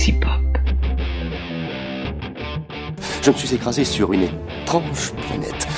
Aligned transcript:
sexy 0.00 0.12
pop. 0.12 0.30
Je 3.22 3.30
me 3.30 3.36
suis 3.36 3.54
écrasé 3.54 3.84
sur 3.84 4.12
une 4.12 4.22
étrange 4.22 5.12
planète. 5.28 5.68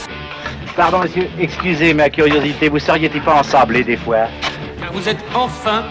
Pardon, 0.76 1.00
monsieur, 1.00 1.28
excusez 1.40 1.92
ma 1.92 2.08
curiosité, 2.08 2.68
vous 2.68 2.78
seriez-il 2.78 3.20
pas 3.22 3.40
ensablé 3.40 3.82
des 3.82 3.96
fois? 3.96 4.28
Car 4.78 4.92
vous 4.92 5.08
êtes 5.08 5.22
enfin 5.34 5.84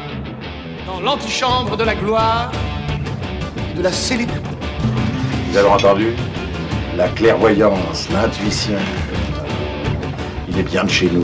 dans 0.88 1.02
l'antichambre 1.02 1.75
de 1.75 1.84
la 1.84 1.95
gloire. 1.95 2.52
De 3.75 3.84
la 3.84 3.91
célébrité. 3.91 4.39
Vous 5.50 5.57
avez 5.57 5.68
entendu? 5.68 6.07
La 6.95 7.09
clairvoyance, 7.09 8.09
l'intuition. 8.11 8.79
Il 10.50 10.57
est 10.57 10.63
bien 10.63 10.84
de 10.86 10.89
chez 10.89 11.09
nous. 11.09 11.23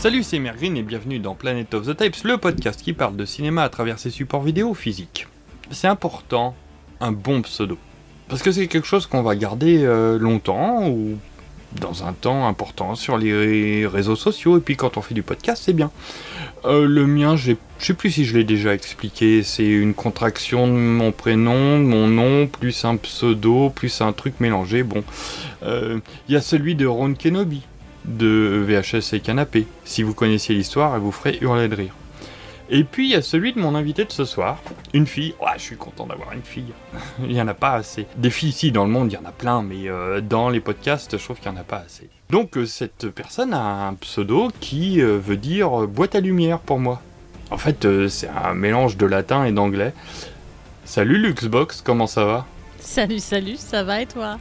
Salut, 0.00 0.22
c'est 0.22 0.38
Mergreen 0.38 0.78
et 0.78 0.82
bienvenue 0.82 1.18
dans 1.18 1.34
Planet 1.34 1.74
of 1.74 1.86
the 1.86 1.94
Tapes, 1.94 2.24
le 2.24 2.38
podcast 2.38 2.80
qui 2.80 2.94
parle 2.94 3.16
de 3.16 3.26
cinéma 3.26 3.64
à 3.64 3.68
travers 3.68 3.98
ses 3.98 4.08
supports 4.08 4.40
vidéo 4.40 4.72
physiques. 4.72 5.26
C'est 5.70 5.88
important, 5.88 6.56
un 7.02 7.12
bon 7.12 7.42
pseudo. 7.42 7.76
Parce 8.26 8.42
que 8.42 8.50
c'est 8.50 8.66
quelque 8.66 8.86
chose 8.86 9.06
qu'on 9.06 9.20
va 9.20 9.36
garder 9.36 9.84
euh, 9.84 10.18
longtemps 10.18 10.88
ou 10.88 11.18
dans 11.78 12.04
un 12.06 12.14
temps 12.14 12.48
important 12.48 12.94
sur 12.94 13.18
les 13.18 13.86
réseaux 13.86 14.16
sociaux 14.16 14.56
et 14.56 14.62
puis 14.62 14.74
quand 14.74 14.96
on 14.96 15.02
fait 15.02 15.12
du 15.12 15.22
podcast 15.22 15.64
c'est 15.66 15.74
bien. 15.74 15.90
Euh, 16.64 16.86
le 16.86 17.06
mien, 17.06 17.36
je 17.36 17.52
sais 17.78 17.92
plus 17.92 18.10
si 18.10 18.24
je 18.24 18.38
l'ai 18.38 18.44
déjà 18.44 18.72
expliqué, 18.72 19.42
c'est 19.42 19.68
une 19.68 19.92
contraction 19.92 20.66
de 20.66 20.72
mon 20.72 21.12
prénom, 21.12 21.78
de 21.78 21.84
mon 21.84 22.08
nom, 22.08 22.46
plus 22.46 22.86
un 22.86 22.96
pseudo, 22.96 23.68
plus 23.68 24.00
un 24.00 24.14
truc 24.14 24.40
mélangé. 24.40 24.82
Bon, 24.82 25.04
Euh, 25.62 26.00
il 26.26 26.32
y 26.32 26.38
a 26.38 26.40
celui 26.40 26.74
de 26.74 26.86
Ron 26.86 27.12
Kenobi 27.12 27.64
de 28.04 28.64
VHS 28.66 29.14
et 29.14 29.20
Canapé. 29.20 29.66
Si 29.84 30.02
vous 30.02 30.14
connaissiez 30.14 30.54
l'histoire, 30.54 30.94
elle 30.94 31.00
vous 31.00 31.12
ferait 31.12 31.38
hurler 31.40 31.68
de 31.68 31.74
rire. 31.74 31.94
Et 32.72 32.84
puis 32.84 33.08
il 33.08 33.10
y 33.10 33.16
a 33.16 33.22
celui 33.22 33.52
de 33.52 33.58
mon 33.58 33.74
invité 33.74 34.04
de 34.04 34.12
ce 34.12 34.24
soir, 34.24 34.58
une 34.94 35.06
fille. 35.06 35.34
Ouais, 35.40 35.50
je 35.56 35.62
suis 35.62 35.76
content 35.76 36.06
d'avoir 36.06 36.32
une 36.32 36.42
fille. 36.42 36.72
il 37.24 37.32
y 37.32 37.42
en 37.42 37.48
a 37.48 37.54
pas 37.54 37.72
assez. 37.72 38.06
Des 38.16 38.30
filles 38.30 38.50
ici 38.50 38.70
dans 38.70 38.84
le 38.84 38.90
monde, 38.90 39.10
il 39.10 39.16
y 39.16 39.18
en 39.18 39.24
a 39.24 39.32
plein, 39.32 39.62
mais 39.62 39.88
euh, 39.88 40.20
dans 40.20 40.48
les 40.48 40.60
podcasts, 40.60 41.18
je 41.18 41.24
trouve 41.24 41.38
qu'il 41.38 41.50
y 41.50 41.54
en 41.54 41.58
a 41.58 41.64
pas 41.64 41.82
assez. 41.84 42.08
Donc 42.30 42.56
euh, 42.56 42.66
cette 42.66 43.08
personne 43.08 43.52
a 43.54 43.88
un 43.88 43.94
pseudo 43.94 44.50
qui 44.60 45.00
euh, 45.00 45.18
veut 45.18 45.36
dire 45.36 45.88
boîte 45.88 46.14
à 46.14 46.20
lumière 46.20 46.60
pour 46.60 46.78
moi. 46.78 47.02
En 47.50 47.58
fait, 47.58 47.84
c'est 48.08 48.28
un 48.28 48.54
mélange 48.54 48.96
de 48.96 49.06
latin 49.06 49.44
et 49.44 49.50
d'anglais. 49.50 49.92
Salut 50.84 51.18
Luxbox, 51.18 51.82
comment 51.82 52.06
ça 52.06 52.24
va? 52.24 52.46
Salut, 52.78 53.18
salut, 53.18 53.56
ça 53.56 53.82
va 53.82 54.00
et 54.00 54.06
toi? 54.06 54.38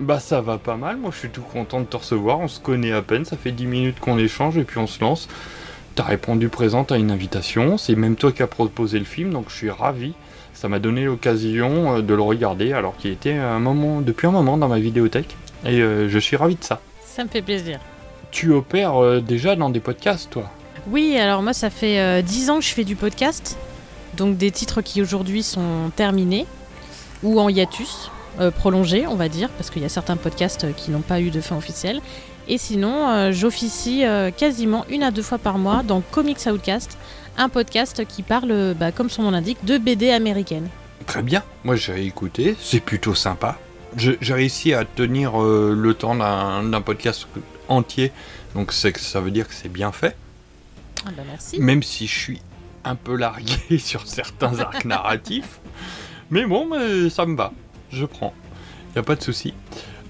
Bah 0.00 0.18
ça 0.18 0.40
va 0.40 0.58
pas 0.58 0.76
mal, 0.76 0.96
moi 0.96 1.10
je 1.12 1.18
suis 1.18 1.28
tout 1.28 1.42
content 1.42 1.80
de 1.80 1.84
te 1.84 1.96
recevoir, 1.96 2.40
on 2.40 2.48
se 2.48 2.58
connaît 2.58 2.92
à 2.92 3.02
peine, 3.02 3.24
ça 3.24 3.36
fait 3.36 3.52
10 3.52 3.66
minutes 3.66 4.00
qu'on 4.00 4.18
échange 4.18 4.56
et 4.58 4.64
puis 4.64 4.78
on 4.78 4.86
se 4.86 5.00
lance. 5.00 5.28
T'as 5.94 6.04
répondu 6.04 6.48
présente 6.48 6.90
à 6.90 6.96
une 6.96 7.10
invitation, 7.10 7.76
c'est 7.76 7.94
même 7.94 8.16
toi 8.16 8.32
qui 8.32 8.42
as 8.42 8.46
proposé 8.46 8.98
le 8.98 9.04
film, 9.04 9.30
donc 9.30 9.46
je 9.48 9.54
suis 9.54 9.70
ravi. 9.70 10.14
Ça 10.54 10.68
m'a 10.68 10.78
donné 10.78 11.04
l'occasion 11.04 11.96
euh, 11.96 12.02
de 12.02 12.14
le 12.14 12.22
regarder 12.22 12.72
alors 12.72 12.96
qu'il 12.96 13.10
était 13.10 13.34
un 13.34 13.58
moment, 13.58 14.00
depuis 14.00 14.26
un 14.26 14.30
moment 14.30 14.56
dans 14.56 14.68
ma 14.68 14.78
vidéothèque 14.78 15.36
et 15.64 15.80
euh, 15.80 16.08
je 16.08 16.18
suis 16.18 16.36
ravi 16.36 16.56
de 16.56 16.64
ça. 16.64 16.80
Ça 17.04 17.24
me 17.24 17.28
fait 17.28 17.42
plaisir. 17.42 17.78
Tu 18.30 18.50
opères 18.50 18.96
euh, 18.96 19.20
déjà 19.20 19.56
dans 19.56 19.70
des 19.70 19.80
podcasts 19.80 20.30
toi? 20.30 20.50
Oui, 20.88 21.16
alors 21.18 21.42
moi 21.42 21.52
ça 21.52 21.70
fait 21.70 22.00
euh, 22.00 22.22
10 22.22 22.50
ans 22.50 22.58
que 22.58 22.64
je 22.64 22.72
fais 22.72 22.84
du 22.84 22.96
podcast, 22.96 23.56
donc 24.16 24.36
des 24.36 24.50
titres 24.50 24.80
qui 24.82 25.00
aujourd'hui 25.02 25.42
sont 25.42 25.90
terminés 25.94 26.46
ou 27.22 27.38
en 27.38 27.48
hiatus, 27.48 28.10
euh, 28.40 28.50
prolongés 28.50 29.06
on 29.06 29.14
va 29.16 29.28
dire, 29.28 29.48
parce 29.50 29.70
qu'il 29.70 29.82
y 29.82 29.84
a 29.84 29.88
certains 29.88 30.16
podcasts 30.16 30.64
euh, 30.64 30.72
qui 30.72 30.90
n'ont 30.90 31.00
pas 31.00 31.20
eu 31.20 31.30
de 31.30 31.40
fin 31.40 31.56
officielle. 31.56 32.00
Et 32.48 32.58
sinon, 32.58 33.08
euh, 33.08 33.32
j'officie 33.32 34.04
euh, 34.04 34.30
quasiment 34.30 34.84
une 34.90 35.02
à 35.04 35.10
deux 35.10 35.22
fois 35.22 35.38
par 35.38 35.58
mois 35.58 35.82
dans 35.82 36.00
Comics 36.00 36.40
Outcast, 36.46 36.98
un 37.38 37.48
podcast 37.48 38.04
qui 38.06 38.22
parle, 38.22 38.74
bah, 38.78 38.90
comme 38.92 39.08
son 39.10 39.22
nom 39.22 39.30
l'indique, 39.30 39.64
de 39.64 39.78
BD 39.78 40.10
américaine. 40.10 40.68
Très 41.06 41.22
bien, 41.22 41.42
moi 41.64 41.76
j'ai 41.76 42.04
écouté, 42.04 42.56
c'est 42.60 42.80
plutôt 42.80 43.14
sympa. 43.14 43.58
Je- 43.96 44.12
J'ai 44.20 44.34
réussi 44.34 44.72
à 44.74 44.84
tenir 44.84 45.38
le 45.38 45.94
temps 45.94 46.14
d'un 46.14 46.80
podcast 46.80 47.26
entier, 47.68 48.12
donc 48.54 48.72
ça 48.72 49.20
veut 49.20 49.30
dire 49.30 49.46
que 49.48 49.54
c'est 49.54 49.68
bien 49.72 49.92
fait. 49.92 50.16
Ah 51.06 51.10
bah 51.16 51.22
merci. 51.28 51.58
Même 51.60 51.82
si 51.82 52.06
je 52.06 52.18
suis 52.18 52.40
un 52.84 52.94
peu 52.96 53.16
largué 53.16 53.78
sur 53.78 54.06
certains 54.06 54.58
arcs 54.60 54.84
narratifs. 54.84 55.60
Mais 56.30 56.44
bon, 56.46 56.66
mais 56.70 57.10
ça 57.10 57.26
me 57.26 57.36
va. 57.36 57.52
Je 57.92 58.06
prends. 58.06 58.32
Y 58.96 58.98
a 58.98 59.02
pas 59.02 59.16
de 59.16 59.22
souci. 59.22 59.54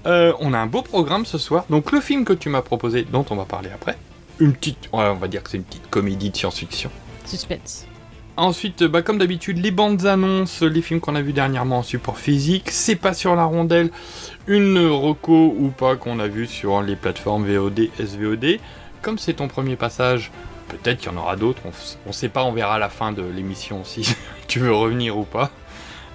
Euh, 0.05 0.33
on 0.39 0.53
a 0.53 0.57
un 0.57 0.65
beau 0.65 0.81
programme 0.81 1.25
ce 1.25 1.37
soir. 1.37 1.65
Donc 1.69 1.91
le 1.91 2.01
film 2.01 2.25
que 2.25 2.33
tu 2.33 2.49
m'as 2.49 2.61
proposé, 2.61 3.03
dont 3.03 3.25
on 3.29 3.35
va 3.35 3.45
parler 3.45 3.69
après. 3.73 3.97
Une 4.39 4.53
petite, 4.53 4.89
on 4.91 5.13
va 5.13 5.27
dire 5.27 5.43
que 5.43 5.49
c'est 5.49 5.57
une 5.57 5.63
petite 5.63 5.89
comédie 5.89 6.29
de 6.29 6.35
science-fiction. 6.35 6.89
Suspense. 7.25 7.85
Ensuite, 8.35 8.83
bah, 8.83 9.03
comme 9.03 9.19
d'habitude, 9.19 9.63
les 9.63 9.69
bandes 9.69 10.05
annonces, 10.05 10.63
les 10.63 10.81
films 10.81 10.99
qu'on 10.99 11.15
a 11.15 11.21
vus 11.21 11.33
dernièrement 11.33 11.79
en 11.79 11.83
support 11.83 12.17
physique, 12.17 12.71
c'est 12.71 12.95
pas 12.95 13.13
sur 13.13 13.35
la 13.35 13.43
rondelle, 13.43 13.91
une 14.47 14.79
reco 14.79 15.53
ou 15.55 15.69
pas 15.69 15.95
qu'on 15.97 16.19
a 16.19 16.27
vu 16.27 16.47
sur 16.47 16.81
les 16.81 16.95
plateformes 16.95 17.45
VOD, 17.45 17.89
SVOD. 18.03 18.59
Comme 19.03 19.19
c'est 19.19 19.33
ton 19.33 19.47
premier 19.47 19.75
passage, 19.75 20.31
peut-être 20.67 20.99
qu'il 20.99 21.11
y 21.11 21.15
en 21.15 21.17
aura 21.17 21.35
d'autres, 21.35 21.61
on, 21.65 21.71
on 22.07 22.11
sait 22.11 22.29
pas, 22.29 22.43
on 22.43 22.53
verra 22.53 22.75
à 22.75 22.79
la 22.79 22.89
fin 22.89 23.11
de 23.11 23.21
l'émission 23.21 23.83
si 23.83 24.15
tu 24.47 24.59
veux 24.59 24.73
revenir 24.73 25.15
ou 25.15 25.25
pas. 25.25 25.51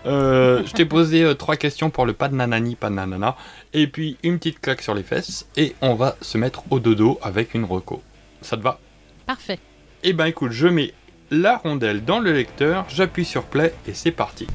Euh, 0.07 0.63
je 0.65 0.73
t'ai 0.73 0.85
posé 0.85 1.23
euh, 1.25 1.35
trois 1.35 1.57
questions 1.57 1.91
pour 1.91 2.07
le 2.07 2.13
pas 2.13 2.29
de 2.29 2.35
nanani, 2.35 2.77
pas 2.77 2.89
de 2.89 2.95
nanana, 2.95 3.37
et 3.75 3.87
puis 3.87 4.17
une 4.23 4.39
petite 4.39 4.61
claque 4.61 4.83
sur 4.83 4.95
les 4.95 5.03
fesses, 5.03 5.47
et 5.57 5.75
on 5.83 5.95
va 5.95 6.17
se 6.21 6.39
mettre 6.39 6.63
au 6.71 6.79
dodo 6.81 7.19
avec 7.23 7.55
une 7.55 7.65
reco. 7.65 8.03
Ça 8.41 8.57
te 8.57 8.63
va? 8.63 8.79
Parfait. 9.27 9.59
eh 10.05 10.13
ben 10.13 10.27
écoute, 10.27 10.53
je 10.53 10.69
mets 10.69 10.95
la 11.31 11.57
rondelle 11.59 12.05
dans 12.05 12.21
le 12.21 12.33
lecteur, 12.33 12.87
j'appuie 12.89 13.25
sur 13.25 13.43
play 13.45 13.75
et 13.87 13.93
c'est 13.93 14.13
parti. 14.13 14.47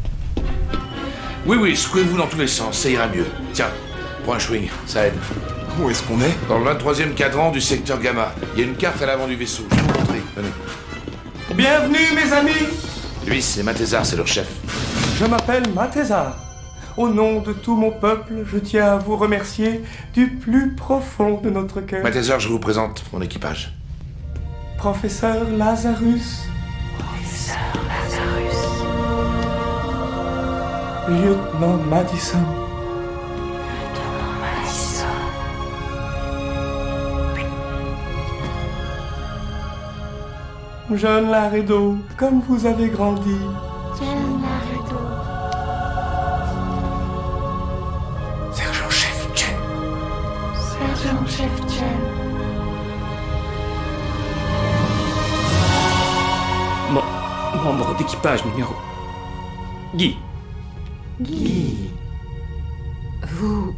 Oui, 1.45 1.57
oui, 1.59 1.75
secouez-vous 1.75 2.17
dans 2.17 2.27
tous 2.27 2.37
les 2.39 2.47
sens, 2.47 2.77
ça 2.79 2.89
ira 2.89 3.07
mieux. 3.09 3.27
Tiens, 3.51 3.69
prends 4.23 4.33
un 4.35 4.39
swing, 4.39 4.69
ça 4.85 5.05
aide. 5.07 5.13
Où 5.79 5.89
est-ce 5.89 6.01
qu'on 6.03 6.21
est? 6.21 6.33
Dans 6.47 6.57
le 6.59 6.71
23e 6.71 7.13
cadran 7.15 7.51
du 7.51 7.59
secteur 7.59 7.99
Gamma, 7.99 8.33
il 8.55 8.61
y 8.61 8.63
a 8.63 8.67
une 8.67 8.75
carte 8.75 9.01
à 9.01 9.05
l'avant 9.07 9.27
du 9.27 9.35
vaisseau. 9.35 9.63
Je 9.71 9.75
vais 9.75 9.81
vous 9.81 9.99
montrer. 9.99 10.21
Venez. 10.37 10.49
Bienvenue 11.55 11.97
mes 12.15 12.31
amis, 12.31 12.69
Lui, 13.27 13.41
c'est 13.41 13.63
Mathésar, 13.63 14.05
c'est 14.05 14.15
leur 14.15 14.27
chef. 14.27 14.47
je 15.19 15.25
m'appelle 15.25 15.63
Mathésar. 15.73 16.35
Au 16.97 17.09
nom 17.09 17.41
de 17.41 17.53
tout 17.53 17.75
mon 17.75 17.89
peuple, 17.91 18.43
je 18.45 18.57
tiens 18.57 18.85
à 18.93 18.97
vous 18.97 19.15
remercier 19.15 19.81
du 20.13 20.27
plus 20.27 20.75
profond 20.75 21.39
de 21.41 21.49
notre 21.49 21.81
cœur. 21.81 22.03
Mathésar, 22.03 22.39
je 22.39 22.49
vous 22.49 22.59
présente 22.59 23.03
mon 23.11 23.21
équipage. 23.21 23.73
Professeur 24.77 25.49
Lazarus. 25.57 26.43
Lieutenant 31.09 31.77
Madison. 31.89 32.62
Jeune 40.91 41.31
Laredo, 41.31 41.97
comme 42.17 42.41
vous 42.41 42.65
avez 42.65 42.89
grandi. 42.89 43.35
Sergent-chef 48.51 49.29
Chen. 49.35 49.55
Membre 57.63 57.95
d'équipage 57.97 58.43
numéro. 58.45 58.73
Guy. 59.95 60.17
Vous 63.29 63.73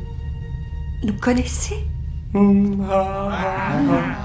nous 1.04 1.14
connaissez? 1.22 1.88
Hum, 2.34 2.86
ah, 2.92 3.30
ah, 3.32 3.78
ah. 3.92 4.25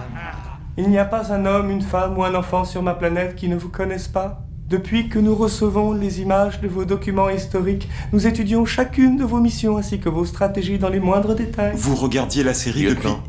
Il 0.77 0.89
n'y 0.89 0.99
a 0.99 1.05
pas 1.05 1.33
un 1.33 1.47
homme, 1.47 1.71
une 1.71 1.83
femme 1.83 2.17
ou 2.17 2.25
un 2.25 2.35
enfant 2.35 2.65
sur 2.65 2.83
ma 2.83 2.95
planète 2.95 3.35
qui 3.35 3.49
ne 3.49 3.57
vous 3.57 3.69
connaisse 3.69 4.09
pas. 4.09 4.47
Depuis 4.69 5.09
que 5.09 5.19
nous 5.19 5.35
recevons 5.35 5.93
les 5.93 6.21
images 6.21 6.61
de 6.61 6.69
vos 6.69 6.85
documents 6.85 7.29
historiques, 7.29 7.89
nous 8.13 8.27
étudions 8.27 8.65
chacune 8.65 9.17
de 9.17 9.25
vos 9.25 9.41
missions 9.41 9.77
ainsi 9.77 9.99
que 9.99 10.09
vos 10.09 10.25
stratégies 10.25 10.79
dans 10.79 10.89
les 10.89 11.01
moindres 11.01 11.35
détails. 11.35 11.75
Vous 11.75 11.97
regardiez 11.97 12.45
la 12.45 12.55
série 12.55 12.83
Lieutenant, 12.83 13.21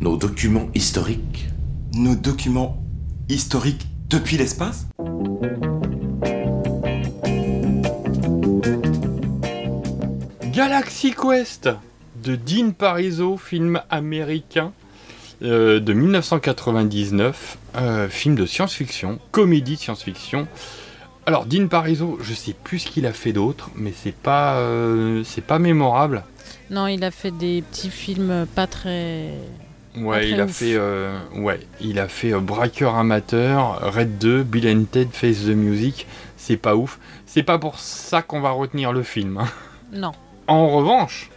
nos 0.00 0.16
documents 0.16 0.68
historiques. 0.74 1.48
depuis 1.92 2.00
nos 2.00 2.14
documents 2.14 2.78
historiques 3.28 3.88
depuis 4.08 4.36
l'espace? 4.36 4.86
Galaxy 10.52 11.12
Quest 11.12 11.68
de 12.22 12.36
Dean 12.36 12.70
Pariso, 12.70 13.36
film 13.36 13.80
américain 13.90 14.72
euh, 15.42 15.80
de 15.80 15.92
1999, 15.92 17.58
euh, 17.76 18.08
film 18.08 18.34
de 18.34 18.46
science-fiction, 18.46 19.18
comédie 19.30 19.76
de 19.76 19.80
science-fiction. 19.80 20.48
Alors 21.26 21.44
Dean 21.46 21.68
Pariso, 21.68 22.18
je 22.22 22.32
sais 22.34 22.54
plus 22.54 22.80
ce 22.80 22.90
qu'il 22.90 23.06
a 23.06 23.12
fait 23.12 23.32
d'autre, 23.32 23.70
mais 23.76 23.92
c'est 23.94 24.14
pas, 24.14 24.56
euh, 24.56 25.22
c'est 25.24 25.44
pas 25.44 25.58
mémorable. 25.58 26.24
Non, 26.70 26.86
il 26.86 27.04
a 27.04 27.10
fait 27.10 27.30
des 27.30 27.62
petits 27.62 27.90
films 27.90 28.46
pas 28.54 28.66
très. 28.66 29.28
Ouais, 29.96 30.20
très 30.20 30.30
il 30.30 30.40
a 30.40 30.48
fait, 30.48 30.78
ouais, 31.36 31.60
il 31.80 31.98
a 31.98 32.08
fait 32.08 32.32
Braqueur 32.32 32.94
amateur, 32.94 33.80
Red 33.94 34.18
2, 34.18 34.42
Bill 34.42 34.68
and 34.68 34.84
Ted 34.90 35.10
Face 35.12 35.44
the 35.44 35.48
Music. 35.54 36.06
C'est 36.36 36.56
pas 36.56 36.76
ouf. 36.76 36.98
C'est 37.26 37.42
pas 37.42 37.58
pour 37.58 37.78
ça 37.78 38.22
qu'on 38.22 38.40
va 38.40 38.50
retenir 38.50 38.92
le 38.92 39.02
film. 39.02 39.38
hein. 39.38 39.48
Non. 39.92 40.12
En 40.46 40.68
revanche, 40.68 41.30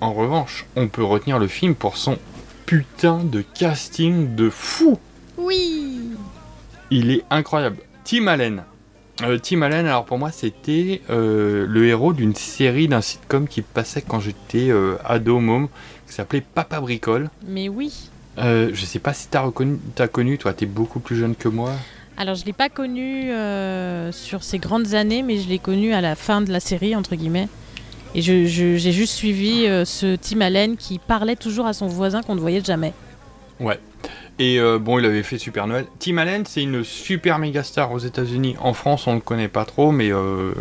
en 0.00 0.12
revanche, 0.14 0.66
on 0.76 0.88
peut 0.88 1.04
retenir 1.04 1.38
le 1.38 1.46
film 1.46 1.74
pour 1.74 1.96
son 1.96 2.16
putain 2.66 3.22
de 3.22 3.42
casting 3.42 4.34
de 4.34 4.50
fou. 4.50 4.98
Oui. 5.38 6.10
Il 6.90 7.10
est 7.12 7.24
incroyable. 7.30 7.78
Tim 8.04 8.26
Allen. 8.26 8.64
Euh, 9.22 9.38
Tim 9.38 9.62
Allen, 9.62 9.86
alors 9.86 10.04
pour 10.04 10.18
moi, 10.18 10.30
c'était 10.30 11.00
euh, 11.08 11.64
le 11.66 11.86
héros 11.86 12.12
d'une 12.12 12.34
série 12.34 12.88
d'un 12.88 13.00
sitcom 13.00 13.48
qui 13.48 13.62
passait 13.62 14.02
quand 14.02 14.20
j'étais 14.20 14.68
euh, 14.68 14.96
ado 15.04 15.38
môme, 15.38 15.68
qui 16.06 16.12
s'appelait 16.12 16.42
Papa 16.42 16.80
Bricole. 16.80 17.30
Mais 17.46 17.68
oui. 17.68 18.10
Je 18.38 18.84
sais 18.84 18.98
pas 18.98 19.14
si 19.14 19.28
t'as 19.28 19.40
reconnu, 19.40 19.78
t'as 19.94 20.08
connu, 20.08 20.36
toi, 20.36 20.52
t'es 20.52 20.66
beaucoup 20.66 21.00
plus 21.00 21.16
jeune 21.16 21.34
que 21.34 21.48
moi. 21.48 21.72
Alors, 22.18 22.34
je 22.34 22.44
l'ai 22.44 22.52
pas 22.52 22.68
connu 22.68 23.30
sur 24.12 24.42
ces 24.42 24.58
grandes 24.58 24.92
années, 24.92 25.22
mais 25.22 25.38
je 25.38 25.48
l'ai 25.48 25.58
connu 25.58 25.94
à 25.94 26.02
la 26.02 26.16
fin 26.16 26.42
de 26.42 26.52
la 26.52 26.60
série, 26.60 26.94
entre 26.94 27.14
guillemets. 27.14 27.48
Et 28.16 28.22
je- 28.22 28.46
je- 28.46 28.76
j'ai 28.78 28.92
juste 28.92 29.12
suivi 29.12 29.66
euh, 29.66 29.84
ce 29.84 30.16
Tim 30.16 30.40
Allen 30.40 30.76
qui 30.78 30.98
parlait 30.98 31.36
toujours 31.36 31.66
à 31.66 31.74
son 31.74 31.86
voisin 31.86 32.22
qu'on 32.22 32.34
ne 32.34 32.40
voyait 32.40 32.64
jamais. 32.64 32.94
Ouais. 33.60 33.78
Et 34.38 34.58
euh, 34.58 34.78
bon, 34.78 34.98
il 34.98 35.04
avait 35.04 35.22
fait 35.22 35.36
Super 35.38 35.66
Noël. 35.66 35.84
Tim 35.98 36.16
Allen, 36.18 36.44
c'est 36.46 36.62
une 36.62 36.82
super 36.82 37.38
méga 37.38 37.62
star 37.62 37.92
aux 37.92 37.98
États-Unis. 37.98 38.56
En 38.60 38.72
France, 38.72 39.06
on 39.06 39.14
le 39.14 39.20
connaît 39.20 39.48
pas 39.48 39.64
trop, 39.66 39.92
mais 39.92 40.10
euh, 40.12 40.52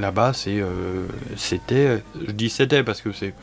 là-bas, 0.00 0.32
c'est, 0.34 0.62
c'était. 1.36 2.02
Je 2.26 2.32
dis 2.32 2.48
c'était 2.48 2.82
parce 2.84 3.00
que 3.00 3.12
c'est, 3.12 3.34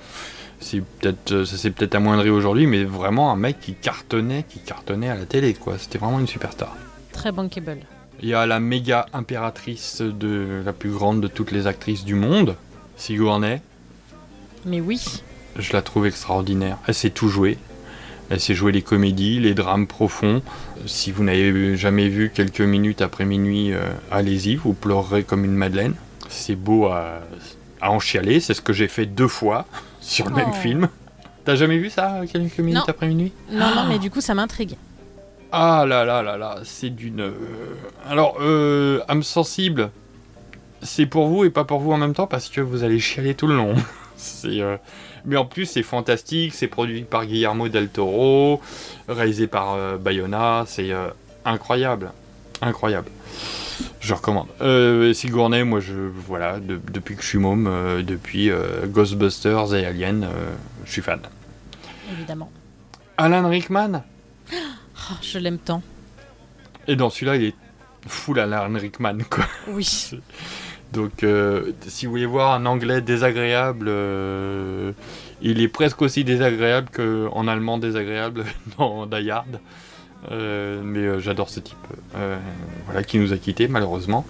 c'est 0.59 0.81
peut-être, 0.81 1.43
ça 1.45 1.57
s'est 1.57 1.71
peut-être 1.71 1.95
amoindri 1.95 2.29
aujourd'hui, 2.29 2.67
mais 2.67 2.83
vraiment 2.85 3.31
un 3.31 3.37
mec 3.37 3.59
qui 3.59 3.73
cartonnait, 3.75 4.43
qui 4.47 4.59
cartonnait 4.59 5.09
à 5.09 5.15
la 5.15 5.25
télé, 5.25 5.53
quoi. 5.53 5.75
C'était 5.77 5.97
vraiment 5.97 6.19
une 6.19 6.27
superstar. 6.27 6.75
Très 7.13 7.31
bankable. 7.31 7.77
Il 8.21 8.27
y 8.29 8.33
a 8.33 8.45
la 8.45 8.59
méga 8.59 9.05
impératrice 9.13 10.01
de 10.01 10.61
la 10.65 10.73
plus 10.73 10.89
grande 10.89 11.21
de 11.21 11.27
toutes 11.27 11.51
les 11.51 11.67
actrices 11.67 12.03
du 12.03 12.15
monde, 12.15 12.55
Sigourney. 12.97 13.61
Mais 14.65 14.81
oui. 14.81 15.01
Je 15.57 15.73
la 15.73 15.81
trouve 15.81 16.05
extraordinaire. 16.07 16.77
Elle 16.87 16.93
sait 16.93 17.09
tout 17.09 17.29
jouer. 17.29 17.57
Elle 18.29 18.39
sait 18.41 18.53
jouer 18.53 18.71
les 18.73 18.81
comédies, 18.81 19.39
les 19.39 19.53
drames 19.53 19.87
profonds. 19.87 20.41
Si 20.85 21.11
vous 21.11 21.23
n'avez 21.23 21.77
jamais 21.77 22.09
vu 22.09 22.29
quelques 22.33 22.59
minutes 22.61 23.01
après 23.01 23.23
minuit, 23.25 23.71
euh, 23.73 23.79
allez-y, 24.11 24.55
vous 24.55 24.73
pleurerez 24.73 25.23
comme 25.23 25.45
une 25.45 25.55
madeleine. 25.55 25.93
C'est 26.27 26.55
beau 26.55 26.87
à, 26.87 27.21
à 27.79 27.91
en 27.91 27.99
chialer, 27.99 28.41
c'est 28.41 28.53
ce 28.53 28.61
que 28.61 28.73
j'ai 28.73 28.89
fait 28.89 29.05
deux 29.05 29.29
fois 29.29 29.65
sur 30.01 30.27
le 30.29 30.35
même 30.35 30.49
Oh. 30.51 30.53
film. 30.55 30.89
T'as 31.45 31.55
jamais 31.55 31.77
vu 31.77 31.89
ça, 31.89 32.19
quelques 32.29 32.59
minutes 32.59 32.75
Non. 32.79 32.83
après 32.89 33.07
minuit? 33.07 33.31
Non, 33.49 33.73
non, 33.73 33.85
mais 33.87 33.99
du 33.99 34.09
coup, 34.11 34.19
ça 34.19 34.33
m'intrigue. 34.33 34.75
Ah 35.53 35.85
là 35.87 36.03
là 36.03 36.21
là 36.21 36.35
là, 36.35 36.57
c'est 36.65 36.89
d'une... 36.89 37.21
euh, 37.21 37.31
Alors, 38.09 38.35
euh, 38.41 38.99
âme 39.07 39.23
sensible, 39.23 39.89
c'est 40.81 41.05
pour 41.05 41.27
vous 41.27 41.43
et 41.45 41.49
pas 41.49 41.63
pour 41.63 41.79
vous 41.79 41.91
en 41.91 41.97
même 41.97 42.13
temps 42.13 42.27
parce 42.27 42.49
que 42.49 42.61
vous 42.61 42.83
allez 42.83 42.99
chialer 42.99 43.35
tout 43.35 43.47
le 43.47 43.55
long. 43.55 43.75
c'est... 44.17 44.61
euh, 44.61 44.77
Mais 45.25 45.37
en 45.37 45.45
plus, 45.45 45.65
c'est 45.65 45.83
fantastique, 45.83 46.53
c'est 46.53 46.67
produit 46.67 47.01
par 47.03 47.25
Guillermo 47.25 47.69
del 47.69 47.89
Toro, 47.89 48.61
réalisé 49.07 49.47
par 49.47 49.73
euh, 49.73 49.97
Bayona, 49.97 50.63
c'est 50.67 50.91
euh, 50.91 51.09
incroyable. 51.45 52.11
Incroyable. 52.61 53.09
Je 53.99 54.13
recommande. 54.13 54.47
Sigourney, 55.13 55.63
moi, 55.63 55.79
je, 55.79 55.93
voilà, 55.93 56.59
de- 56.59 56.79
depuis 56.91 57.15
que 57.15 57.21
je 57.21 57.27
suis 57.27 57.37
môme, 57.37 57.69
depuis 58.03 58.49
Ghostbusters 58.87 59.75
et 59.75 59.85
Alien, 59.85 60.27
je 60.85 60.91
suis 60.91 61.01
fan. 61.03 61.19
Évidemment. 62.11 62.49
Alan 63.17 63.47
Rickman? 63.49 64.03
Oh, 65.09 65.13
je 65.21 65.37
l'aime 65.37 65.59
tant. 65.59 65.83
Et 66.87 66.95
dans 66.95 67.09
celui-là, 67.11 67.35
il 67.35 67.43
est 67.43 67.55
full 68.07 68.39
Alan 68.39 68.73
Rickman, 68.73 69.19
quoi. 69.29 69.45
Oui. 69.67 70.09
Donc, 70.93 71.23
euh, 71.23 71.71
si 71.87 72.05
vous 72.05 72.11
voulez 72.13 72.25
voir 72.25 72.53
un 72.53 72.65
anglais 72.65 73.01
désagréable, 73.01 73.87
euh, 73.89 74.91
il 75.41 75.61
est 75.61 75.67
presque 75.67 76.01
aussi 76.01 76.23
désagréable 76.23 76.87
qu'en 76.95 77.47
allemand 77.47 77.77
désagréable 77.77 78.45
dans 78.77 79.05
Die 79.05 79.29
Hard. 79.29 79.59
Euh, 80.31 80.81
mais 80.83 81.19
j'adore 81.19 81.49
ce 81.49 81.59
type. 81.59 81.75
Voilà, 82.85 83.03
qui 83.03 83.19
nous 83.19 83.33
a 83.33 83.37
quittés, 83.37 83.67
malheureusement. 83.67 84.25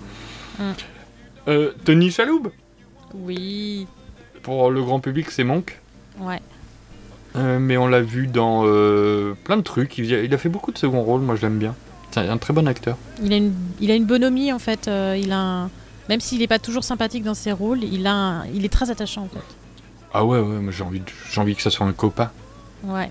Mm. 0.60 1.54
Tony 1.86 2.12
Chaloub 2.12 2.50
Oui. 3.14 3.88
Pour 4.44 4.70
le 4.70 4.82
grand 4.84 5.00
public, 5.00 5.32
c'est 5.32 5.44
Monk. 5.46 5.80
Ouais. 6.20 6.42
Mais 7.36 7.78
on 7.78 7.88
l'a 7.88 8.02
vu 8.02 8.28
dans 8.28 8.64
plein 9.44 9.58
de 9.58 9.62
trucs. 9.62 9.98
Il, 10.00 10.06
il 10.12 10.34
a 10.34 10.38
fait 10.38 10.50
beaucoup 10.50 10.72
de 10.72 10.78
second 10.78 11.02
rôle, 11.04 11.22
moi 11.22 11.36
je 11.36 11.44
l'aime 11.44 11.60
bien. 11.60 11.76
C'est 12.12 12.22
un 12.28 12.38
très 12.38 12.54
bon 12.54 12.68
acteur. 12.68 12.98
Il 13.24 13.32
a 13.32 13.38
une, 13.38 13.54
il 13.80 13.92
a 13.92 13.96
une 13.96 14.06
bonhomie 14.06 14.52
en 14.52 14.60
fait. 14.60 14.90
il 15.18 15.32
a 15.32 15.38
un- 15.40 15.70
Même 16.10 16.20
s'il 16.22 16.40
n'est 16.40 16.48
pas 16.48 16.60
toujours 16.60 16.84
sympathique 16.84 17.24
dans 17.24 17.34
ses 17.34 17.52
rôles, 17.52 17.84
il, 17.84 18.08
a 18.08 18.14
un- 18.14 18.46
il 18.48 18.64
est 18.66 18.70
très 18.72 18.90
attachant 18.90 19.24
en 19.24 19.28
fait. 19.28 19.44
Ah 20.14 20.24
ouais, 20.26 20.40
ouais, 20.40 20.72
j'ai 20.72 20.84
envie, 20.84 21.00
de- 21.02 21.06
j'ai 21.32 21.42
envie 21.42 21.56
que 21.56 21.62
ça 21.62 21.70
soit 21.70 21.86
un 21.86 21.92
copain. 21.94 22.32
Ouais, 22.84 23.10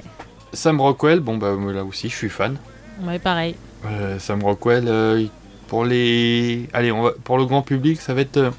Sam 0.53 0.81
Rockwell, 0.81 1.21
bon 1.21 1.37
bah 1.37 1.55
là 1.73 1.85
aussi 1.85 2.09
je 2.09 2.15
suis 2.17 2.31
fan. 2.31 2.57
ouais 3.03 3.19
pareil. 3.19 3.55
Euh, 3.85 4.19
Sam 4.19 4.43
Rockwell, 4.43 4.85
euh, 4.89 5.25
pour 5.69 5.85
les, 5.85 6.69
allez, 6.73 6.91
on 6.93 7.03
va... 7.03 7.11
pour 7.25 7.37
le 7.37 7.45
grand 7.45 7.63
public, 7.63 8.01
ça 8.01 8.15
va 8.15 8.23
être 8.23 8.37
euh, 8.39 8.51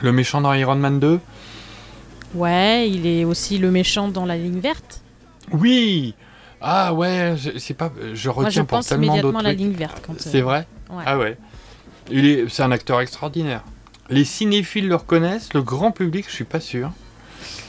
le 0.00 0.12
méchant 0.12 0.40
dans 0.40 0.52
Iron 0.54 0.76
Man 0.76 0.98
2. 0.98 1.20
Ouais, 2.34 2.88
il 2.88 3.06
est 3.06 3.24
aussi 3.24 3.58
le 3.58 3.70
méchant 3.70 4.08
dans 4.08 4.24
la 4.24 4.36
ligne 4.36 4.58
verte. 4.60 5.02
Oui. 5.52 6.14
Ah 6.60 6.94
ouais, 6.94 7.34
je, 7.36 7.58
c'est 7.58 7.74
pas, 7.74 7.92
je 7.98 8.04
Moi, 8.04 8.14
je 8.14 8.28
retiens 8.30 8.64
pour 8.64 8.78
pense 8.78 8.86
tellement 8.86 9.12
immédiatement 9.14 9.40
à 9.40 9.42
la 9.42 9.52
ligne 9.52 9.72
verte. 9.72 10.02
quand, 10.06 10.14
C'est 10.18 10.40
vrai? 10.40 10.66
Ouais. 10.88 11.02
Ah 11.04 11.18
ouais. 11.18 11.36
Il 12.10 12.26
est, 12.26 12.48
c'est 12.48 12.62
un 12.62 12.72
acteur 12.72 13.00
extraordinaire. 13.00 13.62
Les 14.10 14.24
cinéphiles 14.24 14.88
le 14.88 14.96
reconnaissent, 14.96 15.54
le 15.54 15.62
grand 15.62 15.90
public, 15.92 16.26
je 16.28 16.34
suis 16.34 16.44
pas 16.44 16.60
sûr. 16.60 16.90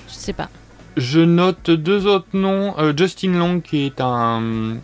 Je 0.10 0.14
sais 0.14 0.34
pas. 0.34 0.50
Je 0.98 1.20
note 1.20 1.70
deux 1.72 2.06
autres 2.08 2.28
noms. 2.34 2.76
Euh, 2.78 2.94
Justin 2.96 3.32
Long, 3.34 3.62
qui 3.62 3.86
est 3.86 4.02
un, 4.02 4.78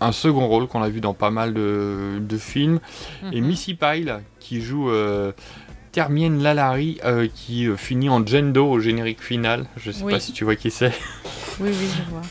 un 0.00 0.12
second 0.12 0.46
rôle 0.46 0.68
qu'on 0.68 0.82
a 0.82 0.88
vu 0.88 1.00
dans 1.00 1.14
pas 1.14 1.30
mal 1.30 1.52
de, 1.54 2.18
de 2.20 2.38
films. 2.38 2.78
Et 3.32 3.40
Mhm. 3.40 3.46
Missy 3.48 3.74
Pyle, 3.74 4.20
qui 4.40 4.60
joue 4.60 4.90
euh, 4.90 5.32
Termienne 5.90 6.42
Lalari, 6.42 6.98
euh, 7.04 7.28
qui 7.34 7.66
euh, 7.66 7.76
finit 7.76 8.08
en 8.08 8.24
Jendo 8.24 8.66
au 8.70 8.78
générique 8.80 9.22
final. 9.22 9.66
Je 9.76 9.90
sais 9.90 10.02
Oui. 10.04 10.12
pas 10.12 10.20
si 10.20 10.32
tu 10.32 10.44
vois 10.44 10.56
qui 10.56 10.70
c'est. 10.70 10.92
Oui, 11.60 11.70
oui, 11.70 11.86
je 11.96 12.10
vois. 12.10 12.22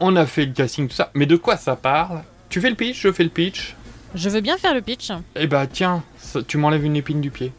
On 0.00 0.16
a 0.16 0.26
fait 0.26 0.46
le 0.46 0.52
casting, 0.52 0.88
tout 0.88 0.94
ça. 0.96 1.10
Mais 1.14 1.26
de 1.26 1.36
quoi 1.36 1.56
ça 1.56 1.76
parle? 1.76 2.22
Tu 2.48 2.60
fais 2.60 2.70
le 2.70 2.76
pitch, 2.76 3.00
je 3.00 3.12
fais 3.12 3.22
le 3.24 3.30
pitch. 3.30 3.76
Je 4.14 4.28
veux 4.28 4.40
bien 4.40 4.56
faire 4.58 4.74
le 4.74 4.80
pitch. 4.80 5.10
Eh 5.36 5.46
bah 5.46 5.66
tiens, 5.66 6.02
ça- 6.18 6.42
tu 6.42 6.56
m'enlèves 6.58 6.84
une 6.84 6.96
épine 6.96 7.20
du 7.20 7.30
pied. 7.30 7.52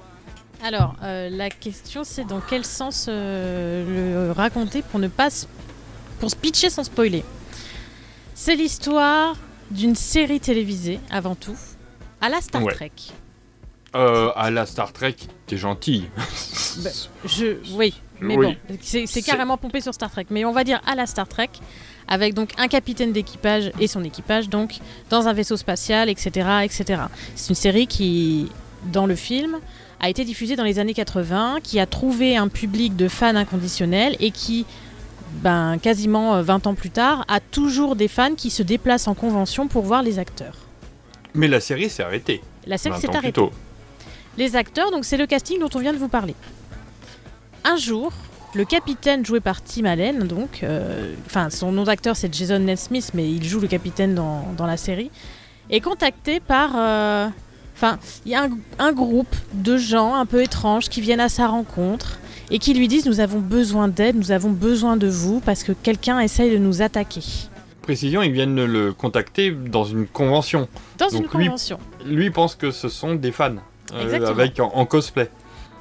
Alors, 0.63 0.95
euh, 1.03 1.29
la 1.29 1.49
question 1.49 2.03
c'est 2.03 2.25
dans 2.25 2.39
quel 2.39 2.65
sens 2.65 3.07
euh, 3.09 4.27
le 4.27 4.31
raconter 4.31 4.81
pour 4.81 4.99
ne 4.99 5.07
pas 5.07 5.27
pour 6.19 6.29
se 6.31 6.35
pitcher 6.35 6.69
sans 6.69 6.83
spoiler. 6.85 7.23
C'est 8.33 8.55
l'histoire 8.55 9.35
d'une 9.71 9.95
série 9.95 10.39
télévisée 10.39 10.99
avant 11.11 11.35
tout, 11.35 11.55
à 12.21 12.29
la 12.29 12.39
Star 12.41 12.63
Ouais. 12.63 12.73
Trek. 12.73 12.91
Euh, 13.95 14.29
à 14.35 14.51
la 14.51 14.65
Star 14.65 14.91
Trek, 14.91 15.15
t'es 15.47 15.57
gentil. 15.57 16.05
Bah, 16.83 16.89
je, 17.23 17.55
oui, 17.73 17.93
mais 18.19 18.35
Oui. 18.35 18.57
bon, 18.69 18.77
c'est 18.81 19.21
carrément 19.21 19.55
pompé 19.55 19.79
sur 19.79 19.93
Star 19.93 20.11
Trek. 20.11 20.25
Mais 20.29 20.43
on 20.43 20.51
va 20.51 20.65
dire 20.65 20.81
à 20.85 20.93
la 20.93 21.05
Star 21.05 21.25
Trek, 21.25 21.47
avec 22.09 22.33
donc 22.33 22.49
un 22.57 22.67
capitaine 22.67 23.13
d'équipage 23.13 23.71
et 23.79 23.87
son 23.87 24.03
équipage, 24.03 24.49
donc 24.49 24.73
dans 25.09 25.29
un 25.29 25.33
vaisseau 25.33 25.55
spatial, 25.55 26.09
etc., 26.09 26.49
etc. 26.65 27.03
C'est 27.35 27.47
une 27.47 27.55
série 27.55 27.87
qui, 27.87 28.49
dans 28.91 29.05
le 29.05 29.15
film, 29.15 29.57
a 30.01 30.09
été 30.09 30.25
diffusée 30.25 30.57
dans 30.57 30.65
les 30.65 30.79
années 30.79 30.93
80, 30.93 31.59
qui 31.63 31.79
a 31.79 31.85
trouvé 31.85 32.35
un 32.35 32.49
public 32.49 32.97
de 32.97 33.07
fans 33.07 33.37
inconditionnels 33.37 34.17
et 34.19 34.31
qui, 34.31 34.65
ben, 35.41 35.77
quasiment 35.81 36.35
euh, 36.35 36.41
20 36.41 36.67
ans 36.67 36.75
plus 36.75 36.89
tard, 36.89 37.23
a 37.29 37.39
toujours 37.39 37.95
des 37.95 38.09
fans 38.09 38.35
qui 38.35 38.49
se 38.49 38.63
déplacent 38.63 39.07
en 39.07 39.13
convention 39.13 39.69
pour 39.69 39.83
voir 39.83 40.03
les 40.03 40.19
acteurs. 40.19 40.57
Mais 41.33 41.47
la 41.47 41.61
série 41.61 41.89
s'est 41.89 42.03
arrêtée. 42.03 42.41
La 42.67 42.77
série 42.77 42.95
20 42.95 42.99
s'est 43.01 43.15
arrêtée. 43.15 43.41
Les 44.37 44.55
acteurs, 44.55 44.91
donc 44.91 45.05
c'est 45.05 45.17
le 45.17 45.25
casting 45.27 45.59
dont 45.59 45.69
on 45.73 45.79
vient 45.79 45.93
de 45.93 45.97
vous 45.97 46.07
parler. 46.09 46.35
Un 47.63 47.77
jour, 47.77 48.11
le 48.53 48.65
capitaine 48.65 49.25
joué 49.25 49.39
par 49.39 49.63
Tim 49.63 49.85
Allen, 49.85 50.19
donc, 50.27 50.59
euh, 50.63 51.13
enfin 51.25 51.49
son 51.49 51.71
nom 51.71 51.83
d'acteur 51.83 52.15
c'est 52.15 52.33
Jason 52.33 52.59
Nesmith, 52.59 53.11
mais 53.13 53.29
il 53.29 53.43
joue 53.43 53.59
le 53.59 53.67
capitaine 53.67 54.13
dans, 54.15 54.45
dans 54.57 54.65
la 54.65 54.77
série, 54.77 55.09
est 55.69 55.79
contacté 55.81 56.39
par, 56.39 56.71
euh, 56.75 57.27
enfin, 57.75 57.97
il 58.25 58.31
y 58.31 58.35
a 58.35 58.43
un, 58.43 58.49
un 58.79 58.91
groupe 58.93 59.35
de 59.53 59.77
gens 59.77 60.15
un 60.15 60.25
peu 60.25 60.41
étranges 60.43 60.89
qui 60.89 61.01
viennent 61.01 61.19
à 61.21 61.29
sa 61.29 61.47
rencontre 61.47 62.19
et 62.51 62.59
qui 62.59 62.73
lui 62.75 62.87
disent 62.87 63.05
nous 63.07 63.19
avons 63.19 63.39
besoin 63.39 63.87
d'aide, 63.87 64.15
nous 64.15 64.31
avons 64.31 64.51
besoin 64.51 64.95
de 64.97 65.07
vous 65.07 65.39
parce 65.39 65.63
que 65.63 65.71
quelqu'un 65.71 66.19
essaye 66.19 66.51
de 66.51 66.57
nous 66.57 66.81
attaquer. 66.81 67.23
Précision, 67.81 68.21
ils 68.21 68.31
viennent 68.31 68.63
le 68.65 68.93
contacter 68.93 69.51
dans 69.51 69.83
une 69.85 70.07
convention. 70.07 70.67
Dans 70.97 71.05
Donc 71.09 71.13
une 71.33 71.39
lui- 71.39 71.45
convention. 71.45 71.79
Lui 72.05 72.29
pense 72.31 72.55
que 72.55 72.71
ce 72.71 72.89
sont 72.89 73.15
des 73.15 73.31
fans. 73.31 73.55
Euh, 73.93 74.29
avec 74.29 74.59
en, 74.59 74.71
en 74.73 74.85
cosplay. 74.85 75.29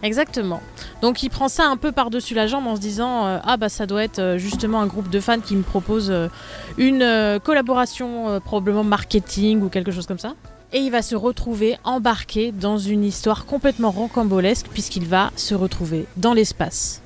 Exactement. 0.03 0.61
Donc 1.01 1.23
il 1.23 1.31
prend 1.31 1.49
ça 1.49 1.67
un 1.67 1.79
peu 1.79 1.91
par-dessus 1.91 2.35
la 2.35 2.47
jambe 2.47 2.67
en 2.67 2.77
se 2.77 2.81
disant 2.81 3.27
euh, 3.27 3.39
ah 3.43 3.57
bah 3.57 3.71
ça 3.71 3.87
doit 3.87 4.05
être 4.05 4.19
euh, 4.19 4.39
justement 4.39 4.83
un 4.83 4.87
groupe 4.87 5.09
de 5.09 5.19
fans 5.19 5.41
qui 5.41 5.57
me 5.57 5.63
propose 5.63 6.11
euh, 6.11 6.29
une 6.77 7.41
collaboration 7.43 8.39
probablement 8.45 8.85
marketing 8.85 9.63
ou 9.63 9.71
quelque 9.71 9.93
chose 9.93 10.07
comme 10.07 10.19
ça. 10.19 10.35
Et 10.75 10.81
il 10.81 10.91
va 10.91 11.01
se 11.01 11.15
retrouver 11.15 11.79
embarqué 11.85 12.53
dans 12.53 12.77
une 12.77 13.05
histoire 13.05 13.47
complètement 13.47 13.91
rocambolesque 13.91 14.67
puisqu'il 14.73 15.07
va 15.07 15.31
se 15.37 15.55
retrouver 15.55 16.07
dans 16.17 16.35
l'espace. 16.35 17.01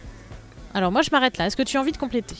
Alors 0.74 0.90
moi 0.90 1.02
je 1.02 1.10
m'arrête 1.12 1.38
là. 1.38 1.46
Est-ce 1.46 1.56
que 1.56 1.62
tu 1.62 1.76
as 1.76 1.80
envie 1.80 1.92
de 1.92 1.98
compléter? 1.98 2.36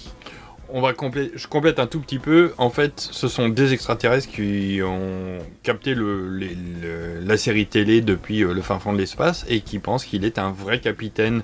On 0.70 0.80
va 0.82 0.92
complé- 0.92 1.30
je 1.34 1.46
complète 1.46 1.78
un 1.78 1.87
tout 1.87 2.00
petit 2.00 2.18
peu. 2.18 2.52
En 2.58 2.68
fait, 2.68 2.92
ce 3.00 3.26
sont 3.26 3.48
des 3.48 3.72
extraterrestres 3.72 4.28
qui 4.28 4.80
ont 4.84 5.38
capté 5.62 5.94
le, 5.94 6.28
les- 6.37 6.56
le- 6.82 7.20
la 7.25 7.37
série 7.38 7.66
télé 7.66 8.00
depuis 8.02 8.42
euh, 8.44 8.52
le 8.52 8.60
fin 8.60 8.78
fond 8.78 8.92
de 8.92 8.98
l'espace 8.98 9.46
et 9.48 9.60
qui 9.60 9.78
pensent 9.78 10.04
qu'il 10.04 10.25
est 10.26 10.38
un 10.38 10.50
vrai 10.50 10.78
capitaine 10.80 11.42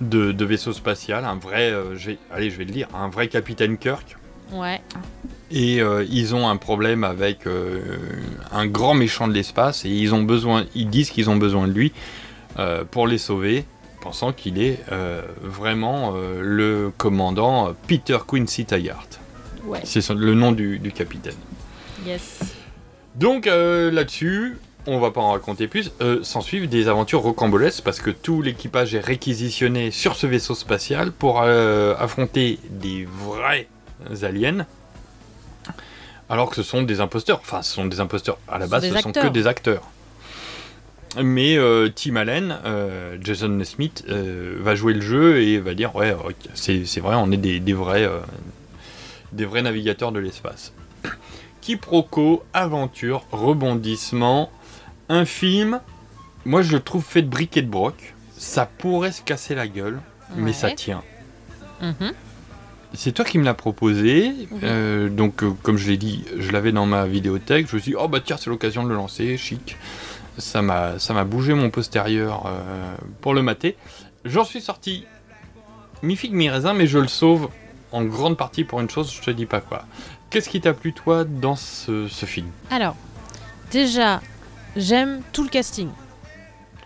de, 0.00 0.32
de 0.32 0.44
vaisseau 0.44 0.72
spatial, 0.72 1.24
un 1.24 1.36
vrai, 1.36 1.70
euh, 1.70 1.96
allez, 2.30 2.50
je 2.50 2.56
vais 2.56 2.64
le 2.64 2.70
dire, 2.72 2.88
un 2.94 3.08
vrai 3.08 3.28
capitaine 3.28 3.76
Kirk. 3.76 4.16
Ouais. 4.52 4.80
Et 5.50 5.82
euh, 5.82 6.04
ils 6.08 6.34
ont 6.34 6.48
un 6.48 6.56
problème 6.56 7.04
avec 7.04 7.46
euh, 7.46 7.80
un 8.52 8.66
grand 8.66 8.94
méchant 8.94 9.28
de 9.28 9.34
l'espace 9.34 9.84
et 9.84 9.90
ils 9.90 10.14
ont 10.14 10.22
besoin, 10.22 10.64
ils 10.74 10.88
disent 10.88 11.10
qu'ils 11.10 11.28
ont 11.30 11.36
besoin 11.36 11.66
de 11.68 11.72
lui 11.72 11.92
pour 12.90 13.06
les 13.06 13.18
sauver, 13.18 13.66
pensant 14.06 14.32
qu'il 14.32 14.62
est 14.62 14.78
euh, 14.92 15.20
vraiment 15.42 16.12
euh, 16.14 16.40
le 16.40 16.92
commandant 16.96 17.74
Peter 17.88 18.18
Quincy 18.24 18.64
Taggart. 18.64 19.08
Ouais. 19.64 19.80
C'est 19.82 20.08
le 20.10 20.34
nom 20.34 20.52
du, 20.52 20.78
du 20.78 20.92
capitaine. 20.92 21.34
Yes. 22.06 22.38
Donc 23.16 23.48
euh, 23.48 23.90
là-dessus, 23.90 24.58
on 24.86 25.00
va 25.00 25.10
pas 25.10 25.20
en 25.20 25.32
raconter 25.32 25.66
plus. 25.66 25.90
S'en 26.22 26.40
suivent 26.40 26.68
des 26.68 26.86
aventures 26.86 27.20
rocambolesques 27.20 27.82
parce 27.82 27.98
que 27.98 28.10
tout 28.10 28.42
l'équipage 28.42 28.94
est 28.94 29.00
réquisitionné 29.00 29.90
sur 29.90 30.14
ce 30.14 30.28
vaisseau 30.28 30.54
spatial 30.54 31.10
pour 31.10 31.42
affronter 31.42 32.60
des 32.70 33.08
vrais 33.10 33.66
aliens. 34.22 34.66
Alors 36.28 36.48
que 36.50 36.54
ce 36.54 36.62
sont 36.62 36.82
des 36.82 37.00
imposteurs. 37.00 37.40
Enfin, 37.40 37.62
ce 37.62 37.72
sont 37.74 37.86
des 37.86 37.98
imposteurs. 37.98 38.38
À 38.46 38.58
la 38.58 38.68
base, 38.68 38.84
ce 38.84 38.94
des 38.94 39.00
sont 39.00 39.10
que 39.10 39.18
acteurs. 39.18 39.32
des 39.32 39.46
acteurs. 39.48 39.82
Mais 41.22 41.56
euh, 41.56 41.88
Tim 41.94 42.16
Allen, 42.16 42.58
euh, 42.64 43.16
Jason 43.20 43.62
Smith, 43.64 44.04
euh, 44.08 44.56
va 44.60 44.74
jouer 44.74 44.92
le 44.92 45.00
jeu 45.00 45.40
et 45.42 45.58
va 45.58 45.74
dire 45.74 45.94
ouais, 45.96 46.14
c'est 46.54 46.84
c'est 46.84 47.00
vrai, 47.00 47.16
on 47.16 47.30
est 47.30 47.38
des, 47.38 47.58
des 47.58 47.72
vrais, 47.72 48.04
euh, 48.04 48.20
des 49.32 49.46
vrais 49.46 49.62
navigateurs 49.62 50.12
de 50.12 50.18
l'espace. 50.18 50.72
Quiproquo, 51.62 52.44
aventure, 52.52 53.24
rebondissement, 53.32 54.50
un 55.08 55.24
film, 55.24 55.80
moi 56.44 56.62
je 56.62 56.72
le 56.72 56.80
trouve 56.80 57.04
fait 57.04 57.22
de 57.22 57.28
briques 57.28 57.56
et 57.56 57.62
de 57.62 57.70
broc. 57.70 58.14
Ça 58.36 58.66
pourrait 58.66 59.12
se 59.12 59.22
casser 59.22 59.54
la 59.54 59.66
gueule, 59.66 59.98
mais 60.36 60.52
ça 60.52 60.70
tient. 60.70 61.02
Mhm. 61.80 62.12
C'est 62.92 63.12
toi 63.12 63.24
qui 63.24 63.38
me 63.38 63.44
l'as 63.44 63.54
proposé, 63.54 64.32
donc 65.10 65.42
comme 65.62 65.78
je 65.78 65.88
l'ai 65.88 65.96
dit, 65.96 66.24
je 66.38 66.50
l'avais 66.50 66.72
dans 66.72 66.86
ma 66.86 67.06
vidéothèque, 67.06 67.68
je 67.68 67.76
me 67.76 67.80
suis 67.80 67.92
dit, 67.92 67.96
oh 67.98 68.08
bah 68.08 68.20
tiens, 68.24 68.36
c'est 68.38 68.50
l'occasion 68.50 68.84
de 68.84 68.90
le 68.90 68.94
lancer, 68.94 69.36
chic. 69.38 69.76
Ça 70.38 70.62
m'a 70.62 70.98
ça 70.98 71.14
m'a 71.14 71.24
bougé 71.24 71.54
mon 71.54 71.70
postérieur 71.70 72.44
euh, 72.46 72.94
pour 73.20 73.34
le 73.34 73.42
mater. 73.42 73.76
J'en 74.24 74.44
suis 74.44 74.60
sorti 74.60 75.04
mi-figue, 76.02 76.32
mi-raisin, 76.32 76.74
mais 76.74 76.86
je 76.86 76.98
le 76.98 77.08
sauve 77.08 77.48
en 77.92 78.04
grande 78.04 78.36
partie 78.36 78.64
pour 78.64 78.80
une 78.80 78.90
chose, 78.90 79.12
je 79.14 79.22
te 79.22 79.30
dis 79.30 79.46
pas 79.46 79.60
quoi. 79.60 79.84
Qu'est-ce 80.30 80.48
qui 80.48 80.60
t'a 80.60 80.74
plu 80.74 80.92
toi 80.92 81.24
dans 81.24 81.56
ce, 81.56 82.08
ce 82.08 82.26
film? 82.26 82.48
Alors, 82.70 82.96
déjà, 83.70 84.20
j'aime 84.76 85.22
tout 85.32 85.42
le 85.44 85.48
casting. 85.48 85.88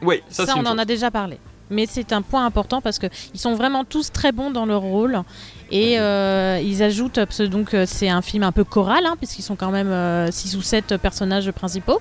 Oui, 0.02 0.22
Ça, 0.28 0.46
ça, 0.46 0.54
on 0.56 0.60
en 0.66 0.70
chose. 0.72 0.78
a 0.78 0.84
déjà 0.84 1.10
parlé. 1.10 1.38
Mais 1.70 1.86
c'est 1.86 2.12
un 2.12 2.22
point 2.22 2.44
important 2.44 2.80
parce 2.80 2.98
que 2.98 3.06
ils 3.32 3.38
sont 3.40 3.54
vraiment 3.54 3.84
tous 3.84 4.10
très 4.12 4.32
bons 4.32 4.50
dans 4.50 4.66
leur 4.66 4.80
rôle 4.80 5.22
et 5.70 6.00
euh, 6.00 6.60
ils 6.62 6.82
ajoutent 6.82 7.14
parce 7.24 7.38
que 7.38 7.42
donc 7.44 7.74
euh, 7.74 7.84
c'est 7.86 8.08
un 8.08 8.22
film 8.22 8.42
un 8.42 8.50
peu 8.50 8.64
choral 8.64 9.06
hein, 9.06 9.14
puisqu'ils 9.16 9.42
sont 9.42 9.54
quand 9.54 9.70
même 9.70 10.30
6 10.32 10.56
ou 10.56 10.62
7 10.62 10.96
personnages 10.96 11.48
principaux 11.52 12.00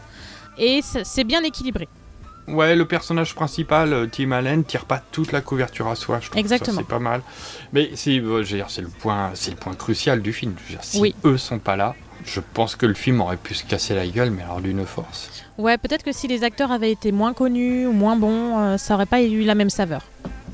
et 0.60 0.82
c'est 0.84 1.24
bien 1.24 1.42
équilibré. 1.44 1.88
Ouais, 2.48 2.76
le 2.76 2.86
personnage 2.86 3.36
principal, 3.36 3.94
euh, 3.94 4.08
Tim 4.12 4.32
Allen, 4.32 4.64
tire 4.64 4.86
pas 4.86 5.00
toute 5.12 5.32
la 5.32 5.42
couverture 5.42 5.88
à 5.88 5.96
soi. 5.96 6.20
Je 6.20 6.30
trouve 6.30 6.40
Exactement. 6.40 6.80
C'est 6.80 6.88
pas 6.88 6.98
mal. 7.00 7.22
Mais 7.74 7.92
c'est, 7.94 8.18
euh, 8.18 8.42
le 8.44 8.88
point, 8.88 9.32
le 9.48 9.56
point 9.56 9.76
crucial 9.76 10.22
du 10.22 10.34
film. 10.34 10.56
Je 10.58 10.64
veux 10.64 10.70
dire, 10.78 10.84
si 10.84 11.00
Oui. 11.00 11.14
eux 11.26 11.38
sont 11.38 11.60
pas 11.60 11.76
là, 11.76 11.96
je 12.26 12.40
pense 12.54 12.76
que 12.76 12.88
le 12.88 12.96
film 12.96 13.22
aurait 13.22 13.38
pu 13.38 13.54
se 13.54 13.64
casser 13.64 13.94
la 13.94 14.08
gueule, 14.08 14.32
mais 14.32 14.42
alors 14.42 14.62
d'une 14.62 14.84
force. 14.86 15.30
Ouais, 15.60 15.78
peut-être 15.78 16.04
que 16.04 16.12
si 16.12 16.28
les 16.28 16.44
acteurs 16.44 16.72
avaient 16.72 16.92
été 16.92 17.12
moins 17.12 17.34
connus 17.34 17.86
ou 17.86 17.92
moins 17.92 18.16
bons, 18.16 18.58
euh, 18.60 18.78
ça 18.78 18.96
aurait 18.96 19.06
pas 19.06 19.22
eu 19.22 19.44
la 19.44 19.54
même 19.54 19.70
saveur. 19.70 20.02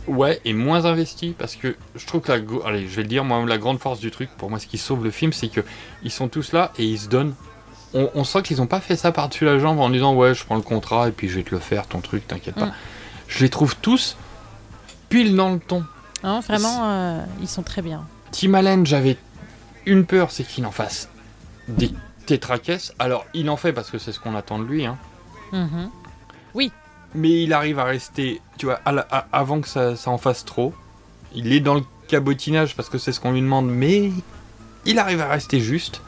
Ouais, 0.07 0.39
et 0.45 0.53
moins 0.53 0.85
investi 0.85 1.33
parce 1.37 1.55
que 1.55 1.75
je 1.95 2.05
trouve 2.05 2.21
que 2.21 2.31
la, 2.31 2.39
allez, 2.65 2.87
je 2.87 2.95
vais 2.95 3.03
le 3.03 3.07
dire, 3.07 3.23
moi, 3.23 3.43
la 3.45 3.57
grande 3.57 3.79
force 3.79 3.99
du 3.99 4.11
truc, 4.11 4.29
pour 4.37 4.49
moi, 4.49 4.59
ce 4.59 4.67
qui 4.67 4.77
sauve 4.77 5.03
le 5.03 5.11
film, 5.11 5.31
c'est 5.33 5.47
que 5.47 5.61
ils 6.03 6.11
sont 6.11 6.27
tous 6.27 6.51
là 6.51 6.73
et 6.77 6.83
ils 6.85 6.99
se 6.99 7.07
donnent. 7.07 7.33
On, 7.95 8.09
on 8.13 8.23
sent 8.23 8.41
qu'ils 8.43 8.61
ont 8.61 8.67
pas 8.67 8.81
fait 8.81 8.95
ça 8.97 9.11
par-dessus 9.11 9.45
la 9.45 9.57
jambe 9.57 9.79
en 9.79 9.89
disant 9.89 10.13
ouais, 10.13 10.33
je 10.35 10.43
prends 10.45 10.55
le 10.57 10.61
contrat 10.61 11.07
et 11.07 11.11
puis 11.11 11.29
je 11.29 11.35
vais 11.37 11.43
te 11.43 11.51
le 11.51 11.59
faire, 11.59 11.87
ton 11.87 12.01
truc, 12.01 12.27
t'inquiète 12.27 12.55
pas. 12.55 12.65
Mm. 12.67 12.73
Je 13.27 13.39
les 13.43 13.49
trouve 13.49 13.75
tous 13.77 14.17
pile 15.09 15.35
dans 15.35 15.51
le 15.53 15.59
ton. 15.59 15.83
Hein, 16.23 16.41
vraiment, 16.41 16.81
euh, 16.85 17.23
ils 17.41 17.47
sont 17.47 17.63
très 17.63 17.81
bien. 17.81 18.05
Tim 18.31 18.53
Allen, 18.53 18.85
j'avais 18.85 19.17
une 19.85 20.05
peur, 20.05 20.29
c'est 20.31 20.43
qu'il 20.43 20.65
en 20.65 20.71
fasse 20.71 21.09
des 21.67 21.91
tétracaisses. 22.25 22.93
Alors, 22.99 23.25
il 23.33 23.49
en 23.49 23.55
fait 23.57 23.71
parce 23.73 23.89
que 23.91 23.97
c'est 23.97 24.11
ce 24.11 24.19
qu'on 24.19 24.35
attend 24.35 24.59
de 24.59 24.65
lui, 24.65 24.85
hein. 24.85 24.97
Mhm. 25.51 25.89
Mais 27.17 27.43
il 27.43 27.53
arrive 27.53 27.79
à 27.79 27.85
rester, 27.85 28.41
tu 28.57 28.65
vois, 28.65 28.81
à 28.83 28.91
la- 28.91 29.07
à- 29.09 29.25
avant 29.31 29.61
que 29.61 29.69
ça, 29.69 29.95
ça 29.95 30.11
en 30.11 30.17
fasse 30.17 30.43
trop. 30.43 30.73
Il 31.33 31.53
est 31.53 31.61
dans 31.61 31.75
le 31.75 31.83
cabotinage 32.09 32.75
parce 32.75 32.89
que 32.89 32.97
c'est 32.97 33.13
ce 33.13 33.21
qu'on 33.21 33.31
lui 33.31 33.39
demande, 33.41 33.67
mais 33.69 34.11
il 34.85 34.99
arrive 34.99 35.21
à 35.21 35.27
rester 35.29 35.61
juste. 35.61 36.01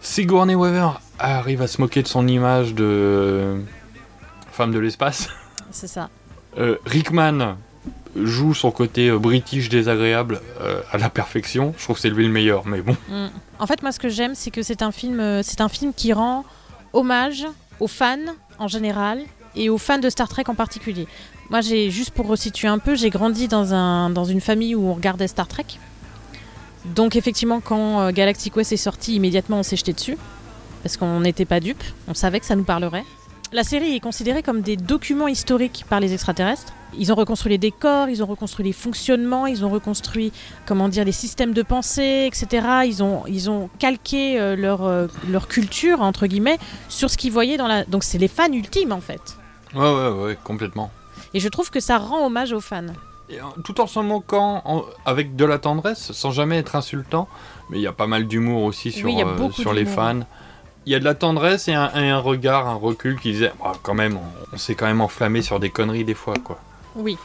Sigourney 0.00 0.56
Weaver 0.56 0.88
arrive 1.18 1.62
à 1.62 1.66
se 1.66 1.80
moquer 1.80 2.02
de 2.02 2.08
son 2.08 2.26
image 2.26 2.74
de 2.74 3.62
femme 4.52 4.72
de 4.72 4.78
l'espace. 4.78 5.28
C'est 5.70 5.88
ça. 5.88 6.08
Euh, 6.58 6.76
Rickman 6.86 7.56
joue 8.16 8.54
son 8.54 8.70
côté 8.70 9.08
euh, 9.08 9.18
british 9.18 9.68
désagréable 9.68 10.40
euh, 10.60 10.80
à 10.92 10.98
la 10.98 11.10
perfection. 11.10 11.74
Je 11.76 11.84
trouve 11.84 11.96
que 11.96 12.02
c'est 12.02 12.10
lui 12.10 12.26
le 12.26 12.32
meilleur, 12.32 12.66
mais 12.66 12.80
bon. 12.80 12.96
Mm. 13.08 13.26
En 13.58 13.66
fait, 13.66 13.82
moi, 13.82 13.92
ce 13.92 13.98
que 13.98 14.08
j'aime, 14.08 14.34
c'est 14.34 14.50
que 14.50 14.62
c'est 14.62 14.82
un 14.82 14.92
film, 14.92 15.20
euh, 15.20 15.42
c'est 15.42 15.60
un 15.60 15.68
film 15.68 15.92
qui 15.94 16.12
rend 16.12 16.44
hommage 16.92 17.46
aux 17.80 17.88
fans 17.88 18.18
en 18.58 18.68
général 18.68 19.22
et 19.56 19.68
aux 19.68 19.78
fans 19.78 19.98
de 19.98 20.10
Star 20.10 20.28
Trek 20.28 20.44
en 20.46 20.54
particulier. 20.54 21.06
Moi, 21.50 21.60
j'ai 21.60 21.90
juste 21.90 22.12
pour 22.12 22.26
resituer 22.26 22.68
un 22.68 22.78
peu, 22.78 22.94
j'ai 22.94 23.10
grandi 23.10 23.48
dans 23.48 23.74
un 23.74 24.10
dans 24.10 24.24
une 24.24 24.40
famille 24.40 24.74
où 24.74 24.88
on 24.88 24.94
regardait 24.94 25.28
Star 25.28 25.46
Trek. 25.48 25.66
Donc 26.84 27.16
effectivement, 27.16 27.60
quand 27.60 28.10
Galactic 28.12 28.54
Quest 28.54 28.72
est 28.72 28.76
sorti, 28.76 29.14
immédiatement 29.14 29.60
on 29.60 29.62
s'est 29.62 29.76
jeté 29.76 29.92
dessus 29.92 30.16
parce 30.84 30.98
qu'on 30.98 31.20
n'était 31.20 31.46
pas 31.46 31.60
dupes. 31.60 31.82
On 32.08 32.14
savait 32.14 32.38
que 32.40 32.46
ça 32.46 32.54
nous 32.54 32.62
parlerait. 32.62 33.04
La 33.52 33.64
série 33.64 33.96
est 33.96 34.00
considérée 34.00 34.42
comme 34.42 34.60
des 34.60 34.76
documents 34.76 35.28
historiques 35.28 35.86
par 35.88 35.98
les 35.98 36.12
extraterrestres. 36.12 36.72
Ils 36.98 37.10
ont 37.10 37.14
reconstruit 37.14 37.50
les 37.52 37.58
décors, 37.58 38.08
ils 38.10 38.22
ont 38.22 38.26
reconstruit 38.26 38.66
les 38.66 38.72
fonctionnements, 38.72 39.46
ils 39.46 39.64
ont 39.64 39.70
reconstruit, 39.70 40.30
comment 40.66 40.88
dire, 40.88 41.04
les 41.06 41.12
systèmes 41.12 41.54
de 41.54 41.62
pensée, 41.62 42.26
etc. 42.26 42.66
Ils 42.84 43.02
ont, 43.02 43.22
ils 43.26 43.48
ont 43.48 43.70
calqué 43.78 44.38
euh, 44.38 44.56
leur, 44.56 44.84
euh, 44.84 45.06
leur 45.30 45.48
culture, 45.48 46.02
entre 46.02 46.26
guillemets, 46.26 46.58
sur 46.90 47.08
ce 47.10 47.16
qu'ils 47.16 47.32
voyaient 47.32 47.56
dans 47.56 47.66
la... 47.66 47.84
Donc 47.84 48.04
c'est 48.04 48.18
les 48.18 48.28
fans 48.28 48.52
ultimes, 48.52 48.92
en 48.92 49.00
fait. 49.00 49.38
Ouais, 49.74 49.80
ouais, 49.90 50.08
ouais, 50.10 50.38
complètement. 50.44 50.90
Et 51.32 51.40
je 51.40 51.48
trouve 51.48 51.70
que 51.70 51.80
ça 51.80 51.96
rend 51.96 52.26
hommage 52.26 52.52
aux 52.52 52.60
fans. 52.60 52.82
Et, 53.30 53.38
tout 53.64 53.80
en 53.80 53.86
s'en 53.86 54.02
moquant 54.02 54.60
en- 54.66 54.84
avec 55.06 55.34
de 55.34 55.44
la 55.46 55.58
tendresse, 55.58 56.12
sans 56.12 56.30
jamais 56.30 56.58
être 56.58 56.76
insultant. 56.76 57.26
Mais 57.70 57.78
il 57.78 57.82
y 57.82 57.86
a 57.86 57.92
pas 57.92 58.06
mal 58.06 58.26
d'humour 58.26 58.64
aussi 58.64 58.92
sur, 58.92 59.06
Oui, 59.06 59.22
euh, 59.22 59.50
sur 59.52 59.72
les 59.72 59.86
fans. 59.86 60.20
Il 60.86 60.92
y 60.92 60.94
a 60.94 60.98
de 60.98 61.04
la 61.04 61.14
tendresse 61.14 61.68
et 61.68 61.74
un, 61.74 61.90
et 61.94 62.10
un 62.10 62.18
regard, 62.18 62.68
un 62.68 62.74
recul 62.74 63.18
qui 63.18 63.32
disait 63.32 63.52
Ah, 63.64 63.72
quand 63.82 63.94
même, 63.94 64.16
on, 64.16 64.54
on 64.54 64.58
s'est 64.58 64.74
quand 64.74 64.86
même 64.86 65.00
enflammé 65.00 65.40
sur 65.42 65.58
des 65.60 65.70
conneries 65.70 66.04
des 66.04 66.14
fois, 66.14 66.34
quoi. 66.42 66.58
Oui. 66.94 67.16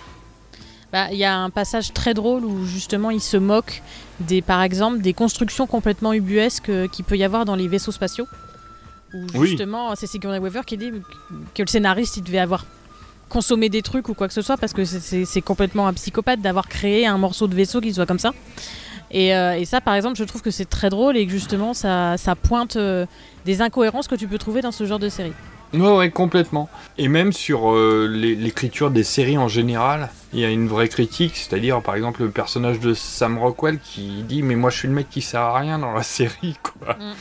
Bah, 0.91 1.07
Il 1.11 1.17
y 1.17 1.25
a 1.25 1.35
un 1.37 1.49
passage 1.49 1.93
très 1.93 2.13
drôle 2.13 2.45
où 2.45 2.65
justement 2.65 3.11
il 3.11 3.21
se 3.21 3.37
moque 3.37 3.81
des, 4.21 4.41
par 4.41 4.61
exemple, 4.63 4.99
des 5.01 5.13
constructions 5.13 5.67
complètement 5.67 6.13
ubuesques 6.13 6.69
euh, 6.69 6.87
qu'il 6.87 7.05
peut 7.05 7.17
y 7.17 7.23
avoir 7.23 7.45
dans 7.45 7.55
les 7.55 7.67
vaisseaux 7.67 7.91
spatiaux. 7.91 8.27
Où 9.13 9.17
Oui. 9.35 9.49
justement, 9.49 9.93
c'est 9.95 10.07
Sigourney 10.07 10.39
Weaver 10.39 10.61
qui 10.65 10.77
dit 10.77 10.91
que 11.55 11.61
le 11.63 11.67
scénariste 11.67 12.17
il 12.17 12.23
devait 12.23 12.39
avoir 12.39 12.65
consommé 13.27 13.69
des 13.69 13.81
trucs 13.83 14.07
ou 14.09 14.13
quoi 14.15 14.27
que 14.27 14.33
ce 14.33 14.41
soit 14.41 14.57
parce 14.57 14.73
que 14.73 14.85
c'est- 14.85 15.41
complètement 15.41 15.85
un 15.87 15.93
psychopathe 15.93 16.41
d'avoir 16.41 16.67
créé 16.67 17.05
un 17.05 17.17
morceau 17.19 17.47
de 17.47 17.53
vaisseau 17.55 17.81
qui 17.81 17.93
soit 17.93 18.05
comme 18.07 18.17
ça. 18.19 18.31
Et, 19.11 19.35
euh, 19.35 19.53
et 19.57 19.65
ça, 19.65 19.81
par 19.81 19.95
exemple, 19.95 20.15
je 20.17 20.23
trouve 20.23 20.41
que 20.43 20.51
c'est 20.51 20.69
très 20.69 20.89
drôle 20.91 21.17
et 21.17 21.25
que 21.25 21.31
justement 21.31 21.73
ça, 21.73 22.17
ça 22.17 22.35
pointe 22.35 22.75
euh, 22.75 23.05
des 23.46 23.62
incohérences 23.62 24.08
que 24.08 24.15
tu 24.15 24.27
peux 24.27 24.38
trouver 24.38 24.62
dans 24.62 24.72
ce 24.72 24.86
genre 24.86 25.00
de 25.00 25.10
série. 25.10 25.34
Ouais, 25.74 25.96
ouais, 25.96 26.10
complètement. 26.10 26.67
Et 26.98 27.08
même 27.08 27.31
sur 27.31 27.72
euh, 27.72 28.08
l'é- 28.12 28.36
l'écriture 28.36 28.89
des 28.89 29.03
séries 29.03 29.38
en 29.38 29.48
général, 29.48 30.10
il 30.34 30.39
y 30.39 30.46
a 30.46 30.50
une 30.50 30.67
vraie 30.67 30.89
critique, 30.89 31.36
c'est-à-dire 31.38 31.81
par 31.84 31.96
exemple 31.96 32.24
le 32.24 32.31
personnage 32.31 32.79
de 32.79 32.93
Sam 32.96 33.38
Rockwell 33.38 33.77
qui 33.79 34.24
dit 34.24 34.41
mais 34.41 34.55
moi 34.55 34.72
je 34.72 34.77
suis 34.77 34.88
le 34.88 34.96
mec 34.96 35.10
qui 35.12 35.22
sert 35.22 35.41
à 35.41 35.60
rien 35.60 35.77
dans 35.77 35.91
la 35.91 36.01
série, 36.17 36.55
quoi. 36.63 36.96
Mm. 36.96 37.13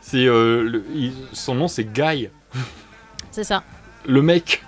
C'est 0.00 0.26
euh, 0.26 0.62
le- 0.62 0.84
il- 0.94 1.12
son 1.32 1.54
nom 1.54 1.68
c'est 1.68 1.84
Guy, 1.84 2.28
C'est 3.30 3.44
ça. 3.44 3.62
le 4.06 4.22
mec. 4.22 4.62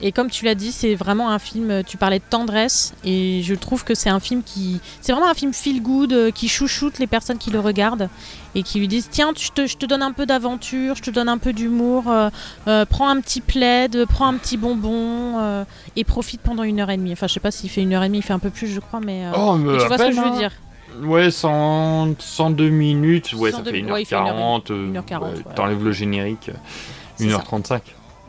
Et 0.00 0.12
comme 0.12 0.30
tu 0.30 0.44
l'as 0.44 0.54
dit, 0.54 0.72
c'est 0.72 0.94
vraiment 0.94 1.30
un 1.30 1.38
film. 1.38 1.70
euh, 1.70 1.82
Tu 1.86 1.96
parlais 1.96 2.18
de 2.18 2.24
tendresse, 2.28 2.94
et 3.04 3.42
je 3.42 3.54
trouve 3.54 3.84
que 3.84 3.94
c'est 3.94 4.08
un 4.10 4.20
film 4.20 4.42
qui. 4.42 4.80
C'est 5.00 5.12
vraiment 5.12 5.28
un 5.30 5.34
film 5.34 5.52
feel 5.52 5.82
good, 5.82 6.12
euh, 6.12 6.30
qui 6.30 6.48
chouchoute 6.48 6.98
les 6.98 7.06
personnes 7.06 7.38
qui 7.38 7.50
le 7.50 7.60
regardent 7.60 8.08
et 8.54 8.62
qui 8.62 8.78
lui 8.80 8.88
disent 8.88 9.08
Tiens, 9.10 9.32
je 9.38 9.50
te, 9.50 9.66
je 9.66 9.76
te 9.76 9.84
donne 9.86 10.02
un 10.02 10.12
peu 10.12 10.24
d'aventure, 10.26 10.96
je 10.96 11.02
te 11.02 11.10
donne 11.10 11.28
un 11.28 11.38
peu 11.38 11.52
d'humour, 11.52 12.04
euh, 12.08 12.30
euh, 12.66 12.84
prends 12.86 13.08
un 13.08 13.20
petit 13.20 13.40
plaid, 13.42 14.06
prends 14.06 14.26
un 14.26 14.34
petit 14.34 14.56
bonbon 14.56 15.38
euh, 15.38 15.64
et 15.96 16.04
profite 16.04 16.40
pendant 16.40 16.62
une 16.62 16.80
heure 16.80 16.90
et 16.90 16.96
demie. 16.96 17.12
Enfin, 17.12 17.26
je 17.26 17.34
sais 17.34 17.40
pas 17.40 17.50
s'il 17.50 17.68
fait 17.70 17.82
une 17.82 17.92
heure 17.92 18.02
et 18.02 18.08
demie, 18.08 18.18
il 18.18 18.24
fait 18.24 18.32
un 18.32 18.38
peu 18.38 18.50
plus, 18.50 18.68
je 18.68 18.80
crois, 18.80 19.00
mais. 19.00 19.24
Oh, 19.36 19.54
mais 19.56 19.78
tu 19.78 19.86
vois 19.86 19.98
ce 19.98 20.04
que 20.04 20.12
je 20.12 20.20
veux 20.20 20.26
hein. 20.26 20.38
dire 20.38 20.52
Ouais, 21.02 21.30
100, 21.30 22.14
102 22.18 22.68
minutes, 22.68 23.32
ouais, 23.34 23.50
ça 23.52 23.58
102 23.58 23.70
fait 23.70 23.78
1h40, 23.82 23.92
ouais, 23.92 24.02
il 24.02 24.06
fait 24.06 24.16
une 24.16 24.26
heure 24.26 24.36
et- 24.36 24.72
euh, 24.72 24.92
1h40, 24.92 25.20
ouais, 25.22 25.28
ouais. 25.28 25.54
t'enlèves 25.54 25.84
le 25.84 25.92
générique, 25.92 26.48
euh, 26.48 26.52
C'est 27.16 27.26
1h35. 27.26 27.80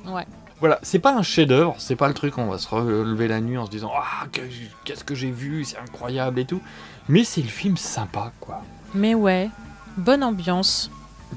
Ouais. 0.08 0.26
Voilà, 0.62 0.80
c'est 0.84 1.00
pas 1.00 1.14
un 1.14 1.24
chef-d'œuvre, 1.24 1.76
c'est 1.80 1.96
pas 1.96 2.08
le 2.08 2.14
truc 2.14 2.38
on 2.38 2.46
va 2.46 2.58
se 2.58 2.68
relever 2.70 3.28
la 3.28 3.42
nuit 3.42 3.58
en 3.58 3.66
se 3.66 3.72
disant 3.72 3.92
Ah, 3.96 4.28
que- 4.32 4.42
qu'est-ce 4.86 5.04
que 5.04 5.16
j'ai 5.16 5.32
vu, 5.32 5.64
c'est 5.66 5.78
incroyable 5.80 6.40
et 6.40 6.46
tout. 6.46 6.62
Mais 7.10 7.24
c'est 7.24 7.42
le 7.42 7.48
film 7.50 7.78
sympa, 7.78 8.32
quoi. 8.40 8.62
Mais 8.94 9.16
ouais, 9.16 9.50
bonne 9.98 10.24
ambiance. 10.24 10.92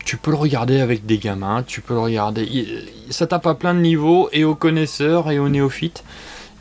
Tu 0.04 0.16
peux 0.19 0.31
le 0.31 0.37
regarder 0.37 0.81
avec 0.81 1.07
des 1.07 1.19
gamins, 1.19 1.62
tu 1.62 1.81
peux 1.81 1.95
le 1.95 2.00
regarder. 2.00 2.85
Ça 3.11 3.26
tape 3.26 3.47
à 3.47 3.54
plein 3.54 3.75
de 3.75 3.81
niveaux, 3.81 4.28
et 4.33 4.45
aux 4.45 4.54
connaisseurs 4.57 5.31
et 5.31 5.38
aux 5.38 5.49
néophytes. 5.49 6.04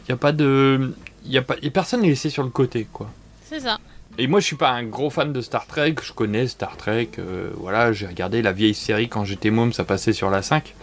Il 0.08 0.10
y 0.10 0.14
a 0.14 0.18
pas 0.18 0.32
de. 0.32 0.96
Y 1.26 1.38
a 1.38 1.42
pas... 1.42 1.56
a 1.62 1.70
personne 1.70 2.02
n'est 2.02 2.10
laissé 2.10 2.30
sur 2.30 2.44
le 2.44 2.50
côté, 2.50 2.88
quoi. 2.94 3.10
C'est 3.46 3.60
ça. 3.60 3.78
Et 4.18 4.28
moi, 4.28 4.40
je 4.40 4.46
suis 4.46 4.56
pas 4.56 4.70
un 4.70 4.84
gros 4.84 5.10
fan 5.10 5.34
de 5.34 5.42
Star 5.42 5.66
Trek. 5.66 5.96
Je 6.04 6.14
connais 6.14 6.48
Star 6.48 6.78
Trek. 6.78 7.10
euh, 7.20 7.50
voilà, 7.58 7.92
j'ai 7.92 8.06
regardé 8.08 8.42
la 8.42 8.52
vieille 8.54 8.76
série 8.76 9.10
quand 9.10 9.26
j'étais 9.26 9.50
môme, 9.50 9.74
ça 9.74 9.84
passait 9.84 10.14
sur 10.14 10.30
la 10.30 10.42
5. 10.44 10.76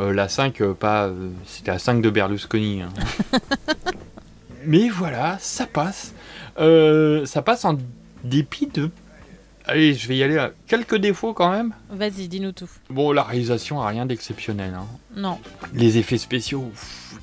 Euh, 0.00 0.12
la 0.12 0.28
5, 0.28 0.60
euh, 0.62 0.72
pas. 0.74 1.06
euh, 1.08 1.28
c'était 1.46 1.70
la 1.72 1.78
5 1.78 2.00
de 2.02 2.10
Berlusconi. 2.10 2.82
hein. 2.82 2.88
Mais 4.64 4.88
voilà, 4.88 5.36
ça 5.40 5.66
passe. 5.66 6.14
Euh, 6.58 7.24
ça 7.26 7.42
passe 7.42 7.64
en 7.64 7.76
dépit 8.24 8.66
de. 8.66 8.90
Allez, 9.66 9.94
je 9.94 10.08
vais 10.08 10.16
y 10.16 10.22
aller 10.22 10.38
à 10.38 10.52
quelques 10.66 10.96
défauts 10.96 11.32
quand 11.32 11.50
même. 11.50 11.72
Vas-y, 11.90 12.28
dis-nous 12.28 12.52
tout. 12.52 12.68
Bon, 12.88 13.12
la 13.12 13.22
réalisation 13.22 13.80
a 13.80 13.88
rien 13.88 14.06
d'exceptionnel. 14.06 14.74
hein. 14.74 14.86
Non. 15.16 15.38
Les 15.74 15.98
effets 15.98 16.18
spéciaux 16.18 16.70
pff, 16.72 17.14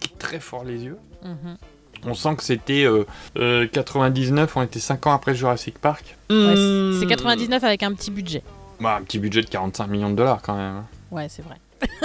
piquent 0.00 0.18
très 0.18 0.40
fort 0.40 0.64
les 0.64 0.84
yeux. 0.84 0.98
Mhm. 1.24 1.56
On 2.04 2.14
sent 2.14 2.36
que 2.36 2.44
c'était 2.44 2.84
euh, 2.84 3.04
euh, 3.38 3.66
99, 3.66 4.56
on 4.56 4.62
était 4.62 4.78
5 4.78 5.06
ans 5.06 5.12
après 5.12 5.34
Jurassic 5.34 5.78
Park. 5.78 6.16
Ouais, 6.30 6.54
c'est- 6.54 7.00
c'est 7.00 7.06
99 7.06 7.64
avec 7.64 7.82
un 7.82 7.92
petit 7.94 8.10
budget. 8.10 8.42
Bah, 8.80 8.96
un 9.00 9.02
petit 9.02 9.18
budget 9.18 9.40
de 9.42 9.48
45 9.48 9.86
millions 9.88 10.10
de 10.10 10.14
dollars 10.16 10.40
quand 10.42 10.54
même. 10.56 10.84
Ouais, 11.10 11.28
c'est 11.28 11.42
vrai. 11.42 11.56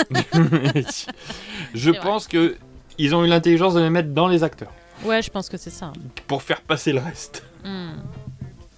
Je 1.74 1.92
pense 1.92 2.28
que 2.28 2.56
ils 2.98 3.16
ont 3.16 3.24
eu 3.24 3.28
l'intelligence 3.28 3.74
de 3.74 3.80
les 3.82 3.90
mettre 3.90 4.10
dans 4.10 4.28
les 4.28 4.44
acteurs 4.44 4.72
Ouais, 5.04 5.22
je 5.24 5.32
pense 5.32 5.50
que 5.50 5.58
c'est 5.58 5.72
ça. 5.72 5.92
pour 6.28 6.44
faire 6.44 6.62
passer 6.62 6.94
le 6.94 7.00
reste. 7.00 7.44
Hmm. 7.63 7.94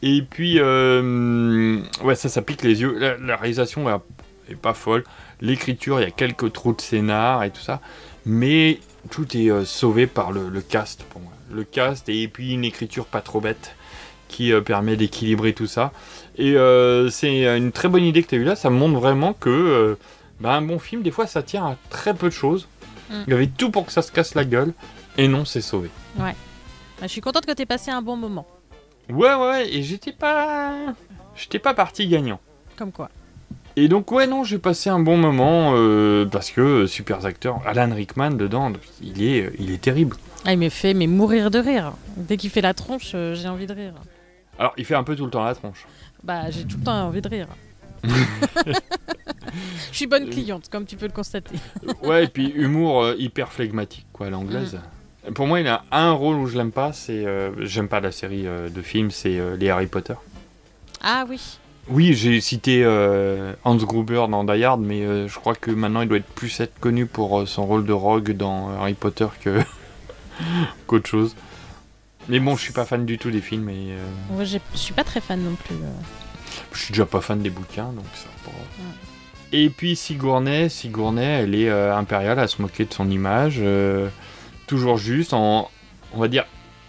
Et 0.01 0.21
puis, 0.21 0.55
euh, 0.59 1.79
ouais, 2.03 2.15
ça, 2.15 2.29
ça 2.29 2.41
pique 2.41 2.63
les 2.63 2.81
yeux. 2.81 2.97
La, 2.97 3.17
la 3.17 3.35
réalisation 3.35 3.89
est, 3.89 4.51
est 4.51 4.55
pas 4.55 4.73
folle. 4.73 5.03
L'écriture, 5.41 5.99
il 5.99 6.03
y 6.03 6.07
a 6.07 6.11
quelques 6.11 6.53
trous 6.53 6.73
de 6.73 6.79
scénar 6.81 7.43
et 7.43 7.49
tout 7.51 7.61
ça. 7.61 7.81
Mais 8.25 8.79
tout 9.11 9.35
est 9.35 9.49
euh, 9.51 9.65
sauvé 9.65 10.07
par 10.07 10.31
le, 10.31 10.47
le 10.47 10.61
cast 10.61 11.03
pour 11.03 11.19
moi. 11.19 11.31
Le 11.51 11.65
cast 11.65 12.07
et 12.07 12.27
puis 12.29 12.53
une 12.53 12.63
écriture 12.63 13.05
pas 13.05 13.19
trop 13.21 13.41
bête 13.41 13.75
qui 14.29 14.53
euh, 14.53 14.61
permet 14.61 14.95
d'équilibrer 14.95 15.51
tout 15.51 15.67
ça. 15.67 15.91
Et 16.37 16.55
c'est 17.11 17.45
une 17.57 17.71
très 17.73 17.89
bonne 17.89 18.03
idée 18.03 18.23
que 18.23 18.29
tu 18.29 18.35
as 18.35 18.37
eue 18.39 18.43
là. 18.45 18.55
Ça 18.55 18.69
montre 18.69 18.97
vraiment 18.97 19.33
que 19.33 19.97
bah, 20.39 20.53
un 20.53 20.61
bon 20.61 20.79
film, 20.79 21.01
des 21.01 21.11
fois, 21.11 21.27
ça 21.27 21.43
tient 21.43 21.65
à 21.65 21.77
très 21.89 22.13
peu 22.13 22.27
de 22.27 22.33
choses. 22.33 22.67
Mm. 23.09 23.13
Il 23.27 23.31
y 23.31 23.33
avait 23.33 23.47
tout 23.47 23.71
pour 23.71 23.85
que 23.85 23.91
ça 23.91 24.01
se 24.01 24.11
casse 24.11 24.35
la 24.35 24.45
gueule. 24.45 24.73
Et 25.17 25.27
non, 25.27 25.45
c'est 25.45 25.61
sauvé. 25.61 25.89
Ouais. 26.17 26.35
Bah, 26.99 27.03
je 27.03 27.07
suis 27.07 27.21
contente 27.21 27.45
que 27.45 27.51
tu 27.51 27.61
aies 27.61 27.67
passé 27.67 27.91
un 27.91 28.01
bon 28.01 28.15
moment. 28.15 28.47
Ouais, 29.09 29.33
ouais, 29.33 29.73
et 29.73 29.83
j'étais 29.83 30.13
pas. 30.13 30.93
J'étais 31.35 31.59
pas 31.59 31.73
parti 31.73 32.07
gagnant. 32.07 32.39
Comme 32.77 32.91
quoi. 32.91 33.09
Et 33.75 33.87
donc, 33.87 34.11
ouais, 34.11 34.27
non, 34.27 34.43
j'ai 34.43 34.59
passé 34.59 34.89
un 34.89 34.99
bon 34.99 35.17
moment 35.17 35.73
euh, 35.75 36.25
parce 36.25 36.51
que 36.51 36.61
euh, 36.61 36.87
super 36.87 37.25
acteur, 37.25 37.59
Alan 37.65 37.93
Rickman 37.93 38.31
dedans, 38.31 38.71
il 39.01 39.23
est, 39.23 39.51
il 39.57 39.71
est 39.71 39.81
terrible. 39.81 40.15
Ah, 40.45 40.53
il 40.53 40.59
me 40.59 40.69
fait 40.69 40.93
mais 40.93 41.07
mourir 41.07 41.49
de 41.49 41.57
rire. 41.57 41.93
Dès 42.15 42.37
qu'il 42.37 42.51
fait 42.51 42.61
la 42.61 42.73
tronche, 42.73 43.11
euh, 43.15 43.33
j'ai 43.33 43.47
envie 43.47 43.65
de 43.65 43.73
rire. 43.73 43.93
Alors, 44.59 44.73
il 44.77 44.85
fait 44.85 44.95
un 44.95 45.03
peu 45.03 45.15
tout 45.15 45.25
le 45.25 45.31
temps 45.31 45.43
la 45.43 45.55
tronche. 45.55 45.87
Bah, 46.23 46.51
j'ai 46.51 46.65
tout 46.65 46.77
le 46.77 46.83
temps 46.83 47.07
envie 47.07 47.21
de 47.21 47.29
rire. 47.29 47.47
Je 49.91 49.95
suis 49.97 50.07
bonne 50.07 50.29
cliente, 50.29 50.69
comme 50.69 50.85
tu 50.85 50.95
peux 50.95 51.05
le 51.05 51.11
constater. 51.11 51.55
Ouais, 52.03 52.25
et 52.25 52.27
puis 52.27 52.47
humour 52.55 53.03
euh, 53.03 53.15
hyper 53.17 53.51
flegmatique, 53.51 54.07
quoi, 54.11 54.29
l'anglaise. 54.29 54.79
Pour 55.35 55.47
moi, 55.47 55.59
il 55.61 55.67
a 55.67 55.83
un 55.91 56.11
rôle 56.11 56.35
où 56.37 56.47
je 56.47 56.57
l'aime 56.57 56.71
pas, 56.71 56.91
c'est. 56.91 57.25
euh, 57.25 57.51
J'aime 57.65 57.87
pas 57.87 57.99
la 58.01 58.11
série 58.11 58.47
euh, 58.47 58.69
de 58.69 58.81
films, 58.81 59.11
c'est 59.11 59.39
euh, 59.39 59.55
les 59.55 59.69
Harry 59.69 59.87
Potter. 59.87 60.15
Ah 61.01 61.25
oui. 61.29 61.39
Oui, 61.89 62.13
j'ai 62.13 62.39
cité 62.41 62.81
euh, 62.83 63.53
Hans 63.65 63.75
Gruber 63.75 64.25
dans 64.29 64.43
Die 64.43 64.63
Hard, 64.63 64.81
mais 64.81 65.01
euh, 65.01 65.27
je 65.27 65.37
crois 65.37 65.53
que 65.55 65.69
maintenant 65.69 66.01
il 66.01 66.07
doit 66.07 66.17
être 66.17 66.25
plus 66.25 66.59
être 66.61 66.79
connu 66.79 67.05
pour 67.05 67.41
euh, 67.41 67.45
son 67.45 67.65
rôle 67.65 67.85
de 67.85 67.91
Rogue 67.93 68.31
dans 68.31 68.69
euh, 68.71 68.77
Harry 68.79 68.93
Potter 68.93 69.27
que 69.41 69.59
qu'autre 70.87 71.07
chose. 71.09 71.35
Mais 72.29 72.39
bon, 72.39 72.55
je 72.55 72.61
suis 72.61 72.73
pas 72.73 72.85
fan 72.85 73.05
du 73.05 73.17
tout 73.17 73.31
des 73.31 73.41
films 73.41 73.67
et 73.69 73.91
euh, 73.91 74.05
Moi, 74.31 74.45
je 74.45 74.57
suis 74.75 74.93
pas 74.93 75.03
très 75.03 75.19
fan 75.19 75.41
non 75.43 75.55
plus. 75.55 75.75
Je 76.71 76.79
suis 76.79 76.91
déjà 76.93 77.05
pas 77.05 77.21
fan 77.21 77.39
des 77.41 77.49
bouquins, 77.49 77.91
donc 77.93 78.05
ça. 78.13 78.27
pas. 78.45 78.51
Et 79.51 79.69
puis 79.69 79.95
Sigourney, 79.95 80.67
Sigourney, 80.69 81.23
elle 81.23 81.53
est 81.55 81.69
euh, 81.69 81.95
impériale 81.95 82.39
à 82.39 82.47
se 82.47 82.61
moquer 82.61 82.85
de 82.85 82.93
son 82.93 83.09
image, 83.09 83.57
euh, 83.59 84.07
toujours 84.67 84.97
juste, 84.97 85.33
en, 85.33 85.69
on 86.13 86.19
va 86.19 86.27
dire, 86.27 86.45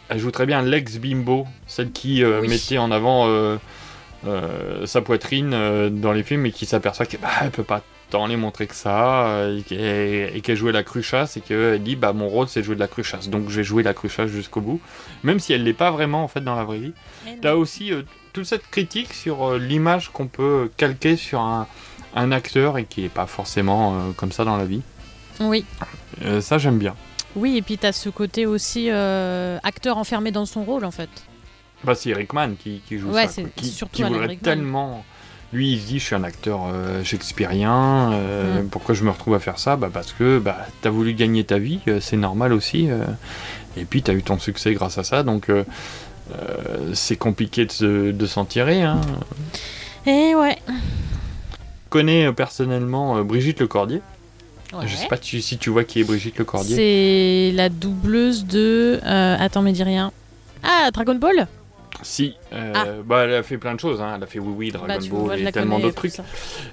elle 0.08 0.18
joue 0.18 0.30
très 0.30 0.46
bien 0.46 0.62
l'ex 0.62 0.98
bimbo, 0.98 1.46
celle 1.66 1.92
qui 1.92 2.22
euh, 2.24 2.40
Oui. 2.40 2.48
mettait 2.48 2.78
en 2.78 2.90
avant 2.90 3.28
sa 4.86 5.02
poitrine 5.02 5.50
dans 6.00 6.12
les 6.12 6.22
films 6.22 6.46
et 6.46 6.52
qui 6.52 6.64
s'aperçoit 6.66 7.04
qu'elle 7.06 7.20
bah, 7.20 7.28
elle 7.42 7.50
peut 7.50 7.62
pas 7.64 7.82
tant 8.10 8.26
les 8.26 8.36
montrer 8.36 8.66
que 8.66 8.74
ça, 8.74 9.46
et 9.50 9.62
qu'elle- 10.40 10.56
jouait 10.56 10.72
la 10.72 10.82
cruchasse 10.82 11.36
et 11.36 11.40
qu'elle 11.40 11.82
dit 11.82 11.96
bah 11.96 12.12
mon 12.12 12.28
rôle 12.28 12.48
c'est 12.48 12.60
de 12.60 12.64
jouer 12.64 12.74
de 12.76 12.80
la 12.80 12.86
cruchasse, 12.88 13.28
donc 13.28 13.48
je 13.50 13.56
vais 13.56 13.64
jouer 13.64 13.82
la 13.82 13.92
cruchasse 13.92 14.30
jusqu'au 14.30 14.60
bout, 14.62 14.80
même 15.24 15.40
si 15.40 15.52
elle 15.52 15.64
l'est 15.64 15.72
pas 15.72 15.90
vraiment 15.90 16.22
en 16.24 16.28
fait 16.28 16.40
dans 16.42 16.54
la 16.54 16.64
vraie 16.64 16.78
vie. 16.78 16.92
T'as 17.42 17.54
aussi 17.54 17.90
toute 18.34 18.44
cette 18.44 18.68
critique 18.70 19.14
sur 19.14 19.48
euh, 19.52 19.58
l'image 19.58 20.10
qu'on 20.12 20.26
peut 20.26 20.70
calquer 20.76 21.16
sur 21.16 21.40
un, 21.40 21.66
un 22.14 22.32
acteur 22.32 22.76
et 22.76 22.84
qui 22.84 23.04
est 23.06 23.08
pas 23.08 23.26
forcément 23.26 23.94
euh, 23.94 23.98
comme 24.16 24.32
ça 24.32 24.44
dans 24.44 24.56
la 24.58 24.64
vie. 24.66 24.82
Oui. 25.40 25.64
Euh, 26.24 26.40
ça 26.42 26.58
j'aime 26.58 26.78
bien. 26.78 26.94
Oui, 27.36 27.56
et 27.56 27.62
puis 27.62 27.78
t'as 27.78 27.92
ce 27.92 28.08
côté 28.10 28.44
aussi 28.46 28.90
acteur 28.90 29.96
enfermé 29.98 30.30
dans 30.30 30.46
son 30.46 30.62
rôle 30.64 30.84
en 30.84 30.90
fait. 30.92 31.08
Bah 31.82 31.94
c'est 31.94 32.12
Rickman 32.12 32.54
qui, 32.58 32.80
qui 32.86 32.98
joue 32.98 33.10
Ouais, 33.10 33.26
ça. 33.28 33.42
Qui, 33.56 33.66
surtout 33.66 33.96
qui 33.96 34.02
voudrait 34.04 34.36
tellement. 34.36 35.04
Lui 35.52 35.72
il 35.72 35.80
se 35.80 35.86
dit 35.86 35.98
je 35.98 36.04
suis 36.04 36.14
un 36.16 36.24
acteur 36.24 36.62
euh, 36.72 37.02
shakespearien, 37.04 38.12
euh, 38.12 38.62
Mm. 38.62 38.68
pourquoi 38.68 38.94
je 38.94 39.04
me 39.04 39.10
retrouve 39.10 39.34
à 39.34 39.38
faire 39.40 39.58
ça? 39.58 39.76
Bah 39.76 39.90
parce 39.92 40.12
que 40.12 40.38
bah, 40.38 40.66
t'as 40.80 40.90
voulu 40.90 41.14
gagner 41.14 41.44
ta 41.44 41.58
vie, 41.58 41.80
euh, 41.88 42.00
c'est 42.00 42.16
normal 42.16 42.52
aussi. 42.52 42.88
et 43.76 43.84
puis 43.84 44.02
t'as 44.02 44.14
eu 44.14 44.22
ton 44.22 44.38
succès 44.38 44.72
grâce 44.72 44.98
à 44.98 45.04
ça, 45.04 45.22
donc 45.24 45.48
c'est 46.94 47.16
compliqué 47.16 47.66
de, 47.80 48.10
de 48.12 48.26
s'en 48.26 48.44
tirer. 48.44 48.82
Hein. 48.82 49.00
Et 50.06 50.34
ouais. 50.34 50.56
Je 50.68 51.90
connais 51.90 52.26
euh, 52.26 52.32
personnellement 52.32 53.16
euh, 53.18 53.22
Brigitte 53.22 53.60
Lecordier. 53.60 54.00
Ouais. 54.72 54.86
Je 54.86 54.96
sais 54.96 55.06
pas 55.06 55.18
tu- 55.18 55.40
si 55.40 55.58
tu 55.58 55.70
vois 55.70 55.84
qui 55.84 56.00
est 56.00 56.04
Brigitte 56.04 56.38
Lecordier. 56.38 56.74
C'est 56.76 57.52
la 57.56 57.68
doubleuse 57.68 58.44
de. 58.46 59.00
euh, 59.04 59.36
attends, 59.38 59.62
mais 59.62 59.72
dis 59.72 59.82
rien. 59.84 60.10
Ah, 60.62 60.90
Dragon 60.92 61.14
Ball? 61.14 61.46
Si, 62.02 62.34
euh, 62.52 62.72
Ah. 62.74 62.84
bah, 63.04 63.24
elle 63.24 63.34
a 63.34 63.42
fait 63.42 63.56
plein 63.56 63.74
de 63.74 63.80
choses. 63.80 64.00
hein. 64.00 64.14
Elle 64.16 64.22
a 64.24 64.26
fait 64.26 64.40
Oui 64.40 64.52
Oui, 64.56 64.70
Dragon 64.72 64.88
Bah, 64.88 64.98
Ball 64.98 65.08
vois, 65.08 65.38
et 65.38 65.52
tellement 65.52 65.78
d'autres 65.78 65.94
trucs. 65.94 66.16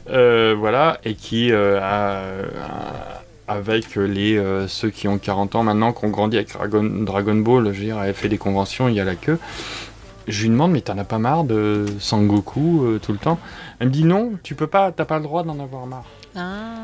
Euh, 0.10 0.56
voilà, 0.58 1.00
et 1.06 1.14
qui 1.14 1.52
euh, 1.52 1.80
a- 1.80 3.22
avec 3.48 3.96
les 3.96 4.38
euh, 4.38 4.68
ceux 4.68 4.90
qui 4.90 5.08
ont 5.08 5.18
40 5.18 5.56
ans 5.56 5.64
maintenant, 5.64 5.94
qui 5.94 6.06
ont 6.06 6.10
grandi 6.10 6.38
avec 6.38 6.52
Dragon, 6.54 6.84
Dragon 6.84 7.36
Ball, 7.36 7.66
je 7.66 7.70
veux 7.70 7.86
dire, 7.86 8.02
elle 8.02 8.14
fait 8.14 8.30
des 8.30 8.38
conventions, 8.38 8.88
il 8.88 8.96
y 8.96 9.00
a 9.00 9.06
la 9.06 9.16
queue. 9.16 9.40
Je 10.28 10.44
lui 10.44 10.50
demande, 10.50 10.72
mais 10.72 10.82
t'en 10.82 10.98
as 10.98 11.04
pas 11.04 11.18
marre 11.18 11.44
de 11.44 11.86
Sangoku 12.00 12.84
euh, 12.86 13.00
tout 13.00 13.12
le 13.12 13.18
temps? 13.18 13.40
Elle 13.80 13.88
me 13.88 13.92
dit 13.92 14.04
non, 14.06 14.34
tu 14.44 14.56
peux 14.56 14.68
pas, 14.68 14.92
t'as 14.92 15.06
pas 15.06 15.18
le 15.18 15.24
droit 15.24 15.44
d'en 15.44 15.60
avoir 15.60 15.88
marre. 15.88 16.06
Ah. 16.36 16.76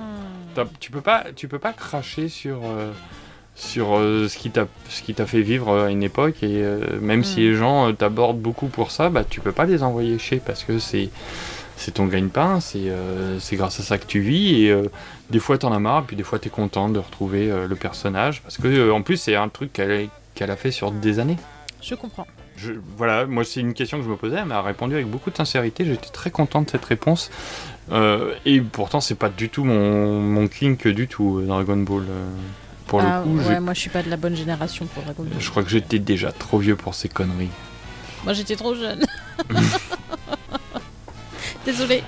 Tu 0.79 0.91
peux 0.91 1.01
pas 1.01 1.25
tu 1.35 1.47
peux 1.47 1.59
pas 1.59 1.71
cracher 1.71 2.29
sur 2.29 2.61
euh, 2.65 2.91
sur 3.55 3.97
euh, 3.97 4.27
ce 4.27 4.37
qui 4.37 4.49
t'a 4.49 4.67
ce 4.89 5.01
qui 5.01 5.13
t'a 5.13 5.25
fait 5.25 5.41
vivre 5.41 5.69
euh, 5.69 5.87
à 5.87 5.89
une 5.91 6.03
époque 6.03 6.43
et 6.43 6.63
euh, 6.63 6.99
même 6.99 7.23
si 7.23 7.39
Mm. 7.39 7.43
les 7.43 7.55
gens 7.55 7.89
euh, 7.89 7.93
t'abordent 7.93 8.39
beaucoup 8.39 8.67
pour 8.67 8.91
ça 8.91 9.09
bah 9.09 9.23
tu 9.23 9.39
peux 9.39 9.51
pas 9.51 9.65
les 9.65 9.83
envoyer 9.83 10.17
chez 10.19 10.37
parce 10.37 10.63
que 10.63 10.79
c'est 10.79 11.09
c'est 11.77 11.93
ton 11.93 12.05
gagne-pain 12.07 12.59
c'est 12.59 12.89
euh, 12.89 13.39
c'est 13.39 13.55
grâce 13.55 13.79
à 13.79 13.83
ça 13.83 13.97
que 13.97 14.05
tu 14.05 14.19
vis 14.19 14.63
et 14.63 14.71
euh, 14.71 14.89
des 15.29 15.39
fois 15.39 15.57
t'en 15.57 15.71
as 15.71 15.79
marre 15.79 16.03
puis 16.05 16.15
des 16.15 16.23
fois 16.23 16.39
t'es 16.39 16.49
content 16.49 16.89
de 16.89 16.99
retrouver 16.99 17.49
euh, 17.49 17.67
le 17.67 17.75
personnage 17.75 18.41
parce 18.41 18.57
que 18.57 18.91
en 18.91 19.01
plus 19.03 19.15
c'est 19.17 19.35
un 19.35 19.47
truc 19.47 19.71
qu'elle 19.73 20.51
a 20.51 20.55
fait 20.57 20.71
sur 20.71 20.91
des 20.91 21.19
années 21.19 21.37
Je 21.81 21.95
comprends. 21.95 22.27
Je, 22.57 22.73
voilà, 22.97 23.25
moi 23.27 23.43
c'est 23.43 23.59
une 23.59 23.75
question 23.75 23.99
que 23.99 24.03
je 24.03 24.09
me 24.09 24.15
posais, 24.17 24.37
elle 24.37 24.45
m'a 24.45 24.61
répondu 24.63 24.95
avec 24.95 25.07
beaucoup 25.07 25.29
de 25.29 25.37
sincérité, 25.37 25.85
j'étais 25.85 26.09
très 26.09 26.31
content 26.31 26.63
de 26.63 26.69
cette 26.69 26.85
réponse. 26.85 27.29
Et 28.45 28.59
pourtant 28.61 28.99
c'est 28.99 29.15
pas 29.15 29.29
du 29.29 29.49
tout 29.49 29.63
mon, 29.63 30.19
mon 30.19 30.47
kink 30.47 30.87
du 30.87 31.07
tout, 31.07 31.41
Dragon 31.45 31.77
Ball. 31.77 32.03
pour 32.87 33.01
Ah, 33.01 33.21
le 33.23 33.31
coup, 33.31 33.47
ouais, 33.47 33.59
moi 33.59 33.73
je 33.75 33.79
suis 33.81 33.89
pas 33.91 34.01
de 34.01 34.09
la 34.09 34.17
bonne 34.17 34.35
génération 34.35 34.87
pour 34.87 35.03
Dragon 35.03 35.23
Ball. 35.23 35.39
je 35.39 35.49
crois 35.51 35.61
que 35.63 35.69
j'étais 35.69 35.99
déjà 35.99 36.31
trop 36.31 36.57
vieux 36.57 36.75
pour 36.75 36.95
ces 36.95 37.09
conneries. 37.09 37.51
Moi 38.23 38.33
j'étais 38.33 38.55
trop 38.55 38.73
jeune. 38.73 39.05
Désolée. 41.67 42.01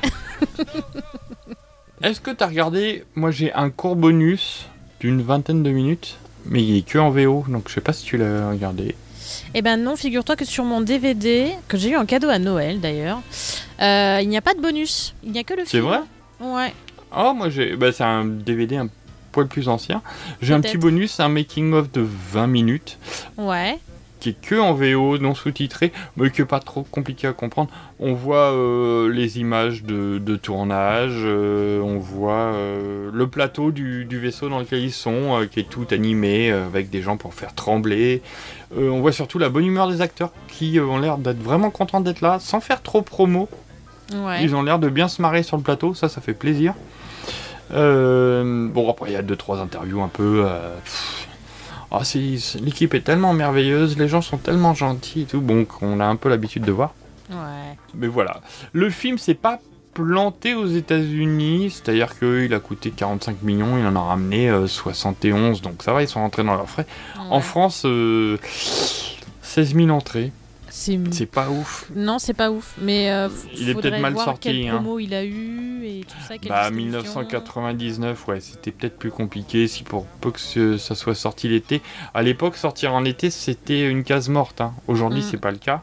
Est-ce 2.01 2.21
que 2.21 2.31
t'as 2.31 2.47
regardé 2.47 3.03
Moi 3.15 3.29
j'ai 3.31 3.51
un 3.53 3.69
court 3.69 3.97
bonus 3.97 4.67
d'une 5.01 5.21
vingtaine 5.21 5.63
de 5.63 5.69
minutes, 5.69 6.17
mais 6.45 6.63
il 6.63 6.77
est 6.77 6.81
que 6.87 6.97
en 6.97 7.09
VO, 7.09 7.43
donc 7.49 7.67
je 7.67 7.73
sais 7.73 7.81
pas 7.81 7.91
si 7.91 8.05
tu 8.05 8.15
l'as 8.17 8.49
regardé. 8.49 8.95
Eh 9.53 9.61
ben 9.61 9.75
non, 9.75 9.97
figure-toi 9.97 10.37
que 10.37 10.45
sur 10.45 10.63
mon 10.63 10.79
DVD, 10.79 11.51
que 11.67 11.77
j'ai 11.77 11.89
eu 11.89 11.97
en 11.97 12.05
cadeau 12.05 12.29
à 12.29 12.39
Noël 12.39 12.79
d'ailleurs, 12.79 13.21
euh, 13.81 14.19
il 14.21 14.29
n'y 14.29 14.37
a 14.37 14.41
pas 14.41 14.53
de 14.53 14.61
bonus. 14.61 15.13
Il 15.23 15.31
n'y 15.33 15.39
a 15.39 15.43
que 15.43 15.53
le 15.53 15.63
C'est 15.65 15.71
film. 15.81 15.83
vrai? 15.87 15.99
Ouais. 16.39 16.73
Oh, 17.15 17.33
moi 17.35 17.49
j'ai. 17.49 17.75
Bah, 17.75 17.91
c'est 17.91 18.03
un 18.05 18.23
DVD 18.23 18.77
un 18.77 18.87
poil 19.33 19.47
plus 19.47 19.67
ancien. 19.67 20.01
J'ai 20.41 20.53
un 20.53 20.61
petit 20.61 20.77
bonus, 20.77 21.19
un 21.19 21.27
making-of 21.27 21.91
de 21.91 22.01
20 22.31 22.47
minutes, 22.47 22.97
Ouais. 23.37 23.77
Qui 24.19 24.29
est 24.29 24.41
que 24.41 24.55
en 24.55 24.73
VO, 24.73 25.17
non 25.17 25.33
sous-titré, 25.33 25.91
mais 26.17 26.29
qui 26.29 26.41
est 26.41 26.45
pas 26.45 26.59
trop 26.59 26.83
compliqué 26.83 27.27
à 27.27 27.33
comprendre. 27.33 27.69
On 27.99 28.13
voit 28.13 28.51
euh, 28.51 29.11
les 29.11 29.39
images 29.39 29.83
de, 29.83 30.17
de 30.19 30.35
tournage, 30.35 31.13
euh, 31.15 31.81
on 31.81 31.99
voit 31.99 32.53
euh, 32.53 33.09
le 33.13 33.27
plateau 33.27 33.71
du, 33.71 34.05
du 34.05 34.19
vaisseau 34.19 34.49
dans 34.49 34.59
lequel 34.59 34.79
ils 34.79 34.91
sont, 34.91 35.47
qui 35.51 35.61
est 35.61 35.69
tout 35.69 35.87
animé, 35.91 36.51
avec 36.51 36.89
des 36.89 37.01
gens 37.01 37.17
pour 37.17 37.33
faire 37.33 37.53
trembler. 37.55 38.21
On 38.75 38.99
voit 38.99 39.11
surtout 39.11 39.39
la 39.39 39.49
bonne 39.49 39.65
humeur 39.65 39.87
des 39.87 40.01
acteurs, 40.01 40.31
qui 40.47 40.79
ont 40.79 40.97
l'air 40.97 41.17
d'être 41.17 41.41
vraiment 41.41 41.69
contents 41.69 42.01
d'être 42.01 42.21
là, 42.21 42.37
sans 42.39 42.59
faire 42.59 42.81
trop 42.81 43.01
promo. 43.01 43.49
Ouais. 44.13 44.43
Ils 44.43 44.55
ont 44.55 44.63
l'air 44.63 44.79
de 44.79 44.89
bien 44.89 45.07
se 45.07 45.21
marrer 45.21 45.43
sur 45.43 45.57
le 45.57 45.63
plateau, 45.63 45.93
ça, 45.93 46.09
ça 46.09 46.21
fait 46.21 46.33
plaisir. 46.33 46.73
Bon, 47.71 48.89
après, 48.89 49.11
il 49.11 49.13
y 49.13 49.17
a 49.17 49.21
deux, 49.21 49.35
trois 49.35 49.59
interviews 49.59 50.01
un 50.01 50.07
peu. 50.07 50.45
pff. 50.83 51.28
Ah, 51.91 52.03
c'est- 52.03 52.37
c'est- 52.37 52.59
L'équipe 52.59 52.93
est 52.93 53.01
tellement 53.01 53.33
merveilleuse, 53.33 53.97
les 53.97 54.07
gens 54.07 54.21
sont 54.21 54.37
tellement 54.37 54.73
gentils 54.73 55.21
et 55.21 55.25
tout, 55.25 55.41
bon, 55.41 55.65
qu'on 55.65 55.99
a 55.99 56.05
un 56.05 56.15
peu 56.15 56.29
l'habitude 56.29 56.63
de 56.63 56.71
voir. 56.71 56.93
Ouais. 57.29 57.35
Mais 57.95 58.07
voilà. 58.07 58.41
Le 58.73 58.89
film 58.89 59.17
s'est 59.17 59.33
pas 59.33 59.59
planté 59.95 60.53
aux 60.53 60.67
États-Unis, 60.67 61.71
c'est-à-dire 61.71 62.17
qu'il 62.17 62.53
a 62.53 62.59
coûté 62.59 62.91
45 62.91 63.41
millions, 63.41 63.77
il 63.77 63.85
en 63.85 63.95
a 63.95 64.01
ramené 64.01 64.49
euh, 64.49 64.67
71, 64.67 65.61
donc 65.61 65.81
ça 65.83 65.91
va, 65.93 66.01
ils 66.03 66.07
sont 66.07 66.21
rentrés 66.21 66.43
dans 66.43 66.55
leurs 66.55 66.69
frais. 66.69 66.85
En. 67.29 67.41
France, 67.41 67.83
euh, 67.85 68.37
16 69.41 69.73
000 69.75 69.89
entrées. 69.89 70.31
C'est 70.71 70.99
C'est 71.11 71.25
pas 71.25 71.49
ouf. 71.49 71.89
Non, 71.95 72.19
c'est 72.19 72.33
pas 72.35 72.51
ouf. 72.51 72.75
Mais 72.79 73.09
euh, 73.11 73.27
Il 73.57 73.69
est 73.69 73.73
peut-être 73.73 73.99
mal 73.99 74.13
voir 74.13 74.25
sorti, 74.25 74.67
hein. 74.67 74.75
promo 74.75 74.99
il 74.99 75.13
a 75.13 75.25
eu 75.25 75.68
et 75.99 76.03
tout 76.03 76.15
ça. 76.27 76.37
quelle 76.37 76.49
Bah 76.49 76.69
distribution. 76.69 77.21
1999, 77.21 78.27
ouais, 78.27 78.39
c'était 78.39 78.71
peut-être 78.71 78.97
plus 78.97 79.11
compliqué 79.11 79.67
si 79.67 79.83
pour 79.83 80.05
peu 80.21 80.31
que 80.31 80.77
ça 80.77 80.95
soit 80.95 81.15
sorti 81.15 81.47
l'été. 81.47 81.81
À 82.13 82.21
l'époque, 82.21 82.55
sortir 82.57 82.93
en 82.93 83.05
été, 83.05 83.29
c'était 83.29 83.87
une 83.89 84.03
case 84.03 84.29
morte. 84.29 84.61
hein. 84.61 84.73
Aujourd'hui, 84.87 85.19
Mm. 85.21 85.27
c'est 85.31 85.37
pas 85.37 85.51
le 85.51 85.57
cas. 85.57 85.81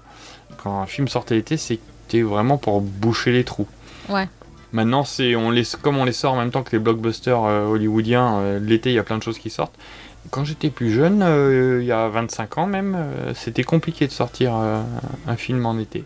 Quand 0.62 0.80
un 0.80 0.86
film 0.86 1.08
sortait 1.08 1.34
l'été, 1.36 1.56
c'était 1.56 2.22
vraiment 2.22 2.58
pour 2.58 2.80
boucher 2.80 3.32
les 3.32 3.44
trous. 3.44 3.68
Ouais. 4.08 4.28
Maintenant, 4.72 5.04
c'est 5.04 5.36
on 5.36 5.50
les 5.50 5.62
comme 5.80 5.96
on 5.96 6.04
les 6.04 6.12
sort 6.12 6.34
en 6.34 6.38
même 6.38 6.50
temps 6.50 6.62
que 6.62 6.72
les 6.72 6.78
blockbusters 6.78 7.44
euh, 7.44 7.66
hollywoodiens. 7.66 8.38
euh, 8.38 8.58
l'été, 8.60 8.90
il 8.90 8.94
y 8.94 8.98
a 8.98 9.02
plein 9.04 9.16
de 9.18 9.22
choses 9.22 9.38
qui 9.38 9.48
sortent. 9.50 9.74
Quand 10.30 10.44
j'étais 10.44 10.70
plus 10.70 10.90
jeune, 10.92 11.22
euh, 11.22 11.78
il 11.82 11.86
y 11.86 11.92
a 11.92 12.08
25 12.08 12.58
ans 12.58 12.66
même, 12.66 12.96
euh, 12.98 13.32
c'était 13.34 13.62
compliqué 13.62 14.08
de 14.08 14.12
sortir 14.12 14.56
euh, 14.56 14.82
un 15.28 15.36
film 15.36 15.64
en 15.66 15.78
été. 15.78 16.02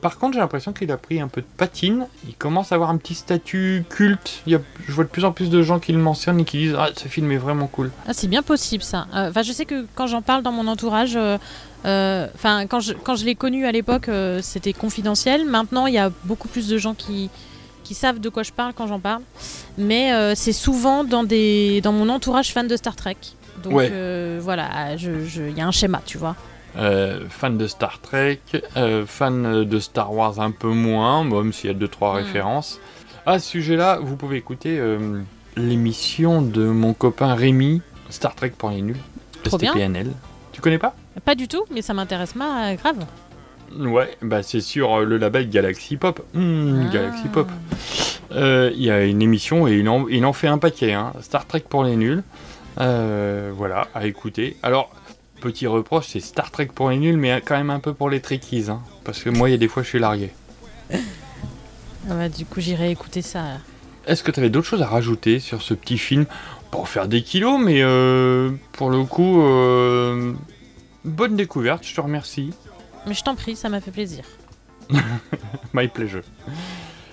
Par 0.00 0.18
contre, 0.18 0.34
j'ai 0.34 0.40
l'impression 0.40 0.72
qu'il 0.72 0.90
a 0.92 0.96
pris 0.96 1.20
un 1.20 1.28
peu 1.28 1.40
de 1.40 1.46
patine. 1.56 2.06
Il 2.28 2.34
commence 2.34 2.72
à 2.72 2.74
avoir 2.74 2.90
un 2.90 2.96
petit 2.96 3.14
statut 3.14 3.84
culte. 3.88 4.42
Il 4.46 4.52
y 4.52 4.56
a- 4.56 4.60
je 4.86 4.92
vois 4.92 5.04
de 5.04 5.08
plus 5.08 5.24
en 5.24 5.32
plus 5.32 5.50
de 5.50 5.62
gens 5.62 5.78
qui 5.78 5.92
le 5.92 5.98
mentionnent 5.98 6.40
et 6.40 6.44
qui 6.44 6.58
disent 6.58 6.76
Ah, 6.78 6.88
ce 6.96 7.08
film 7.08 7.30
est 7.32 7.36
vraiment 7.38 7.66
cool. 7.66 7.90
Ah, 8.06 8.12
c'est 8.12 8.28
bien 8.28 8.42
possible 8.42 8.82
ça. 8.82 9.06
Euh, 9.14 9.30
Enfin, 9.30 9.42
je 9.42 9.52
sais 9.52 9.64
que 9.64 9.86
quand 9.94 10.06
j'en 10.06 10.22
parle 10.22 10.42
dans 10.42 10.52
mon 10.52 10.66
entourage, 10.68 11.16
euh, 11.16 11.38
euh, 11.84 12.26
enfin, 12.34 12.66
quand 12.66 12.80
je, 12.80 12.92
quand 12.94 13.16
je 13.16 13.24
l'ai 13.24 13.34
connu 13.34 13.66
à 13.66 13.72
l'époque, 13.72 14.08
euh, 14.08 14.40
c'était 14.42 14.72
confidentiel. 14.72 15.44
Maintenant, 15.46 15.86
il 15.86 15.94
y 15.94 15.98
a 15.98 16.10
beaucoup 16.24 16.48
plus 16.48 16.68
de 16.68 16.78
gens 16.78 16.94
qui, 16.94 17.30
qui 17.84 17.94
savent 17.94 18.18
de 18.20 18.28
quoi 18.28 18.42
je 18.42 18.52
parle 18.52 18.72
quand 18.74 18.86
j'en 18.86 19.00
parle. 19.00 19.22
Mais 19.78 20.34
c'est 20.34 20.52
souvent 20.52 21.04
dans, 21.04 21.22
des, 21.24 21.80
dans 21.82 21.92
mon 21.92 22.08
entourage 22.08 22.52
fan 22.52 22.66
de 22.66 22.76
Star 22.76 22.96
Trek. 22.96 23.16
Donc 23.62 23.72
Ouais. 23.74 24.38
voilà, 24.40 24.96
je- 24.96 25.24
je- 25.24 25.42
il 25.44 25.56
y 25.56 25.60
a 25.60 25.66
un 25.66 25.70
schéma, 25.72 26.02
tu 26.04 26.18
vois. 26.18 26.34
Euh, 26.78 27.20
fan 27.30 27.56
de 27.56 27.66
Star 27.66 28.00
Trek, 28.00 28.40
euh, 28.76 29.06
fan 29.06 29.64
de 29.64 29.78
Star 29.78 30.12
Wars 30.12 30.40
un 30.40 30.50
peu 30.50 30.68
moins, 30.68 31.24
même 31.24 31.52
s'il 31.52 31.68
y 31.68 31.70
a 31.70 31.74
deux 31.76 31.88
trois 31.88 32.12
Mm. 32.12 32.16
références. 32.24 32.80
À 33.24 33.38
ce 33.38 33.48
sujet-là, 33.48 33.98
vous 34.02 34.16
pouvez 34.16 34.36
écouter 34.36 34.78
euh, 34.78 35.20
l'émission 35.56 36.42
de 36.42 36.66
mon 36.66 36.92
copain 36.92 37.34
Rémi, 37.34 37.80
Star 38.10 38.34
Trek 38.34 38.52
pour 38.58 38.70
les 38.70 38.82
nuls. 38.82 38.98
STPNL. 39.46 40.12
Tu 40.52 40.60
connais 40.60 40.78
pas? 40.78 40.94
Pas 41.24 41.34
du 41.34 41.48
tout, 41.48 41.64
mais 41.70 41.80
ça 41.82 41.94
m'intéresse 41.94 42.34
pas, 42.34 42.74
grave. 42.74 43.06
Ouais, 43.78 44.16
bah 44.22 44.42
c'est 44.42 44.60
sur 44.60 45.00
le 45.00 45.16
label 45.16 45.48
Galaxy 45.48 45.96
Pop. 45.96 46.20
Hmm, 46.34 46.84
Ah. 46.88 46.92
Galaxy 46.92 47.28
Pop. 47.28 47.48
Il 48.32 48.82
y 48.82 48.90
a 48.90 49.02
une 49.04 49.22
émission 49.22 49.66
et 49.66 49.76
il 49.78 49.88
en, 49.88 50.06
il 50.08 50.24
en 50.26 50.32
fait 50.32 50.46
un 50.48 50.58
paquet. 50.58 50.92
hein. 50.92 51.12
Star 51.20 51.46
Trek 51.46 51.64
pour 51.68 51.84
les 51.84 51.96
nuls. 51.96 52.22
Voilà, 52.76 53.88
à 53.94 54.06
écouter. 54.06 54.56
Alors, 54.62 54.90
petit 55.46 55.66
reproche, 55.66 56.06
c'est 56.08 56.20
Star 56.20 56.50
Trek 56.50 56.66
pour 56.74 56.90
les 56.90 56.98
nuls, 56.98 57.16
mais 57.16 57.40
quand 57.44 57.56
même 57.56 57.70
un 57.70 57.80
peu 57.80 57.92
pour 57.94 58.10
les 58.10 58.20
trekkies. 58.20 58.66
hein. 58.70 58.82
parce 59.04 59.22
que 59.22 59.30
moi, 59.30 59.48
il 59.48 59.52
y 59.52 59.54
a 59.54 59.58
des 59.58 59.68
fois, 59.68 59.82
je 59.82 59.88
suis 59.88 59.98
largué. 59.98 60.30
Ah 60.92 62.14
bah, 62.14 62.28
du 62.28 62.44
coup, 62.46 62.60
j'irai 62.60 62.90
écouter 62.90 63.22
ça. 63.22 63.44
Est-ce 64.06 64.22
que 64.22 64.30
tu 64.30 64.40
avais 64.40 64.50
d'autres 64.50 64.66
choses 64.66 64.82
à 64.82 64.86
rajouter 64.86 65.40
sur 65.40 65.62
ce 65.62 65.74
petit 65.74 65.98
film? 65.98 66.26
Pas 66.70 66.78
en 66.78 66.84
faire 66.84 67.08
des 67.08 67.22
kilos, 67.22 67.60
mais 67.62 67.82
euh, 67.82 68.50
pour 68.72 68.90
le 68.90 69.04
coup, 69.04 69.42
euh, 69.42 70.32
bonne 71.04 71.36
découverte, 71.36 71.84
je 71.86 71.94
te 71.94 72.00
remercie. 72.00 72.52
Mais 73.06 73.14
je 73.14 73.22
t'en 73.24 73.34
prie, 73.34 73.56
ça 73.56 73.68
m'a 73.68 73.80
fait 73.80 73.90
plaisir. 73.90 74.24
My 75.74 75.88
pleasure. 75.88 76.22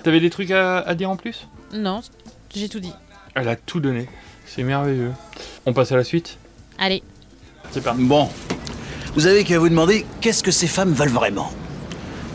T'avais 0.03 0.19
des 0.19 0.29
trucs 0.29 0.51
à- 0.51 0.79
à 0.79 0.93
dire 0.95 1.09
en 1.09 1.15
plus? 1.15 1.47
Non, 1.73 2.01
j'ai 2.53 2.69
tout 2.69 2.79
dit. 2.79 2.93
Elle 3.35 3.47
a 3.47 3.55
tout 3.55 3.79
donné. 3.79 4.07
C'est 4.45 4.63
merveilleux. 4.63 5.11
On 5.65 5.73
passe 5.73 5.91
à 5.91 5.95
la 5.95 6.03
suite? 6.03 6.37
Allez. 6.77 7.01
C'est 7.73 7.81
parti. 7.81 8.03
Bon. 8.03 8.29
Vous 9.15 9.25
avez 9.25 9.43
qu'à 9.43 9.57
vous 9.57 9.69
demander 9.69 10.05
qu'est-ce 10.21 10.43
que 10.43 10.51
ces 10.51 10.67
femmes 10.67 10.93
veulent 10.93 11.09
vraiment? 11.09 11.51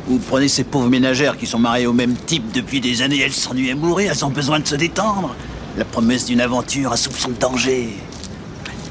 Vous 0.08 0.18
prenez 0.18 0.48
ces 0.48 0.64
pauvres 0.64 0.88
ménagères 0.88 1.36
qui 1.36 1.46
sont 1.46 1.60
mariées 1.60 1.86
au 1.86 1.92
même 1.92 2.16
type 2.16 2.50
depuis 2.50 2.80
des 2.80 3.02
années, 3.02 3.20
elles 3.20 3.32
s'ennuient 3.32 3.70
à 3.70 3.76
mourir, 3.76 4.10
elles 4.10 4.24
ont 4.24 4.30
besoin 4.30 4.58
de 4.58 4.66
se 4.66 4.74
détendre. 4.74 5.36
La 5.76 5.84
promesse 5.84 6.24
d'une 6.24 6.40
aventure, 6.40 6.92
un 6.92 6.96
soupçon 6.96 7.28
de 7.28 7.34
danger. 7.34 7.90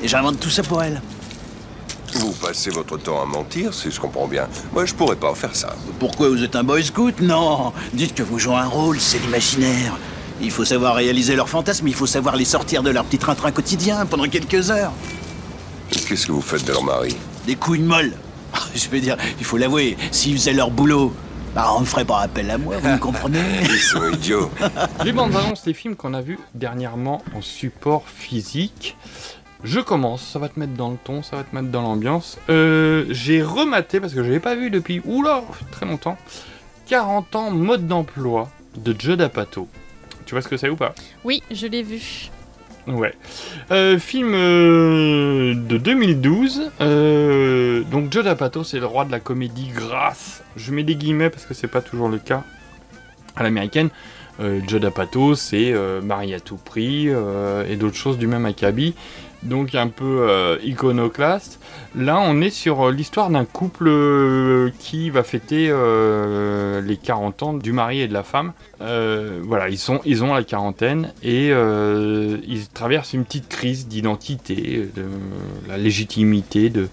Et 0.02 0.08
j'invente 0.08 0.40
tout 0.40 0.50
ça 0.50 0.64
pour 0.64 0.82
elles. 0.82 1.02
Vous 2.14 2.32
passez 2.32 2.70
votre 2.70 2.98
temps 2.98 3.22
à 3.22 3.26
mentir, 3.26 3.74
si 3.74 3.92
je 3.92 4.00
comprends 4.00 4.28
bien. 4.28 4.48
Moi, 4.72 4.86
je 4.86 4.94
pourrais 4.94 5.18
pas 5.18 5.36
faire 5.36 5.56
ça. 5.56 5.76
Pourquoi 6.00 6.30
vous 6.30 6.44
êtes 6.44 6.56
un 6.56 6.64
boy 6.64 6.84
scout? 6.84 7.20
Non 7.20 7.74
Dites 7.94 8.16
que 8.16 8.24
vous 8.24 8.40
jouez 8.40 8.56
un 8.56 8.68
rôle, 8.68 9.00
c'est 9.02 9.20
l'imaginaire. 9.20 9.98
Il 10.40 10.52
faut 10.52 10.66
savoir 10.66 10.96
réaliser 10.96 11.36
leurs 11.36 11.50
fantasmes, 11.50 11.88
il 11.88 11.96
faut 11.96 12.06
savoir 12.06 12.38
les 12.38 12.46
sortir 12.46 12.84
de 12.84 12.90
leur 12.90 13.04
petit 13.04 13.18
train-train 13.18 13.52
quotidien 13.52 14.06
pendant 14.06 14.30
quelques 14.30 14.72
heures. 14.72 14.94
Qu'est-ce 15.92 16.28
que 16.28 16.32
vous 16.32 16.42
faites 16.42 16.66
de 16.66 16.72
leur 16.72 16.84
mari 16.84 17.16
Des 17.46 17.56
couilles 17.56 17.80
molles. 17.80 18.14
Je 18.76 18.90
veux 18.90 19.00
dire, 19.00 19.18
il 19.40 19.46
faut 19.46 19.58
l'avouer, 19.58 19.98
s'ils 20.12 20.38
faisaient 20.38 20.54
leur 20.54 20.72
boulot, 20.72 21.14
bah 21.56 21.72
on 21.76 21.82
ne 21.82 21.86
ferait 21.86 22.06
pas 22.06 22.20
appel 22.20 22.50
à 22.52 22.58
moi, 22.58 22.78
vous 22.78 22.90
me 22.90 22.98
comprenez 22.98 23.40
Ils 23.64 23.80
sont 23.80 24.12
idiots. 24.12 24.52
Les 25.04 25.12
bandes 25.12 25.36
annonces 25.36 25.64
des 25.64 25.74
films 25.74 25.96
qu'on 25.96 26.14
a 26.14 26.22
vus 26.22 26.40
dernièrement 26.54 27.24
en 27.34 27.42
support 27.42 28.04
physique. 28.08 28.96
Je 29.64 29.80
commence, 29.80 30.22
ça 30.22 30.40
va 30.40 30.50
te 30.50 30.60
mettre 30.60 30.74
dans 30.74 30.92
le 30.92 30.98
ton, 31.04 31.24
ça 31.24 31.36
va 31.36 31.44
te 31.44 31.56
mettre 31.56 31.70
dans 31.70 31.82
l'ambiance. 31.82 32.38
Euh, 32.50 33.06
j'ai 33.10 33.42
rematé, 33.42 34.00
parce 34.00 34.14
que 34.14 34.24
je 34.24 34.30
l'ai 34.30 34.40
pas 34.40 34.56
vu 34.56 34.70
depuis, 34.70 35.02
oula, 35.04 35.44
très 35.72 35.86
longtemps, 35.86 36.18
40 36.88 37.36
ans 37.36 37.52
mode 37.52 37.88
d'emploi 37.88 38.50
de 38.78 38.96
Judd 38.98 39.20
Apatow. 39.22 39.68
Tu 40.26 40.36
vois 40.36 40.42
ce 40.42 40.48
que 40.48 40.58
c'est 40.58 40.70
ou 40.70 40.76
pas? 40.76 40.94
Oui, 41.24 41.42
je 41.50 41.66
l'ai 41.68 41.82
vu. 41.82 42.30
Ouais. 42.88 43.14
Euh, 43.72 44.00
film 44.00 44.34
euh, 44.34 45.54
de 45.56 45.78
2012. 45.78 46.72
Euh, 46.80 47.84
donc 47.84 48.12
Judd 48.12 48.28
Apatow, 48.28 48.64
c'est 48.64 48.80
le 48.80 48.86
roi 48.86 49.04
de 49.04 49.12
la 49.12 49.20
comédie 49.20 49.68
grasse. 49.68 50.44
Je 50.56 50.72
mets 50.72 50.84
des 50.84 50.96
guillemets 50.96 51.30
parce 51.30 51.46
que 51.46 51.54
c'est 51.54 51.68
pas 51.68 51.82
toujours 51.82 52.08
le 52.08 52.18
cas 52.18 52.44
à 53.36 53.44
l'américaine. 53.44 53.90
Judd 54.68 54.86
Apatow, 54.86 55.34
c'est 55.34 55.74
Marie 56.04 56.36
à 56.36 56.40
tout 56.40 56.58
prix 56.58 57.08
et 57.08 57.76
d'autres 57.76 57.96
choses 57.96 58.20
du 58.20 58.28
même 58.28 58.46
acabit. 58.46 58.94
Donc 59.44 59.76
un 59.76 59.88
peu 59.88 60.28
euh, 60.28 60.58
iconoclaste. 60.64 61.60
Là, 61.96 62.20
on 62.20 62.42
est 62.42 62.50
sur 62.50 62.88
euh, 62.88 62.92
l'histoire 62.92 63.30
d'un 63.30 63.46
couple 63.46 63.88
euh, 63.88 64.72
qui 64.80 65.10
va 65.10 65.24
fêter 65.24 65.68
les 65.68 66.98
40 66.98 67.44
ans 67.44 67.54
du 67.54 67.72
mari 67.72 68.02
et 68.02 68.08
de 68.08 68.14
la 68.14 68.24
femme. 68.24 68.54
Voilà, 68.80 69.70
ils, 69.70 69.78
sont, 69.78 70.02
ils 70.06 70.24
ont 70.24 70.34
la 70.34 70.44
quarantaine 70.44 71.14
et 71.24 71.50
ils 71.50 72.68
traversent 72.74 73.14
une 73.14 73.26
petite 73.26 73.48
crise 73.48 73.88
d'identité, 73.88 74.90
de 74.96 75.06
la 75.68 75.78
légitimité 75.78 76.70
de, 76.70 76.88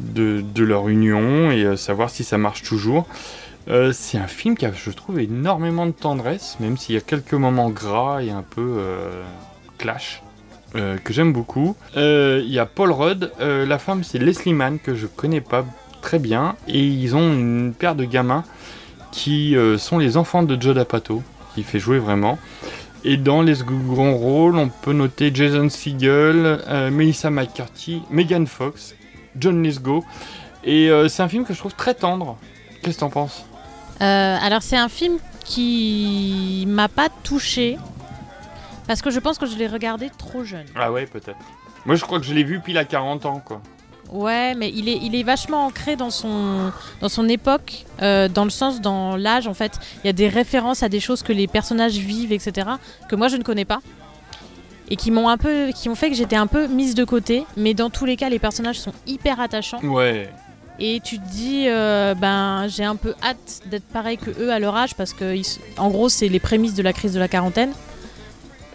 de, 0.00 0.64
leur 0.64 0.88
union 0.88 1.50
et 1.50 1.76
savoir 1.76 2.10
si 2.10 2.24
ça 2.24 2.38
marche 2.38 2.62
toujours. 2.62 3.06
C'est 3.92 4.18
un 4.18 4.26
film 4.26 4.56
qui 4.56 4.66
a, 4.66 4.72
je 4.72 4.90
trouve, 4.90 5.20
énormément 5.20 5.86
de 5.86 5.92
tendresse, 5.92 6.56
même 6.60 6.76
s'il 6.76 6.94
y 6.94 6.98
a 6.98 7.02
quelques 7.02 7.34
moments 7.34 7.70
gras 7.70 8.22
et 8.22 8.30
un 8.30 8.42
peu 8.42 8.80
clash, 9.78 10.23
euh, 10.74 10.96
que 10.98 11.12
j'aime 11.12 11.32
beaucoup. 11.32 11.76
Euh, 11.96 12.42
Il 12.44 12.52
y 12.52 12.58
a 12.58 12.66
Paul 12.66 12.92
Rudd, 12.92 13.30
euh, 13.40 13.64
la 13.66 13.78
femme 13.78 14.04
c'est 14.04 14.18
Leslie 14.18 14.52
Mann, 14.52 14.78
que 14.78 14.94
je 14.94 15.06
connais 15.06 15.40
pas 15.40 15.64
très 16.02 16.18
bien, 16.18 16.56
et 16.68 16.84
ils 16.84 17.14
ont 17.16 17.32
une 17.32 17.72
paire 17.72 17.94
de 17.94 18.04
gamins 18.04 18.44
qui 19.12 19.56
sont 19.78 19.98
les 19.98 20.16
enfants 20.16 20.42
de 20.42 20.60
Joe 20.60 20.74
D'Apato, 20.74 21.22
qui 21.54 21.62
fait 21.62 21.78
jouer 21.78 21.98
vraiment. 21.98 22.38
Et 23.04 23.16
dans 23.16 23.42
les 23.42 23.54
seconds 23.54 24.16
rôles, 24.16 24.56
on 24.56 24.68
peut 24.68 24.92
noter 24.92 25.30
Jason 25.32 25.68
Segel, 25.68 26.58
Melissa 26.90 27.30
McCarthy, 27.30 28.02
Megan 28.10 28.46
Fox, 28.46 28.96
John 29.38 29.62
Lithgow. 29.62 30.04
Et 30.64 30.90
c'est 31.08 31.22
un 31.22 31.28
film 31.28 31.44
que 31.44 31.54
je 31.54 31.58
trouve 31.60 31.74
très 31.74 31.94
tendre. 31.94 32.36
Qu'est-ce 32.82 32.96
que 32.96 33.00
t'en 33.00 33.10
penses? 33.10 33.44
Alors 34.00 34.62
c'est 34.62 34.76
un 34.76 34.88
film 34.88 35.18
qui 35.44 36.64
m'a 36.66 36.88
pas 36.88 37.08
touché 37.22 37.78
parce 38.86 39.02
que 39.02 39.10
je 39.10 39.18
pense 39.20 39.38
que 39.38 39.46
je 39.46 39.56
l'ai 39.56 39.66
regardé 39.66 40.10
trop 40.16 40.44
jeune. 40.44 40.66
Ah 40.76 40.90
ouais, 40.92 41.06
peut-être. 41.06 41.38
Moi, 41.86 41.96
je 41.96 42.02
crois 42.02 42.18
que 42.18 42.24
je 42.26 42.32
l'ai 42.34 42.44
vu 42.44 42.60
pile 42.60 42.78
à 42.78 42.84
40 42.84 43.26
ans, 43.26 43.42
quoi. 43.44 43.60
Ouais, 44.10 44.54
mais 44.54 44.70
il 44.70 44.88
est, 44.88 44.98
il 45.02 45.14
est 45.16 45.22
vachement 45.22 45.66
ancré 45.66 45.96
dans 45.96 46.10
son, 46.10 46.70
dans 47.00 47.08
son 47.08 47.28
époque, 47.28 47.84
euh, 48.02 48.28
dans 48.28 48.44
le 48.44 48.50
sens, 48.50 48.80
dans 48.80 49.16
l'âge 49.16 49.48
en 49.48 49.54
fait. 49.54 49.72
Il 50.02 50.06
y 50.06 50.10
a 50.10 50.12
des 50.12 50.28
références 50.28 50.82
à 50.82 50.88
des 50.88 51.00
choses 51.00 51.22
que 51.22 51.32
les 51.32 51.46
personnages 51.46 51.94
vivent, 51.96 52.32
etc., 52.32 52.68
que 53.08 53.16
moi 53.16 53.28
je 53.28 53.36
ne 53.36 53.42
connais 53.42 53.64
pas. 53.64 53.80
Et 54.90 54.96
qui 54.96 55.10
m'ont 55.10 55.28
un 55.30 55.38
peu, 55.38 55.70
qui 55.74 55.88
ont 55.88 55.94
fait 55.94 56.10
que 56.10 56.16
j'étais 56.16 56.36
un 56.36 56.46
peu 56.46 56.66
mise 56.66 56.94
de 56.94 57.04
côté. 57.04 57.44
Mais 57.56 57.72
dans 57.72 57.88
tous 57.88 58.04
les 58.04 58.16
cas, 58.16 58.28
les 58.28 58.38
personnages 58.38 58.78
sont 58.78 58.92
hyper 59.06 59.40
attachants. 59.40 59.80
Ouais. 59.82 60.30
Et 60.78 61.00
tu 61.02 61.18
te 61.18 61.26
dis, 61.30 61.64
euh, 61.68 62.14
ben, 62.14 62.66
j'ai 62.68 62.84
un 62.84 62.96
peu 62.96 63.14
hâte 63.22 63.62
d'être 63.66 63.86
pareil 63.88 64.18
que 64.18 64.30
eux 64.38 64.52
à 64.52 64.58
leur 64.58 64.76
âge 64.76 64.94
parce 64.94 65.14
que, 65.14 65.34
ils- 65.34 65.58
en 65.78 65.88
gros, 65.88 66.10
c'est 66.10 66.28
les 66.28 66.40
prémices 66.40 66.74
de 66.74 66.82
la 66.82 66.92
crise 66.92 67.14
de 67.14 67.18
la 67.18 67.28
quarantaine. 67.28 67.72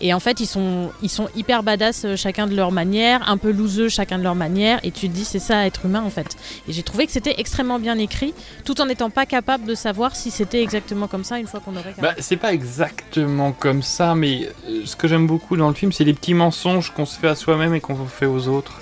Et 0.02 0.14
en 0.14 0.20
fait, 0.20 0.40
ils 0.40 0.46
sont, 0.48 0.92
ils 1.02 1.10
sont 1.10 1.28
hyper 1.36 1.62
badass 1.64 2.06
euh, 2.06 2.16
chacun 2.16 2.48
de 2.48 2.56
leur 2.56 2.72
manière, 2.72 3.30
un 3.30 3.38
peu 3.38 3.52
louseux 3.52 3.90
chacun 3.90 4.18
de 4.18 4.24
leur 4.24 4.36
manière. 4.36 4.80
Et 4.84 4.92
tu 4.92 5.10
te 5.10 5.14
dis, 5.14 5.26
c'est 5.26 5.40
ça 5.40 5.66
être 5.66 5.86
humain 5.86 6.02
en 6.04 6.10
fait. 6.10 6.38
Et 6.68 6.74
j'ai 6.74 6.84
trouvé 6.84 7.06
que 7.06 7.12
c'était 7.12 7.36
extrêmement 7.38 7.80
bien 7.80 7.98
écrit, 7.98 8.34
tout 8.66 8.80
en 8.82 8.86
n'étant 8.86 9.10
pas 9.10 9.26
capable 9.26 9.66
de 9.66 9.76
savoir 9.76 10.16
si 10.16 10.32
c'était 10.32 10.62
exactement 10.64 11.08
comme 11.08 11.24
ça 11.24 11.38
une 11.40 11.48
fois 11.48 11.60
qu'on 11.60 11.76
aurait. 11.76 11.94
Bah, 12.02 12.14
c'est 12.20 12.38
pas 12.38 12.54
exactement 12.54 13.52
comme 13.52 13.84
ça, 13.84 14.16
mais 14.16 14.50
euh, 14.70 14.82
ce 14.86 14.96
que 14.96 15.08
j'aime 15.08 15.28
beaucoup 15.28 15.58
dans 15.58 15.68
le 15.68 15.74
film, 15.76 15.92
c'est 15.92 16.04
les 16.06 16.14
petits 16.14 16.34
mensonges 16.34 16.92
qu'on 16.94 17.06
se 17.06 17.20
fait 17.20 17.28
à 17.28 17.36
soi-même 17.36 17.74
et 17.76 17.82
qu'on 17.82 17.96
fait 18.06 18.26
aux 18.26 18.48
autres. 18.48 18.82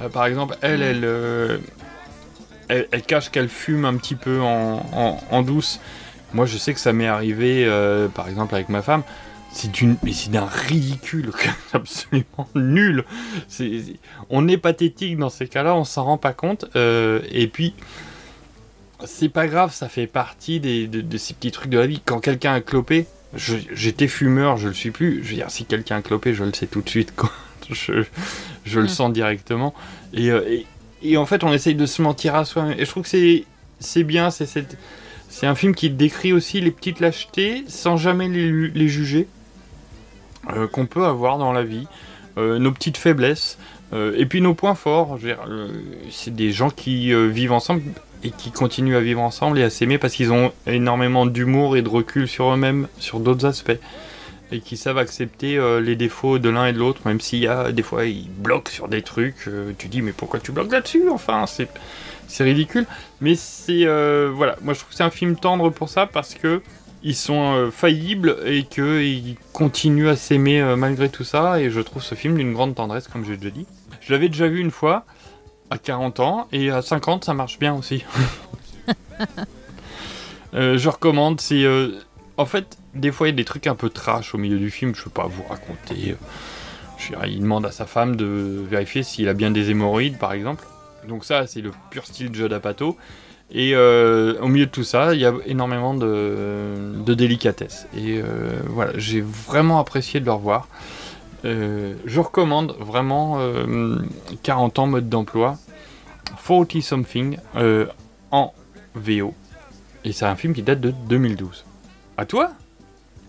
Euh, 0.00 0.08
par 0.08 0.26
exemple, 0.26 0.56
elle, 0.60 0.82
elle, 0.82 1.04
euh, 1.04 1.58
elle, 2.68 2.88
elle 2.92 3.02
cache 3.02 3.30
qu'elle 3.30 3.48
fume 3.48 3.84
un 3.84 3.96
petit 3.96 4.14
peu 4.14 4.40
en, 4.40 4.84
en- 4.92 5.20
en 5.30 5.42
douce. 5.42 5.80
Moi, 6.34 6.46
je 6.46 6.56
sais 6.58 6.74
que 6.74 6.80
ça 6.80 6.92
m'est 6.92 7.06
arrivé, 7.06 7.64
euh, 7.66 8.08
par 8.08 8.28
exemple, 8.28 8.54
avec 8.54 8.68
ma 8.68 8.82
femme. 8.82 9.02
C'est 9.58 9.70
d'une, 9.72 9.96
mais 10.02 10.12
c'est 10.12 10.30
d'un 10.30 10.44
ridicule 10.44 11.30
absolument 11.72 12.46
nul. 12.54 13.04
On 14.28 14.46
est 14.48 14.58
pathétique 14.58 15.16
dans 15.16 15.30
ces 15.30 15.48
cas-là, 15.48 15.74
on 15.74 15.84
s'en 15.84 16.04
rend 16.04 16.18
pas 16.18 16.34
compte. 16.34 16.66
euh, 16.76 17.22
et 17.30 17.46
puis, 17.46 17.72
c'est 19.04 19.28
pas 19.30 19.46
grave, 19.46 19.72
ça 19.74 19.88
fait 19.88 20.06
partie 20.06 20.60
des, 20.60 20.86
de, 20.86 21.00
de 21.00 21.18
ces 21.18 21.32
petits 21.34 21.50
trucs 21.52 21.70
de 21.70 21.78
la 21.78 21.86
vie. 21.86 22.00
Quand 22.04 22.20
quelqu'un 22.20 22.52
a 22.54 22.60
clopé, 22.60 23.06
j'étais 23.34 24.08
fumeur, 24.08 24.58
je 24.58 24.68
le 24.68 24.74
suis 24.74 24.90
plus. 24.90 25.22
Je 25.24 25.28
veux 25.30 25.34
dire, 25.36 25.50
si 25.50 25.64
quelqu'un 25.64 25.96
a 25.96 26.02
clopé, 26.02 26.34
je 26.34 26.44
le 26.44 26.52
sais 26.52 26.66
tout 26.66 26.82
de 26.82 26.88
suite. 26.88 27.14
Quoi. 27.16 27.30
Je, 27.70 28.04
je 28.64 28.78
le 28.78 28.86
Mm. 28.86 28.88
sens 28.88 29.12
directement. 29.12 29.74
Et, 30.12 30.30
euh, 30.30 30.40
et, 30.48 30.66
et 31.02 31.16
en 31.16 31.26
fait, 31.26 31.42
on 31.42 31.52
essaye 31.52 31.74
de 31.74 31.84
se 31.86 32.00
mentir 32.00 32.36
à 32.36 32.44
soi-même. 32.44 32.78
Et 32.78 32.84
je 32.84 32.90
trouve 32.90 33.02
que 33.02 33.08
c'est, 33.80 34.04
bien. 34.04 34.30
C'est, 34.30 34.66
un 35.46 35.54
film 35.56 35.74
qui 35.74 35.90
décrit 35.90 36.32
aussi 36.32 36.60
les 36.60 36.70
petites 36.70 37.00
lâchetés 37.00 37.64
sans 37.66 37.96
jamais 37.96 38.28
les 38.28 38.88
juger 38.88 39.26
euh, 40.54 40.68
qu'on 40.68 40.86
peut 40.86 41.04
avoir 41.04 41.38
dans 41.38 41.52
la 41.52 41.64
vie, 41.64 41.86
euh, 42.38 42.58
nos 42.58 42.70
petites 42.72 42.96
faiblesses. 42.96 43.58
euh, 43.92 44.14
et 44.16 44.26
puis 44.26 44.40
nos 44.40 44.54
points 44.54 44.74
forts, 44.74 45.18
c'est 46.10 46.34
des 46.34 46.52
gens 46.52 46.70
qui 46.70 47.12
vivent 47.30 47.52
ensemble 47.52 47.82
et 48.24 48.30
qui 48.30 48.50
continuent 48.50 48.96
à 48.96 49.00
vivre 49.00 49.20
ensemble 49.20 49.58
et 49.58 49.62
à 49.62 49.70
s'aimer 49.70 49.98
parce 49.98 50.14
qu'ils 50.14 50.32
ont 50.32 50.52
énormément 50.66 51.26
d'humour 51.26 51.76
et 51.76 51.82
de 51.82 51.88
recul 51.88 52.26
sur 52.26 52.52
eux-mêmes, 52.52 52.88
sur 52.98 53.20
d'autres 53.20 53.46
aspects. 53.46 53.78
Et 54.52 54.60
qui 54.60 54.76
savent 54.76 54.98
accepter 54.98 55.58
les 55.82 55.96
défauts 55.96 56.38
de 56.38 56.48
l'un 56.48 56.66
et 56.66 56.72
de 56.72 56.78
l'autre, 56.78 57.00
même 57.04 57.20
s'il 57.20 57.40
y 57.40 57.48
a 57.48 57.72
des 57.72 57.82
fois 57.82 58.04
ils 58.04 58.28
bloquent 58.30 58.70
sur 58.70 58.86
des 58.86 59.02
trucs. 59.02 59.48
tu 59.76 59.88
dis 59.88 60.02
mais 60.02 60.12
pourquoi 60.12 60.38
tu 60.38 60.52
bloques 60.52 60.70
là-dessus? 60.70 61.08
Enfin, 61.10 61.46
c'est 61.46 61.68
c'est 62.28 62.44
ridicule. 62.44 62.86
Mais 63.20 63.34
c'est 63.34 63.84
voilà, 63.84 64.56
moi 64.62 64.74
je 64.74 64.78
trouve 64.78 64.90
que 64.90 64.96
c'est 64.96 65.02
un 65.02 65.10
film 65.10 65.34
tendre 65.36 65.70
pour 65.70 65.88
ça 65.88 66.06
parce 66.06 66.34
que 66.34 66.62
ils 67.06 67.14
sont 67.14 67.54
euh, 67.54 67.70
faillibles 67.70 68.36
et 68.44 68.64
qu'ils 68.64 69.36
continuent 69.52 70.08
à 70.08 70.16
s'aimer 70.16 70.60
euh, 70.60 70.74
malgré 70.74 71.08
tout 71.08 71.22
ça. 71.22 71.60
Et 71.60 71.70
je 71.70 71.80
trouve 71.80 72.02
ce 72.02 72.16
film 72.16 72.36
d'une 72.36 72.52
grande 72.52 72.74
tendresse, 72.74 73.06
comme 73.06 73.24
j'ai 73.24 73.36
déjà 73.36 73.50
dit. 73.50 73.64
Je 74.00 74.12
l'avais 74.12 74.28
déjà 74.28 74.48
vu 74.48 74.58
une 74.58 74.72
fois 74.72 75.06
à 75.70 75.78
40 75.78 76.18
ans 76.18 76.48
et 76.50 76.70
à 76.70 76.82
50 76.82 77.24
ça 77.24 77.32
marche 77.32 77.58
bien 77.58 77.74
aussi. 77.74 78.04
Euh, 80.54 80.78
je 80.78 80.88
recommande, 80.88 81.40
c'est 81.40 81.64
euh, 81.64 81.98
en 82.38 82.46
fait 82.46 82.78
des 82.94 83.12
fois 83.12 83.26
il 83.26 83.32
y 83.32 83.34
a 83.34 83.36
des 83.36 83.44
trucs 83.44 83.66
un 83.66 83.74
peu 83.74 83.90
trash 83.90 84.34
au 84.34 84.38
milieu 84.38 84.58
du 84.58 84.70
film, 84.70 84.94
je 84.94 85.02
peux 85.02 85.10
pas 85.10 85.26
vous 85.26 85.42
raconter. 85.42 86.16
je 86.96 87.12
veux 87.12 87.16
dire, 87.16 87.26
il 87.26 87.40
demande 87.40 87.66
à 87.66 87.72
sa 87.72 87.84
femme 87.84 88.16
de 88.16 88.64
vérifier 88.66 89.02
s'il 89.02 89.28
a 89.28 89.34
bien 89.34 89.50
des 89.50 89.70
hémorroïdes 89.70 90.18
par 90.18 90.32
exemple. 90.32 90.64
Donc 91.08 91.26
ça 91.26 91.46
c'est 91.46 91.60
le 91.60 91.72
pur 91.90 92.06
style 92.06 92.32
Joe 92.32 92.48
D'Apato. 92.48 92.96
Et 93.52 93.74
euh, 93.74 94.40
au 94.40 94.48
milieu 94.48 94.66
de 94.66 94.70
tout 94.70 94.84
ça, 94.84 95.14
il 95.14 95.20
y 95.20 95.26
a 95.26 95.32
énormément 95.46 95.94
de, 95.94 97.14
délicatesse. 97.14 97.86
Et 97.96 98.20
euh, 98.20 98.60
voilà, 98.68 98.92
j'ai 98.96 99.20
vraiment 99.20 99.78
apprécié 99.78 100.20
de 100.20 100.24
le 100.24 100.32
revoir. 100.32 100.68
Euh, 101.44 101.94
je 102.04 102.20
recommande 102.20 102.74
vraiment 102.80 103.38
euh, 103.38 103.98
40 104.42 104.78
ans 104.80 104.86
mode 104.88 105.08
d'emploi, 105.08 105.58
40 106.46 106.82
something 106.82 107.38
en 108.32 108.52
VO. 108.94 109.32
Et 110.04 110.12
c'est 110.12 110.26
un 110.26 110.36
film 110.36 110.52
qui 110.52 110.62
date 110.62 110.80
de 110.80 110.92
2012. 111.08 111.64
À 112.16 112.26
toi? 112.26 112.50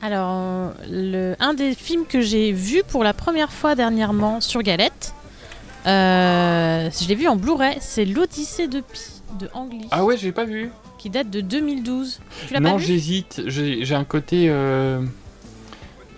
Alors, 0.02 0.74
le, 0.90 1.36
un 1.40 1.54
des 1.54 1.74
films 1.74 2.06
que 2.08 2.22
j'ai 2.22 2.52
vu 2.52 2.82
pour 2.88 3.04
la 3.04 3.14
première 3.14 3.52
fois 3.52 3.76
dernièrement 3.76 4.42
sur 4.42 4.64
Galette, 4.64 5.14
je 5.86 7.08
l'ai 7.08 7.16
vu 7.16 7.28
en 7.28 7.36
Blu-ray, 7.36 7.78
c'est 7.82 8.06
l'Odyssée 8.06 8.68
de 8.68 8.82
Pi 8.82 9.17
de 9.40 9.50
Ah 9.92 10.04
ouais, 10.06 10.18
j'ai 10.18 10.32
pas 10.32 10.46
vu. 10.46 10.70
qui 10.98 11.10
date 11.10 11.30
de 11.30 11.42
2012. 11.42 12.20
Tu 12.48 12.54
l'as 12.54 12.60
Non, 12.60 12.78
j'hésite. 12.78 13.42
J'ai 13.48 13.96
un 13.96 14.04
côté. 14.04 14.48
euh, 14.50 15.02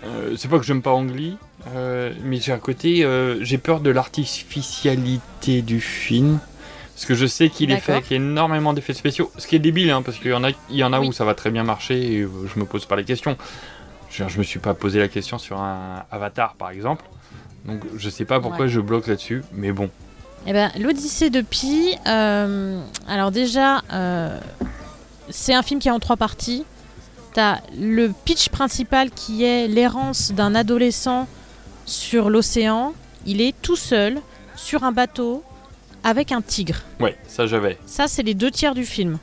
euh, 0.04 0.34
c'est 0.36 0.48
pas 0.48 0.58
que 0.58 0.64
j'aime 0.64 0.80
pas 0.82 0.92
Angli, 0.92 1.36
euh, 1.74 2.12
mais 2.24 2.38
j'ai 2.40 2.52
un 2.52 2.58
côté. 2.58 3.06
j'ai 3.40 3.58
peur 3.58 3.80
de 3.80 3.90
l'artificialité 3.90 5.62
du 5.62 5.80
film. 5.80 6.38
Parce 6.94 7.06
que 7.06 7.14
je 7.14 7.24
sais 7.26 7.48
qu'il 7.48 7.70
est 7.70 7.78
fait 7.78 7.92
avec 7.92 8.12
énormément 8.12 8.74
d'effets 8.74 8.92
spéciaux. 8.92 9.30
Ce 9.38 9.46
qui 9.46 9.56
est 9.56 9.60
débile, 9.60 9.90
hein, 9.90 10.02
parce 10.02 10.18
qu'il 10.18 10.30
y 10.32 10.34
en 10.34 10.44
a, 10.44 10.50
il 10.50 10.76
y 10.76 10.84
en 10.84 10.92
a 10.92 11.00
Oui. 11.00 11.08
où 11.08 11.12
ça 11.12 11.24
va 11.24 11.34
très 11.34 11.50
bien 11.50 11.64
marcher 11.64 11.96
et 12.12 12.18
je 12.22 12.60
me 12.60 12.66
pose 12.66 12.84
pas 12.84 12.94
la 12.96 13.04
question. 13.04 13.38
Je, 14.10 14.24
je 14.28 14.38
me 14.38 14.42
suis 14.42 14.58
pas 14.58 14.74
posé 14.74 14.98
la 14.98 15.08
question 15.08 15.38
sur 15.38 15.58
un 15.60 16.02
Avatar, 16.10 16.54
par 16.56 16.68
exemple. 16.70 17.04
Donc 17.64 17.80
je 17.96 18.10
sais 18.10 18.26
pas 18.26 18.38
pourquoi 18.40 18.66
Ouais. 18.66 18.68
je 18.70 18.80
bloque 18.80 19.06
là-dessus, 19.06 19.42
mais 19.54 19.72
bon. 19.72 19.88
Eh 20.46 20.52
ben, 20.52 20.70
l'Odyssée 20.78 21.30
de 21.30 21.42
Pi, 21.42 21.94
euh, 22.06 22.82
alors 23.06 23.30
déjà, 23.30 23.82
euh, 23.92 24.38
c'est 25.28 25.54
un 25.54 25.62
film 25.62 25.80
qui 25.80 25.88
est 25.88 25.92
en 25.92 26.00
trois 26.00 26.16
parties. 26.16 26.64
T'as 27.34 27.58
le 27.78 28.12
pitch 28.24 28.48
principal 28.48 29.10
qui 29.10 29.44
est 29.44 29.68
l'errance 29.68 30.32
d'un 30.32 30.54
adolescent 30.54 31.28
sur 31.84 32.30
l'océan. 32.30 32.94
Il 33.26 33.40
est 33.40 33.54
tout 33.60 33.76
seul 33.76 34.20
sur 34.56 34.82
un 34.82 34.92
bateau 34.92 35.44
avec 36.02 36.32
un 36.32 36.40
tigre. 36.40 36.76
Ouais, 36.98 37.16
ça 37.28 37.46
j'avais. 37.46 37.78
Ça, 37.86 38.08
c'est 38.08 38.22
les 38.22 38.34
deux 38.34 38.50
tiers 38.50 38.74
du 38.74 38.84
film. 38.84 39.18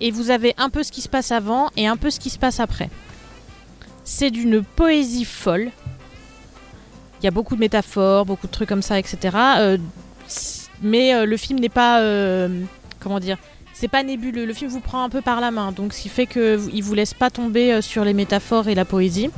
Et 0.00 0.10
vous 0.10 0.30
avez 0.30 0.54
un 0.58 0.70
peu 0.70 0.82
ce 0.82 0.92
qui 0.92 1.00
se 1.00 1.08
passe 1.08 1.32
avant 1.32 1.70
et 1.76 1.86
un 1.86 1.96
peu 1.96 2.10
ce 2.10 2.20
qui 2.20 2.30
se 2.30 2.38
passe 2.38 2.60
après. 2.60 2.88
C'est 4.04 4.30
d'une 4.30 4.62
poésie 4.62 5.24
folle. 5.24 5.70
Il 7.20 7.24
y 7.24 7.28
a 7.28 7.30
beaucoup 7.30 7.54
de 7.54 7.60
métaphores, 7.60 8.26
beaucoup 8.26 8.46
de 8.46 8.52
trucs 8.52 8.68
comme 8.68 8.82
ça, 8.82 8.98
etc. 8.98 9.36
Euh, 9.58 9.78
mais 10.82 11.14
euh, 11.14 11.24
le 11.26 11.36
film 11.36 11.58
n'est 11.58 11.68
pas. 11.68 12.00
euh, 12.00 12.48
comment 13.00 13.20
dire 13.20 13.38
C'est 13.72 13.88
pas 13.88 14.02
nébuleux. 14.02 14.44
Le 14.46 14.52
film 14.54 14.70
vous 14.70 14.80
prend 14.80 15.02
un 15.04 15.08
peu 15.08 15.20
par 15.20 15.40
la 15.40 15.50
main. 15.50 15.72
Donc, 15.72 15.92
ce 15.92 16.00
qui 16.02 16.08
fait 16.08 16.26
qu'il 16.26 16.82
vous 16.82 16.94
laisse 16.94 17.14
pas 17.14 17.30
tomber 17.30 17.72
euh, 17.72 17.80
sur 17.80 18.04
les 18.04 18.14
métaphores 18.14 18.68
et 18.68 18.74
la 18.74 18.84
poésie. 18.84 19.30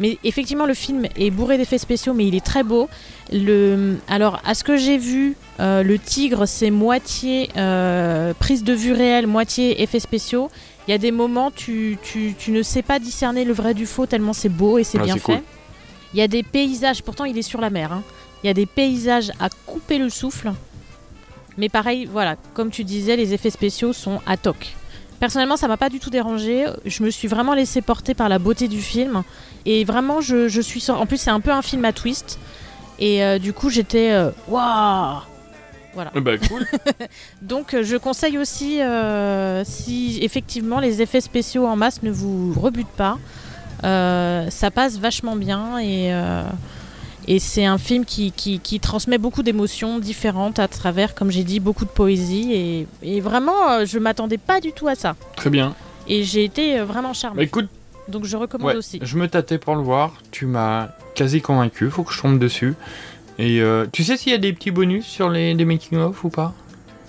Mais 0.00 0.18
effectivement, 0.24 0.66
le 0.66 0.74
film 0.74 1.06
est 1.16 1.30
bourré 1.30 1.58
d'effets 1.58 1.78
spéciaux, 1.78 2.12
mais 2.14 2.26
il 2.26 2.34
est 2.34 2.44
très 2.44 2.64
beau. 2.64 2.88
Le, 3.32 3.96
alors, 4.08 4.40
à 4.44 4.54
ce 4.54 4.64
que 4.64 4.76
j'ai 4.76 4.98
vu, 4.98 5.36
euh, 5.60 5.82
le 5.84 5.98
tigre, 5.98 6.46
c'est 6.46 6.70
moitié 6.70 7.50
euh, 7.56 8.34
prise 8.34 8.64
de 8.64 8.72
vue 8.72 8.92
réelle, 8.92 9.26
moitié 9.28 9.80
effets 9.82 10.00
spéciaux. 10.00 10.50
Il 10.88 10.90
y 10.90 10.94
a 10.94 10.98
des 10.98 11.12
moments, 11.12 11.52
tu, 11.52 11.98
tu, 12.02 12.34
tu 12.36 12.50
ne 12.50 12.62
sais 12.62 12.82
pas 12.82 12.98
discerner 12.98 13.44
le 13.44 13.52
vrai 13.52 13.74
du 13.74 13.86
faux, 13.86 14.06
tellement 14.06 14.32
c'est 14.32 14.48
beau 14.48 14.78
et 14.78 14.82
c'est 14.84 14.98
Ah, 14.98 15.04
bien 15.04 15.14
fait. 15.14 15.20
cool. 15.20 15.42
Il 16.14 16.18
y 16.18 16.22
a 16.22 16.26
des 16.28 16.42
paysages, 16.42 17.02
pourtant 17.02 17.24
il 17.24 17.38
est 17.38 17.42
sur 17.42 17.60
la 17.60 17.70
mer. 17.70 17.92
hein. 17.92 18.02
Il 18.42 18.46
y 18.46 18.50
a 18.50 18.54
des 18.54 18.66
paysages 18.66 19.30
à 19.40 19.48
couper 19.66 19.98
le 19.98 20.08
souffle. 20.10 20.52
Mais 21.58 21.68
pareil, 21.68 22.06
voilà, 22.10 22.36
comme 22.54 22.70
tu 22.70 22.82
disais, 22.84 23.16
les 23.16 23.34
effets 23.34 23.50
spéciaux 23.50 23.92
sont 23.92 24.20
à 24.26 24.36
toc. 24.36 24.74
Personnellement, 25.20 25.56
ça 25.56 25.68
m'a 25.68 25.76
pas 25.76 25.88
du 25.90 26.00
tout 26.00 26.10
dérangé. 26.10 26.64
Je 26.84 27.02
me 27.04 27.10
suis 27.10 27.28
vraiment 27.28 27.54
laissé 27.54 27.80
porter 27.82 28.14
par 28.14 28.28
la 28.28 28.38
beauté 28.38 28.66
du 28.68 28.80
film. 28.80 29.22
Et 29.66 29.84
vraiment, 29.84 30.20
je, 30.20 30.48
je 30.48 30.60
suis. 30.60 30.90
En 30.90 31.06
plus, 31.06 31.18
c'est 31.18 31.30
un 31.30 31.40
peu 31.40 31.52
un 31.52 31.62
film 31.62 31.84
à 31.84 31.92
twist. 31.92 32.38
Et 32.98 33.22
euh, 33.22 33.38
du 33.38 33.52
coup, 33.52 33.70
j'étais. 33.70 34.10
euh, 34.12 34.30
Waouh 34.48 35.20
Voilà. 35.94 36.10
Eh 36.16 36.20
Bah 36.20 36.36
cool. 36.38 36.66
Donc, 37.42 37.74
euh, 37.74 37.84
je 37.84 37.96
conseille 37.96 38.38
aussi, 38.38 38.82
euh, 38.82 39.62
si 39.64 40.18
effectivement 40.22 40.80
les 40.80 41.02
effets 41.02 41.20
spéciaux 41.20 41.66
en 41.66 41.76
masse 41.76 42.02
ne 42.02 42.10
vous 42.10 42.52
rebutent 42.58 42.86
pas, 42.88 43.18
euh, 43.84 44.50
ça 44.50 44.70
passe 44.72 44.98
vachement 44.98 45.36
bien 45.36 45.78
et, 45.78 46.12
euh, 46.12 46.42
et 47.28 47.38
c'est 47.38 47.64
un 47.64 47.78
film 47.78 48.04
qui, 48.04 48.32
qui- 48.32 48.58
qui 48.58 48.80
transmet 48.80 49.18
beaucoup 49.18 49.42
d'émotions 49.42 49.98
différentes 49.98 50.58
à 50.58 50.68
travers, 50.68 51.14
comme 51.14 51.30
j'ai 51.30 51.44
dit, 51.44 51.60
beaucoup 51.60 51.84
de 51.84 51.90
poésie. 51.90 52.52
Et, 52.52 52.86
et 53.02 53.20
vraiment, 53.20 53.70
euh, 53.70 53.84
je 53.86 53.98
m'attendais 53.98 54.38
pas 54.38 54.60
du 54.60 54.72
tout 54.72 54.88
à 54.88 54.94
ça. 54.94 55.16
Très 55.36 55.50
bien. 55.50 55.74
Et 56.08 56.24
j'ai 56.24 56.44
été 56.44 56.78
euh, 56.78 56.84
vraiment 56.84 57.12
charmée. 57.12 57.36
Bah 57.38 57.42
écoute, 57.44 57.68
Donc, 58.08 58.24
je 58.24 58.36
recommande 58.36 58.70
ouais, 58.72 58.76
aussi. 58.76 58.98
je 59.02 59.16
me 59.16 59.28
tâtais 59.28 59.58
pour 59.58 59.76
le 59.76 59.82
voir. 59.82 60.14
Tu 60.32 60.46
m'as 60.46 60.88
quasi 61.14 61.40
convaincu. 61.40 61.88
Faut 61.90 62.02
que 62.02 62.12
je 62.12 62.20
tombe 62.20 62.38
dessus. 62.38 62.74
Et 63.38 63.60
euh, 63.62 63.86
tu 63.92 64.02
sais 64.04 64.16
s'il 64.16 64.32
y 64.32 64.34
a 64.34 64.38
des 64.38 64.52
petits 64.52 64.70
bonus 64.70 65.06
sur 65.06 65.30
les, 65.30 65.54
les 65.54 65.64
making-of 65.64 66.22
ou 66.24 66.28
pas? 66.28 66.52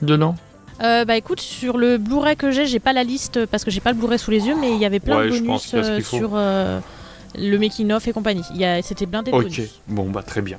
Dedans? 0.02 0.36
Euh, 0.82 1.06
bah 1.06 1.15
écoute, 1.17 1.39
sur 1.39 1.78
le 1.78 1.97
Blu-ray 1.97 2.36
que 2.36 2.49
j'ai, 2.52 2.65
j'ai 2.65 2.80
pas 2.80 2.93
la 2.93 3.04
liste 3.04 3.45
parce 3.45 3.63
que 3.63 3.71
j'ai 3.71 3.80
pas 3.80 3.91
le 3.91 3.97
Blu-ray 3.97 4.17
sous 4.19 4.32
les 4.32 4.47
yeux, 4.47 4.56
mais 4.60 4.73
il 4.73 4.80
y 4.80 4.86
avait 4.86 4.99
plein 4.99 5.17
Ouais, 5.19 5.30
de 5.30 5.39
bonus 5.39 5.71
euh, 5.73 6.02
sur 6.02 6.32
euh, 6.34 6.80
le 7.36 7.58
making-of 7.58 8.08
et 8.08 8.13
compagnie. 8.13 8.43
Il 8.54 8.58
y 8.58 8.65
a- 8.65 8.82
C'était 8.82 9.06
blindé 9.06 9.32
de 9.32 9.36
Ok. 9.36 9.43
bonus. 9.43 9.82
Bon 9.88 10.10
bah 10.10 10.24
très 10.24 10.41
bien. 10.41 10.58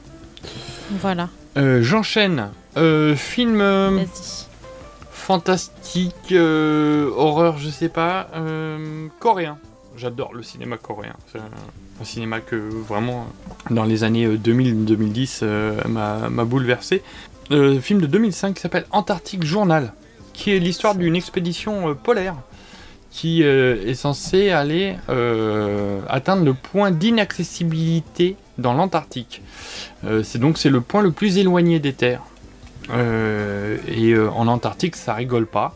Voilà. 1.00 1.28
Euh, 1.56 1.82
J'enchaîne. 1.82 2.50
Euh, 2.76 3.14
film 3.14 3.60
euh, 3.60 4.00
fantastique, 5.10 6.32
euh, 6.32 7.10
horreur, 7.16 7.58
je 7.58 7.68
sais 7.70 7.88
pas, 7.88 8.28
coréen. 9.20 9.58
J'adore 9.96 10.34
le 10.34 10.42
cinéma 10.42 10.76
coréen. 10.76 11.14
C'est 11.32 11.38
un, 11.38 12.04
cinéma 12.04 12.40
que 12.40 12.56
vraiment, 12.56 13.26
dans 13.70 13.84
les 13.84 14.02
années 14.02 14.24
euh, 14.26 14.36
2000-2010, 14.36 15.40
euh, 15.42 15.80
m'a 15.86 16.44
bouleversé. 16.44 17.02
Film 17.50 18.00
de 18.00 18.06
2005 18.06 18.54
qui 18.54 18.60
s'appelle 18.60 18.86
Antarctic 18.90 19.44
Journal, 19.44 19.92
qui 20.32 20.50
est 20.50 20.58
l'histoire 20.58 20.94
d'une 20.94 21.14
expédition 21.14 21.94
polaire 21.94 22.34
qui 23.14 23.44
euh, 23.44 23.76
est 23.86 23.94
censée 23.94 24.50
aller 24.50 24.96
euh, 25.08 26.00
atteindre 26.08 26.44
le 26.44 26.52
point 26.52 26.90
d'inaccessibilité 26.90 28.34
dans 28.58 28.74
l'Antarctique. 28.74 29.40
Euh, 30.04 30.24
c'est 30.24 30.40
donc 30.40 30.58
c'est 30.58 30.68
le 30.68 30.80
point 30.80 31.00
le 31.00 31.12
plus 31.12 31.38
éloigné 31.38 31.78
des 31.78 31.92
terres. 31.92 32.22
Et 32.92 34.14
en 34.14 34.46
Antarctique, 34.46 34.94
ça 34.94 35.14
rigole 35.14 35.46
pas. 35.46 35.74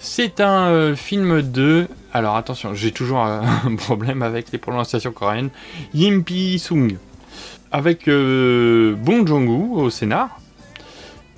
C'est 0.00 0.40
un 0.40 0.94
film 0.94 1.40
de. 1.40 1.86
Alors 2.12 2.36
attention, 2.36 2.74
j'ai 2.74 2.92
toujours 2.92 3.20
un 3.24 3.76
problème 3.76 4.22
avec 4.22 4.52
les 4.52 4.58
prononciations 4.58 5.12
coréennes. 5.12 5.48
Yimpi 5.94 6.58
Sung. 6.58 6.98
Avec 7.72 8.08
euh, 8.08 8.94
Bong 8.96 9.26
Joon-ho 9.26 9.80
au 9.80 9.88
scénar. 9.88 10.39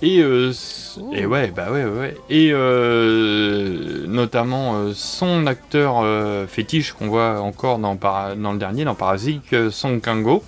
Et, 0.03 0.19
euh, 0.21 0.51
s- 0.51 0.99
et 1.13 1.27
ouais, 1.27 1.53
bah 1.55 1.71
ouais, 1.71 1.85
ouais, 1.85 1.99
ouais. 1.99 2.17
Et 2.29 2.51
euh, 2.53 4.05
notamment 4.09 4.75
euh, 4.75 4.93
son 4.95 5.47
acteur 5.47 6.01
euh, 6.03 6.47
fétiche 6.47 6.93
qu'on 6.93 7.07
voit 7.07 7.41
encore 7.41 7.79
dans, 7.79 7.93
le 7.95 8.59
dernier, 8.59 8.85
dans 8.85 8.95
Parasite, 8.97 9.43
euh, 9.53 9.71
Song 9.71 10.01
Kang-go. 10.01 10.43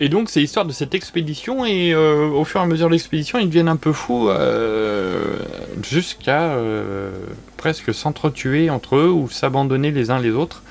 Et 0.00 0.08
donc 0.10 0.28
c'est 0.28 0.40
l'histoire 0.40 0.66
de 0.66 0.72
cette 0.72 0.94
expédition 0.94 1.64
et 1.64 1.94
euh, 1.94 2.28
au 2.28 2.44
fur 2.44 2.60
et 2.60 2.64
à 2.64 2.66
mesure 2.66 2.88
de 2.88 2.92
l'expédition 2.92 3.38
ils 3.38 3.46
deviennent 3.46 3.68
un 3.68 3.76
peu 3.76 3.92
fous 3.94 4.28
jusqu'à 5.82 6.54
presque 7.56 7.94
s'entretuer 7.94 8.68
entre 8.68 8.96
eux 8.96 9.08
ou 9.10 9.30
s'abandonner 9.30 9.90
les 9.92 10.10
uns 10.10 10.18
les 10.18 10.32
autres 10.32 10.62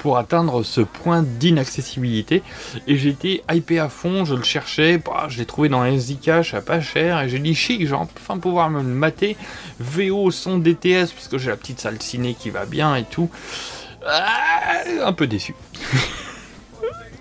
pour 0.00 0.16
atteindre 0.16 0.62
ce 0.62 0.80
point 0.80 1.22
d'inaccessibilité. 1.22 2.42
Et 2.86 2.96
j'étais 2.96 3.42
hypé 3.52 3.78
à 3.78 3.90
fond, 3.90 4.24
je 4.24 4.34
le 4.34 4.42
cherchais, 4.42 4.96
bah, 4.96 5.26
je 5.28 5.38
l'ai 5.38 5.44
trouvé 5.44 5.68
dans 5.68 5.84
Zcash 5.98 6.54
à 6.54 6.62
pas 6.62 6.80
cher 6.80 7.20
et 7.20 7.28
j'ai 7.28 7.38
dit 7.38 7.54
chic, 7.54 7.86
j'ai 7.86 7.92
enfin 7.92 8.38
pouvoir 8.38 8.70
me 8.70 8.78
le 8.78 8.88
mater. 8.88 9.36
VO 9.78 10.30
son 10.30 10.56
DTS 10.58 11.12
parce 11.12 11.28
que 11.28 11.36
j'ai 11.36 11.50
la 11.50 11.56
petite 11.56 11.80
salle 11.80 12.00
ciné 12.00 12.34
qui 12.34 12.48
va 12.48 12.64
bien 12.64 12.96
et 12.96 13.04
tout. 13.04 13.28
Ah, 14.06 14.84
un 15.04 15.12
peu 15.12 15.26
déçu. 15.26 15.54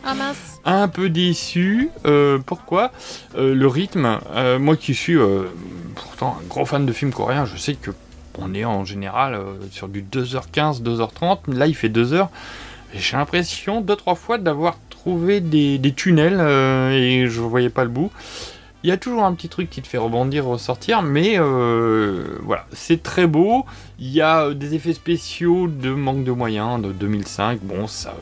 Ah 0.01 0.13
mince. 0.13 0.61
un 0.63 0.87
peu 0.87 1.09
déçu. 1.09 1.89
Euh, 2.05 2.39
pourquoi? 2.45 2.93
Euh, 3.35 3.53
Le 3.53 3.67
rythme, 3.67 4.19
euh, 4.31 4.57
moi 4.57 4.77
qui 4.77 4.95
suis 4.95 5.17
pourtant 5.95 6.37
un 6.41 6.47
gros 6.47 6.65
fan 6.65 6.85
de 6.85 6.93
films 6.93 7.11
coréens, 7.11 7.43
je 7.43 7.57
sais 7.57 7.73
que 7.73 7.91
on 8.41 8.53
est 8.53 8.63
en 8.63 8.85
général 8.85 9.37
sur 9.69 9.89
du 9.89 10.01
2h15, 10.01 10.81
2h30. 10.81 11.53
Là, 11.53 11.67
il 11.67 11.75
fait 11.75 11.89
2h. 11.89 12.29
J'ai 12.93 13.17
l'impression, 13.17 13.81
deux, 13.81 13.95
trois 13.95 14.15
fois, 14.15 14.37
d'avoir 14.37 14.77
trouvé 14.89 15.41
des, 15.41 15.93
tunnels 15.95 16.39
euh, 16.39 16.91
et 16.91 17.27
je 17.27 17.39
voyais 17.41 17.69
pas 17.69 17.83
le 17.83 17.89
bout. 17.89 18.11
Il 18.83 18.89
y 18.89 18.93
a 18.93 18.97
toujours 18.97 19.25
un 19.25 19.33
petit 19.33 19.49
truc 19.49 19.69
qui 19.69 19.81
te 19.81 19.87
fait 19.87 19.97
rebondir 19.97 20.47
au 20.47 20.57
sortir, 20.57 21.01
mais 21.01 21.37
euh, 21.37 22.37
voilà, 22.43 22.65
c'est 22.71 23.03
très 23.03 23.27
beau. 23.27 23.65
Il 23.99 24.09
y 24.09 24.21
a 24.21 24.45
euh, 24.45 24.53
des 24.53 24.73
effets 24.73 24.93
spéciaux 24.93 25.67
de 25.67 25.89
manque 25.89 26.23
de 26.23 26.31
moyens 26.31 26.81
de 26.81 26.91
2005. 26.91 27.59
Bon, 27.61 27.87
ça, 27.87 28.15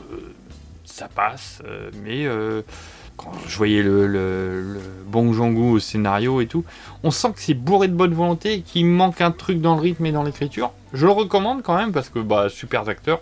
ça 0.84 1.08
passe, 1.08 1.62
mais 2.04 2.26
quand 3.16 3.32
je 3.46 3.56
voyais 3.56 3.82
le, 3.82 4.06
le, 4.06 4.80
au 5.12 5.78
scénario 5.78 6.40
et 6.40 6.46
tout, 6.46 6.64
on 7.02 7.10
sent 7.10 7.32
que 7.34 7.40
c'est 7.40 7.54
bourré 7.54 7.88
de 7.88 7.94
bonne 7.94 8.14
volonté 8.14 8.54
et 8.54 8.60
qu'il 8.62 8.86
manque 8.86 9.20
un 9.20 9.30
truc 9.30 9.60
dans 9.60 9.76
le 9.76 9.80
rythme 9.80 10.06
et 10.06 10.12
dans 10.12 10.24
l'écriture. 10.24 10.72
Je 10.92 11.06
le 11.06 11.12
recommande 11.12 11.62
quand 11.62 11.76
même 11.76 11.92
parce 11.92 12.08
que 12.08 12.18
bah 12.18 12.48
super 12.48 12.88
acteurs. 12.88 13.20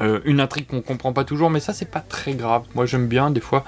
Euh, 0.00 0.20
une 0.24 0.38
intrigue 0.40 0.66
qu'on 0.66 0.80
comprend 0.80 1.12
pas 1.12 1.24
toujours, 1.24 1.50
mais 1.50 1.60
ça 1.60 1.72
c'est 1.72 1.90
pas 1.90 2.00
très 2.00 2.34
grave. 2.34 2.62
Moi 2.74 2.86
j'aime 2.86 3.08
bien 3.08 3.30
des 3.30 3.40
fois 3.40 3.64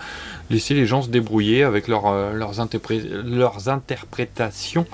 laisser 0.48 0.74
les 0.74 0.86
gens 0.86 1.02
se 1.02 1.08
débrouiller 1.08 1.64
avec 1.64 1.88
leur, 1.88 2.06
euh, 2.06 2.32
leurs, 2.32 2.60
interpré- 2.60 3.02
leurs 3.24 3.68
interprétations, 3.68 4.86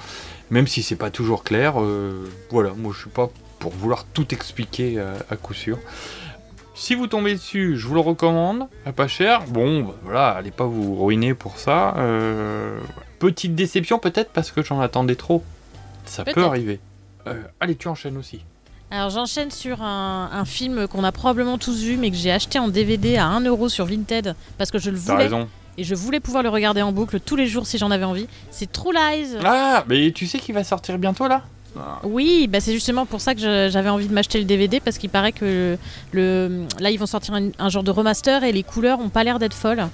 même 0.50 0.66
si 0.66 0.82
c'est 0.82 0.96
pas 0.96 1.10
toujours 1.10 1.44
clair. 1.44 1.74
euh, 1.80 2.24
voilà, 2.50 2.70
moi 2.76 2.92
je 2.94 3.00
suis 3.00 3.10
pas 3.10 3.28
pour 3.58 3.72
vouloir 3.72 4.04
tout 4.06 4.32
expliquer 4.34 4.98
à 5.30 5.36
coup 5.36 5.54
sûr. 5.54 5.78
Si 6.74 6.94
vous 6.94 7.06
tombez 7.06 7.32
dessus, 7.34 7.76
je 7.78 7.86
vous 7.86 7.94
le 7.94 8.00
recommande, 8.00 8.66
à 8.84 8.92
pas 8.92 9.08
cher. 9.08 9.44
Bon, 9.48 9.80
bah, 9.82 9.94
voilà, 10.04 10.28
allez 10.30 10.50
pas 10.50 10.66
vous 10.66 10.94
ruiner 11.04 11.32
pour 11.32 11.58
ça. 11.58 11.94
Petite 13.18 13.54
déception 13.54 13.98
peut-être 13.98 14.30
parce 14.30 14.50
que 14.50 14.62
j'en 14.62 14.80
attendais 14.80 15.14
trop. 15.16 15.42
Ça 16.04 16.22
peut 16.24 16.32
Peut-être. 16.32 16.46
arriver. 16.48 16.80
Allez, 17.60 17.76
tu 17.76 17.88
enchaînes 17.88 18.18
aussi. 18.18 18.44
Alors 18.90 19.10
j'enchaîne 19.10 19.50
sur 19.50 19.82
un, 19.82 20.30
un 20.32 20.44
film 20.44 20.86
qu'on 20.86 21.02
a 21.04 21.12
probablement 21.12 21.58
tous 21.58 21.82
vu, 21.82 21.96
mais 21.96 22.10
que 22.10 22.16
j'ai 22.16 22.30
acheté 22.30 22.58
en 22.58 22.68
DVD 22.68 23.16
à 23.16 23.26
1€ 23.40 23.68
sur 23.68 23.84
Vinted 23.84 24.34
parce 24.58 24.70
que 24.70 24.78
je 24.78 24.90
le 24.90 24.96
T'as 24.98 25.12
voulais. 25.12 25.24
raison. 25.24 25.48
Et 25.78 25.84
je 25.84 25.94
voulais 25.94 26.20
pouvoir 26.20 26.42
le 26.42 26.48
regarder 26.48 26.80
en 26.82 26.92
boucle 26.92 27.20
tous 27.20 27.36
les 27.36 27.46
jours 27.48 27.66
si 27.66 27.76
j'en 27.78 27.90
avais 27.90 28.04
envie. 28.04 28.26
C'est 28.50 28.70
True 28.72 28.92
Lies. 28.94 29.36
Ah, 29.44 29.84
mais 29.88 30.10
tu 30.12 30.26
sais 30.26 30.38
qu'il 30.38 30.54
va 30.54 30.64
sortir 30.64 30.98
bientôt 30.98 31.28
là? 31.28 31.42
Oui, 32.04 32.46
bah 32.48 32.60
c'est 32.60 32.72
justement 32.72 33.04
pour 33.04 33.20
ça 33.20 33.34
que 33.34 33.40
je- 33.42 33.68
j'avais 33.70 33.90
envie 33.90 34.06
de 34.08 34.14
m'acheter 34.14 34.38
le 34.38 34.46
DVD 34.46 34.80
parce 34.80 34.96
qu'il 34.96 35.10
paraît 35.10 35.32
que 35.32 35.76
le, 36.12 36.62
là 36.80 36.90
ils 36.90 36.98
vont 36.98 37.04
sortir 37.04 37.34
un, 37.34 37.50
un 37.58 37.68
genre 37.68 37.82
de 37.82 37.90
remaster 37.90 38.44
et 38.44 38.52
les 38.52 38.62
couleurs 38.62 38.98
ont 38.98 39.10
pas 39.10 39.24
l'air 39.24 39.38
d'être 39.38 39.52
folles. 39.52 39.86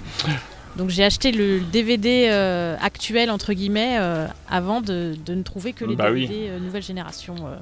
Donc 0.76 0.90
j'ai 0.90 1.02
acheté 1.02 1.32
le 1.32 1.58
DVD 1.58 2.28
euh, 2.30 2.76
actuel 2.80 3.32
entre 3.32 3.52
guillemets 3.52 3.96
euh, 3.98 4.28
avant 4.48 4.80
de, 4.80 5.14
de 5.26 5.34
ne 5.34 5.42
trouver 5.42 5.72
que 5.72 5.84
les 5.84 5.96
Bah 5.96 6.10
oui. 6.12 6.28
DVD 6.28 6.50
euh, 6.50 6.58
nouvelle 6.60 6.84
génération. 6.84 7.34
euh. 7.48 7.56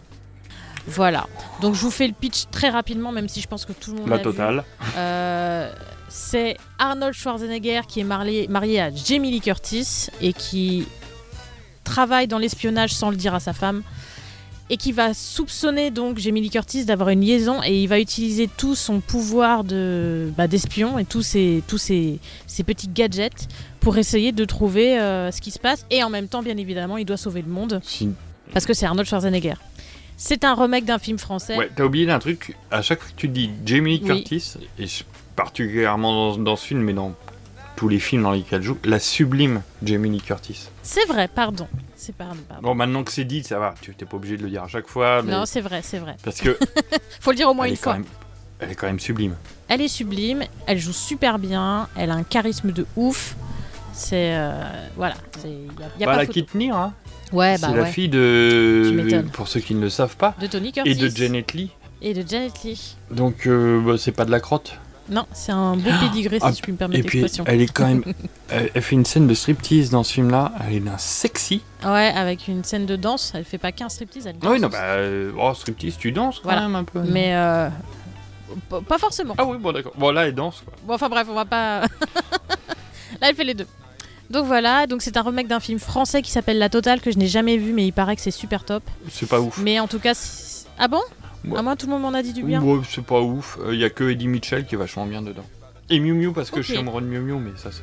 Voilà. 0.86 1.26
Donc 1.60 1.74
je 1.74 1.80
vous 1.80 1.90
fais 1.90 2.06
le 2.06 2.12
pitch 2.14 2.44
très 2.50 2.68
rapidement, 2.70 3.12
même 3.12 3.28
si 3.28 3.40
je 3.40 3.48
pense 3.48 3.64
que 3.64 3.72
tout 3.72 3.92
le 3.92 3.98
monde 4.00 4.08
La 4.08 4.18
totale. 4.18 4.64
Euh, 4.96 5.72
c'est 6.08 6.56
Arnold 6.78 7.14
Schwarzenegger 7.14 7.82
qui 7.86 8.00
est 8.00 8.04
marié, 8.04 8.48
marié 8.48 8.80
à 8.80 8.90
Jamie 8.94 9.30
Lee 9.30 9.40
Curtis 9.40 10.08
et 10.20 10.32
qui 10.32 10.86
travaille 11.84 12.26
dans 12.28 12.38
l'espionnage 12.38 12.92
sans 12.92 13.10
le 13.10 13.16
dire 13.16 13.34
à 13.34 13.40
sa 13.40 13.52
femme 13.52 13.82
et 14.72 14.76
qui 14.76 14.92
va 14.92 15.14
soupçonner 15.14 15.90
donc 15.90 16.18
Jamie 16.18 16.40
Lee 16.40 16.50
Curtis 16.50 16.84
d'avoir 16.84 17.08
une 17.08 17.20
liaison 17.22 17.60
et 17.64 17.82
il 17.82 17.88
va 17.88 17.98
utiliser 17.98 18.48
tout 18.48 18.76
son 18.76 19.00
pouvoir 19.00 19.64
de 19.64 20.32
bah, 20.36 20.46
d'espion 20.46 20.98
et 20.98 21.04
tous 21.04 21.22
ses 21.22 21.62
tous 21.66 21.78
ses, 21.78 22.20
ses 22.46 22.62
petits 22.62 22.86
gadgets 22.88 23.48
pour 23.80 23.98
essayer 23.98 24.30
de 24.30 24.44
trouver 24.44 24.98
euh, 25.00 25.32
ce 25.32 25.40
qui 25.40 25.50
se 25.50 25.58
passe 25.58 25.84
et 25.90 26.04
en 26.04 26.10
même 26.10 26.28
temps 26.28 26.42
bien 26.42 26.56
évidemment 26.56 26.98
il 26.98 27.04
doit 27.04 27.16
sauver 27.16 27.42
le 27.42 27.48
monde 27.50 27.80
Si- 27.82 28.10
parce 28.52 28.66
que 28.66 28.74
c'est 28.74 28.86
Arnold 28.86 29.08
Schwarzenegger. 29.08 29.54
C'est 30.22 30.44
un 30.44 30.54
remake 30.54 30.84
d'un 30.84 30.98
film 30.98 31.18
français. 31.18 31.56
Ouais, 31.56 31.70
t'as 31.74 31.82
oublié 31.84 32.04
d'un 32.04 32.18
truc. 32.18 32.54
À 32.70 32.82
chaque 32.82 33.00
fois 33.00 33.10
que 33.10 33.16
tu 33.16 33.26
dis 33.26 33.50
Jamie 33.64 34.00
Oui. 34.02 34.06
Curtis, 34.06 34.52
et 34.78 34.84
particulièrement 35.34 36.32
dans, 36.34 36.42
dans 36.42 36.56
ce 36.56 36.66
film, 36.66 36.82
mais 36.82 36.92
dans 36.92 37.14
tous 37.76 37.88
les 37.88 37.98
films 37.98 38.24
dans 38.24 38.32
lesquels 38.32 38.58
elle 38.58 38.62
joue, 38.62 38.76
la 38.84 38.98
sublime 38.98 39.62
Jamie 39.82 40.10
Lee 40.10 40.20
Curtis. 40.20 40.68
C'est 40.82 41.06
vrai, 41.06 41.26
pardon. 41.26 41.66
C'est 41.96 42.14
pardon, 42.14 42.36
pardon. 42.46 42.62
Bon, 42.62 42.74
maintenant 42.74 43.02
que 43.02 43.10
c'est 43.10 43.24
dit, 43.24 43.42
ça 43.42 43.58
va. 43.58 43.74
Tu 43.80 43.94
t'es 43.94 44.04
pas 44.04 44.18
obligé 44.18 44.36
de 44.36 44.42
le 44.42 44.50
dire 44.50 44.62
à 44.64 44.68
chaque 44.68 44.88
fois. 44.88 45.22
Mais... 45.22 45.32
Non, 45.32 45.46
c'est 45.46 45.62
vrai, 45.62 45.80
c'est 45.82 45.98
vrai. 45.98 46.16
Parce 46.22 46.42
que 46.42 46.58
Faut 47.20 47.30
le 47.30 47.36
dire 47.36 47.48
au 47.48 47.54
moins 47.54 47.64
une 47.66 47.76
fois. 47.76 47.94
même- 47.94 48.04
elle 48.58 48.72
est 48.72 48.74
quand 48.74 48.88
même 48.88 49.00
sublime. 49.00 49.36
Elle 49.68 49.80
est 49.80 49.88
sublime, 49.88 50.44
elle 50.66 50.78
joue 50.78 50.92
super 50.92 51.38
bien, 51.38 51.88
elle 51.96 52.10
a 52.10 52.14
un 52.14 52.24
charisme 52.24 52.72
de 52.72 52.84
ouf. 52.94 53.36
C'est 54.00 54.34
euh, 54.34 54.52
voilà, 54.96 55.14
c'est 55.38 55.48
y 55.50 55.52
a, 55.52 56.00
y 56.00 56.02
a 56.04 56.06
Bah, 56.06 56.12
pas 56.12 56.16
la 56.16 56.26
photo. 56.26 56.40
Hein. 56.72 56.92
Ouais, 57.32 57.58
bah 57.58 57.68
c'est 57.70 57.76
la 57.76 57.84
fille 57.84 58.08
de. 58.08 59.24
Pour 59.32 59.46
ceux 59.46 59.60
qui 59.60 59.74
ne 59.74 59.80
le 59.82 59.90
savent 59.90 60.16
pas. 60.16 60.34
De 60.40 60.46
Tony 60.46 60.72
Curtis. 60.72 60.90
Et 60.90 60.94
de 60.94 61.08
Janet 61.08 61.52
Lee. 61.52 61.70
Et 62.00 62.14
de 62.14 62.26
Janet 62.26 62.62
Lee. 62.64 62.96
Donc, 63.10 63.46
euh, 63.46 63.78
bah, 63.84 63.96
c'est 63.98 64.12
pas 64.12 64.24
de 64.24 64.30
la 64.30 64.40
crotte. 64.40 64.78
Non, 65.10 65.26
c'est 65.32 65.52
un 65.52 65.76
beau 65.76 65.90
pédigré 66.00 66.38
Ah, 66.40 66.50
si 66.50 66.58
je 66.58 66.62
puis 66.62 66.72
me 66.72 66.78
permettre 66.78 67.00
Et 67.00 67.02
puis, 67.02 67.20
l'expression. 67.20 67.44
elle 67.46 67.60
est 67.60 67.70
quand 67.72 67.86
même. 67.86 68.02
elle, 68.48 68.70
elle 68.74 68.82
fait 68.82 68.94
une 68.94 69.04
scène 69.04 69.26
de 69.26 69.34
striptease 69.34 69.90
dans 69.90 70.02
ce 70.02 70.14
film-là. 70.14 70.52
Elle 70.66 70.76
est 70.76 70.80
d'un 70.80 70.98
sexy. 70.98 71.62
Ouais, 71.84 72.12
avec 72.16 72.48
une 72.48 72.64
scène 72.64 72.86
de 72.86 72.96
danse, 72.96 73.32
elle 73.34 73.44
fait 73.44 73.58
pas 73.58 73.70
qu'un 73.72 73.88
striptease, 73.90 74.26
elle 74.26 74.36
Ah 74.42 74.46
oui, 74.50 74.60
danse 74.60 74.62
non, 74.62 74.68
bah. 74.78 74.82
euh, 74.84 75.32
oh, 75.38 75.52
striptease, 75.54 75.98
tu 75.98 76.10
danses 76.12 76.36
quand 76.38 76.44
Voilà. 76.44 76.62
même 76.62 76.74
un 76.76 76.84
peu. 76.84 77.00
Mais 77.06 77.34
euh, 77.34 77.68
pas 78.88 78.98
forcément. 78.98 79.34
Ah 79.36 79.44
oui, 79.44 79.58
bon, 79.58 79.72
d'accord. 79.72 79.92
Bon, 79.98 80.10
là, 80.10 80.26
elle 80.26 80.34
danse, 80.34 80.62
quoi. 80.64 80.72
Bon, 80.86 80.94
enfin 80.94 81.08
bref, 81.08 81.26
on 81.30 81.34
va 81.34 81.44
pas. 81.44 81.80
Là, 83.20 83.28
elle 83.28 83.34
fait 83.34 83.44
les 83.44 83.54
deux. 83.54 83.66
Donc 84.30 84.46
voilà, 84.46 84.86
donc 84.86 85.02
c'est 85.02 85.16
un 85.16 85.22
remake 85.22 85.48
d'un 85.48 85.60
film 85.60 85.78
français 85.78 86.22
qui 86.22 86.30
s'appelle 86.30 86.58
La 86.58 86.68
Totale 86.68 87.00
que 87.00 87.10
je 87.10 87.18
n'ai 87.18 87.26
jamais 87.26 87.56
vu, 87.56 87.72
mais 87.72 87.86
il 87.86 87.92
paraît 87.92 88.14
que 88.14 88.22
c'est 88.22 88.30
super 88.30 88.64
top. 88.64 88.82
C'est 89.08 89.28
pas 89.28 89.40
ouf. 89.40 89.58
Mais 89.58 89.80
en 89.80 89.88
tout 89.88 89.98
cas, 89.98 90.14
ah 90.78 90.88
bon 90.88 91.02
Ouais. 91.44 91.58
À 91.58 91.62
moi, 91.62 91.74
tout 91.74 91.86
le 91.86 91.92
monde 91.92 92.02
m'en 92.02 92.12
a 92.12 92.22
dit 92.22 92.32
du 92.32 92.42
bien. 92.42 92.62
Ouais, 92.62 92.80
c'est 92.88 93.04
pas 93.04 93.20
ouf. 93.20 93.58
Il 93.70 93.78
y 93.78 93.84
a 93.84 93.90
que 93.90 94.10
Eddie 94.10 94.28
Mitchell 94.28 94.66
qui 94.66 94.74
est 94.74 94.78
vachement 94.78 95.06
bien 95.06 95.22
dedans. 95.22 95.44
Et 95.88 95.98
Miu 95.98 96.12
Miu, 96.12 96.32
parce 96.32 96.50
que 96.50 96.60
je 96.62 96.66
suis 96.68 96.76
amoureux 96.76 97.00
de 97.00 97.06
Miu 97.06 97.20
Miu, 97.20 97.38
mais 97.38 97.52
ça, 97.56 97.70
c'est. 97.72 97.82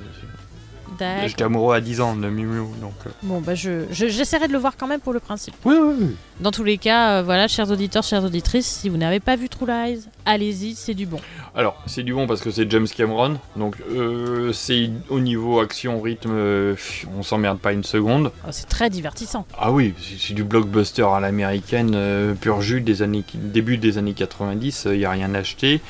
J'étais 1.27 1.43
amoureux 1.43 1.75
à 1.75 1.81
10 1.81 2.01
ans 2.01 2.15
de 2.15 2.27
Miu 2.29 2.45
Miu, 2.45 2.65
donc. 2.81 2.93
euh, 3.05 3.09
Bon, 3.23 3.39
bah 3.41 3.55
je, 3.55 3.85
je- 3.91 4.07
j'essaierai 4.07 4.47
de 4.47 4.53
le 4.53 4.57
voir 4.59 4.77
quand 4.77 4.87
même 4.87 4.99
pour 4.99 5.13
le 5.13 5.19
principe. 5.19 5.53
Oui, 5.65 5.75
oui, 5.79 5.95
oui. 5.99 6.15
Dans 6.39 6.51
tous 6.51 6.63
les 6.63 6.77
cas, 6.77 7.13
euh, 7.19 7.23
voilà, 7.23 7.47
chers 7.47 7.69
auditeurs, 7.71 8.03
chères 8.03 8.23
auditrices, 8.23 8.67
si 8.67 8.89
vous 8.89 8.97
n'avez 8.97 9.19
pas 9.19 9.35
vu 9.35 9.49
True 9.49 9.65
Lies, 9.67 10.01
allez-y, 10.25 10.75
c'est 10.75 10.93
du 10.93 11.05
bon. 11.05 11.19
Alors, 11.55 11.81
c'est 11.87 12.03
du 12.03 12.13
bon 12.13 12.27
parce 12.27 12.41
que 12.41 12.51
c'est 12.51 12.69
James 12.69 12.87
Cameron, 12.87 13.39
donc 13.55 13.75
euh, 13.91 14.53
c'est 14.53 14.89
au 15.09 15.19
niveau 15.19 15.59
action, 15.59 15.99
rythme, 16.01 16.31
euh, 16.31 16.73
pff, 16.73 17.07
on 17.17 17.23
s'emmerde 17.23 17.57
pas 17.59 17.73
une 17.73 17.83
seconde. 17.83 18.31
Oh, 18.45 18.49
c'est 18.51 18.67
très 18.69 18.89
divertissant. 18.89 19.45
Ah 19.57 19.71
oui, 19.71 19.93
c'est 19.99 20.17
c'est 20.27 20.33
du 20.33 20.43
blockbuster 20.43 21.07
à 21.11 21.19
l'américaine, 21.19 21.91
euh, 21.95 22.33
pur 22.35 22.61
jus 22.61 22.81
des 22.81 23.01
années, 23.01 23.23
début 23.33 23.77
des 23.77 23.97
années 23.97 24.13
90, 24.13 24.87
il 24.91 24.97
n'y 24.99 25.05
a 25.05 25.11
rien 25.11 25.33
acheté. 25.33 25.81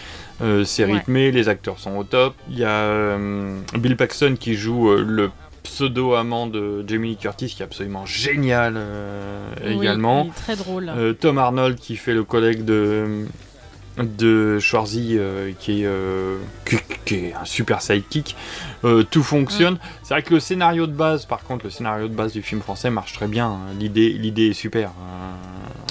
Euh, 0.42 0.64
c'est 0.64 0.86
Ouais. 0.86 0.94
rythmé, 0.94 1.32
les 1.32 1.50
acteurs 1.50 1.80
sont 1.80 1.96
au 1.98 2.04
top. 2.04 2.36
Il 2.50 2.60
y 2.60 2.64
a 2.64 2.70
euh, 2.70 3.60
Bill 3.78 3.98
Paxton 3.98 4.36
qui 4.40 4.54
joue 4.54 4.90
euh, 4.90 5.04
le 5.06 5.32
pseudo-amant 5.64 6.48
de 6.48 6.86
Jamie 6.88 7.10
Lee 7.10 7.18
Curtis 7.18 7.48
qui 7.48 7.62
est 7.62 7.66
absolument 7.66 8.06
génial 8.06 8.78
Oui, 9.66 9.74
également. 9.82 10.24
il 10.26 10.30
est 10.30 10.34
très 10.34 10.56
drôle. 10.56 10.92
Tom 11.20 11.38
Arnold 11.40 11.78
qui 11.78 11.96
fait 11.98 12.14
le 12.14 12.24
collègue 12.24 12.64
de 12.64 13.26
de 13.98 14.60
Schwarzy 14.60 15.18
qui, 15.60 15.84
est, 15.84 15.90
qui, 16.66 16.78
qui 17.04 17.16
est 17.16 17.34
un 17.34 17.46
super 17.46 17.82
sidekick. 17.82 18.36
Tout 19.10 19.24
fonctionne. 19.24 19.74
Mm. 19.74 19.80
C'est 20.04 20.14
vrai 20.14 20.22
que 20.24 20.36
le 20.36 20.40
scénario 20.40 20.86
de 20.86 20.92
base, 20.94 21.26
par 21.26 21.44
contre, 21.44 21.66
le 21.66 21.72
scénario 21.72 22.08
de 22.08 22.14
base 22.14 22.32
du 22.32 22.44
film 22.44 22.62
français 22.62 22.92
marche 22.92 23.14
très 23.14 23.28
bien. 23.28 23.48
hein. 23.48 23.60
L'idée, 23.80 24.10
l'idée 24.14 24.50
est 24.50 24.54
super. 24.54 24.92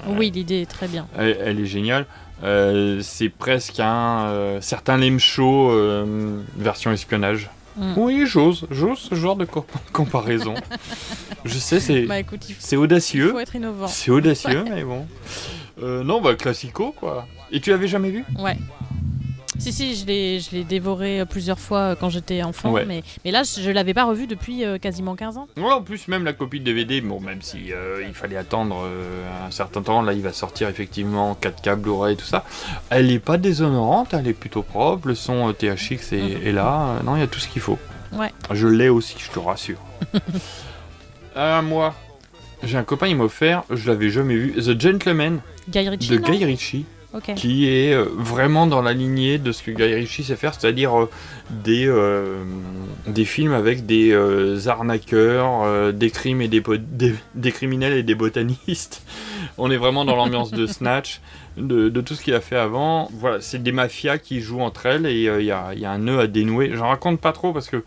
Euh, 0.06 0.12
Oui, 0.16 0.30
l'idée 0.30 0.62
est 0.62 0.70
très 0.70 0.86
bien. 0.86 1.08
elle, 1.18 1.36
elle 1.44 1.60
est 1.60 1.66
géniale. 1.66 2.06
Euh, 2.44 3.00
c'est 3.02 3.28
presque 3.30 3.80
un 3.80 4.26
euh, 4.26 4.60
certain 4.60 4.96
lame 4.98 5.18
show 5.18 5.70
euh, 5.70 6.42
version 6.56 6.92
espionnage. 6.92 7.48
Mm. 7.76 7.92
Oui, 7.96 8.22
j'ose, 8.26 8.66
j'ose 8.70 8.98
ce 8.98 9.14
genre 9.14 9.36
de 9.36 9.44
co- 9.44 9.66
comparaison. 9.92 10.54
Je 11.44 11.58
sais, 11.58 11.80
c'est 11.80 12.02
Bah 12.02 12.16
c'est 12.58 12.76
audacieux. 12.76 13.26
il 13.28 13.32
faut 13.32 13.38
être 13.40 13.56
innovant. 13.56 13.86
C'est 13.86 14.10
audacieux, 14.10 14.62
Ouais. 14.62 14.70
mais 14.70 14.84
bon. 14.84 15.06
Euh, 15.82 16.02
non, 16.02 16.20
bah 16.22 16.34
classico 16.36 16.92
quoi. 16.98 17.26
Et 17.52 17.60
tu 17.60 17.70
l'avais 17.70 17.88
jamais 17.88 18.10
vu? 18.10 18.24
Ouais. 18.38 18.56
Si, 19.58 19.72
si, 19.72 19.96
je 19.96 20.06
l'ai, 20.06 20.38
je 20.40 20.50
l'ai 20.52 20.64
dévoré 20.64 21.20
euh, 21.20 21.24
plusieurs 21.24 21.58
fois 21.58 21.78
euh, 21.78 21.94
quand 21.98 22.08
j'étais 22.10 22.42
enfant, 22.42 22.70
Ouais. 22.72 22.84
mais, 22.86 23.02
mais 23.24 23.30
là, 23.30 23.42
je 23.42 23.70
l'avais 23.70 23.94
pas 23.94 24.04
revu 24.04 24.26
depuis 24.26 24.64
euh, 24.64 24.78
quasiment 24.78 25.16
15 25.16 25.38
ans. 25.38 25.48
Ouais, 25.56 25.72
en 25.72 25.82
plus, 25.82 26.06
même 26.08 26.24
la 26.24 26.32
copie 26.34 26.60
de 26.60 26.64
DVD, 26.64 27.00
bon, 27.00 27.20
même 27.20 27.42
si 27.42 27.72
euh, 27.72 28.04
il 28.06 28.14
fallait 28.14 28.36
attendre 28.36 28.82
euh, 28.84 29.46
un 29.46 29.50
certain 29.50 29.82
temps, 29.82 30.02
là 30.02 30.12
il 30.12 30.20
va 30.22 30.32
sortir 30.32 30.68
effectivement 30.68 31.30
en 31.30 31.34
4K, 31.34 31.76
Blu-ray 31.76 32.14
et 32.14 32.16
tout 32.16 32.26
ça. 32.26 32.44
Elle 32.90 33.10
est 33.10 33.18
pas 33.18 33.38
déshonorante, 33.38 34.14
elle 34.14 34.28
est 34.28 34.34
plutôt 34.34 34.62
propre, 34.62 35.08
le 35.08 35.14
son 35.14 35.48
euh, 35.48 35.52
THX 35.52 36.12
est, 36.12 36.16
Mhm. 36.40 36.46
est 36.46 36.52
là, 36.52 37.00
non, 37.04 37.16
il 37.16 37.20
y 37.20 37.24
a 37.24 37.26
tout 37.26 37.40
ce 37.40 37.48
qu'il 37.48 37.62
faut. 37.62 37.78
Ouais. 38.12 38.30
Je 38.52 38.68
l'ai 38.68 38.88
aussi, 38.88 39.16
je 39.18 39.30
te 39.30 39.38
rassure. 39.40 39.78
Ah, 41.34 41.60
moi, 41.64 41.94
j'ai 42.62 42.76
un 42.78 42.84
copain, 42.84 43.08
il 43.08 43.16
m'a 43.16 43.24
offert, 43.24 43.64
je 43.70 43.90
l'avais 43.90 44.10
jamais 44.10 44.36
vu, 44.36 44.52
The 44.52 44.80
Gentleman 44.80 45.40
Guy 45.68 45.88
Ritchie, 45.88 46.10
de 46.10 46.16
Guy 46.18 46.44
Ritchie. 46.44 46.86
Qui 47.36 47.68
est 47.68 47.94
euh, 47.94 48.06
vraiment 48.16 48.66
dans 48.66 48.82
la 48.82 48.92
lignée 48.92 49.38
de 49.38 49.52
ce 49.52 49.62
que 49.62 49.70
Guy 49.70 49.94
Ritchie 49.94 50.24
sait 50.24 50.36
faire, 50.36 50.54
c'est-à-dire 50.54 50.98
euh, 50.98 51.10
des, 51.50 51.86
euh, 51.86 52.44
des 53.06 53.24
films 53.24 53.52
avec 53.52 53.86
des 53.86 54.14
arnaqueurs, 54.68 55.92
des 55.92 56.10
crimes 56.10 56.42
et 56.42 56.48
des, 56.48 56.62
des, 57.34 57.52
criminels 57.52 57.94
et 57.94 58.02
des 58.02 58.14
botanistes. 58.14 59.02
On 59.58 59.70
est 59.70 59.76
vraiment 59.76 60.04
dans 60.04 60.16
l'ambiance 60.16 60.50
de 60.50 60.66
Snatch, 60.66 61.20
de, 61.56 61.88
tout 62.00 62.14
ce 62.14 62.22
qu'il 62.22 62.34
a 62.34 62.40
fait 62.40 62.56
avant. 62.56 63.08
Voilà, 63.12 63.40
c'est 63.40 63.62
des 63.62 63.72
mafias 63.72 64.18
qui 64.18 64.40
jouent 64.40 64.60
entre 64.60 64.86
elles 64.86 65.06
et 65.06 65.24
il 65.24 65.44
y, 65.44 65.50
a, 65.50 65.74
y 65.74 65.84
a 65.84 65.90
un 65.90 65.98
nœud 65.98 66.20
à 66.20 66.26
dénouer. 66.26 66.72
J'en 66.74 66.88
raconte 66.88 67.20
pas 67.20 67.32
trop 67.32 67.52
parce 67.52 67.68
que 67.68 67.82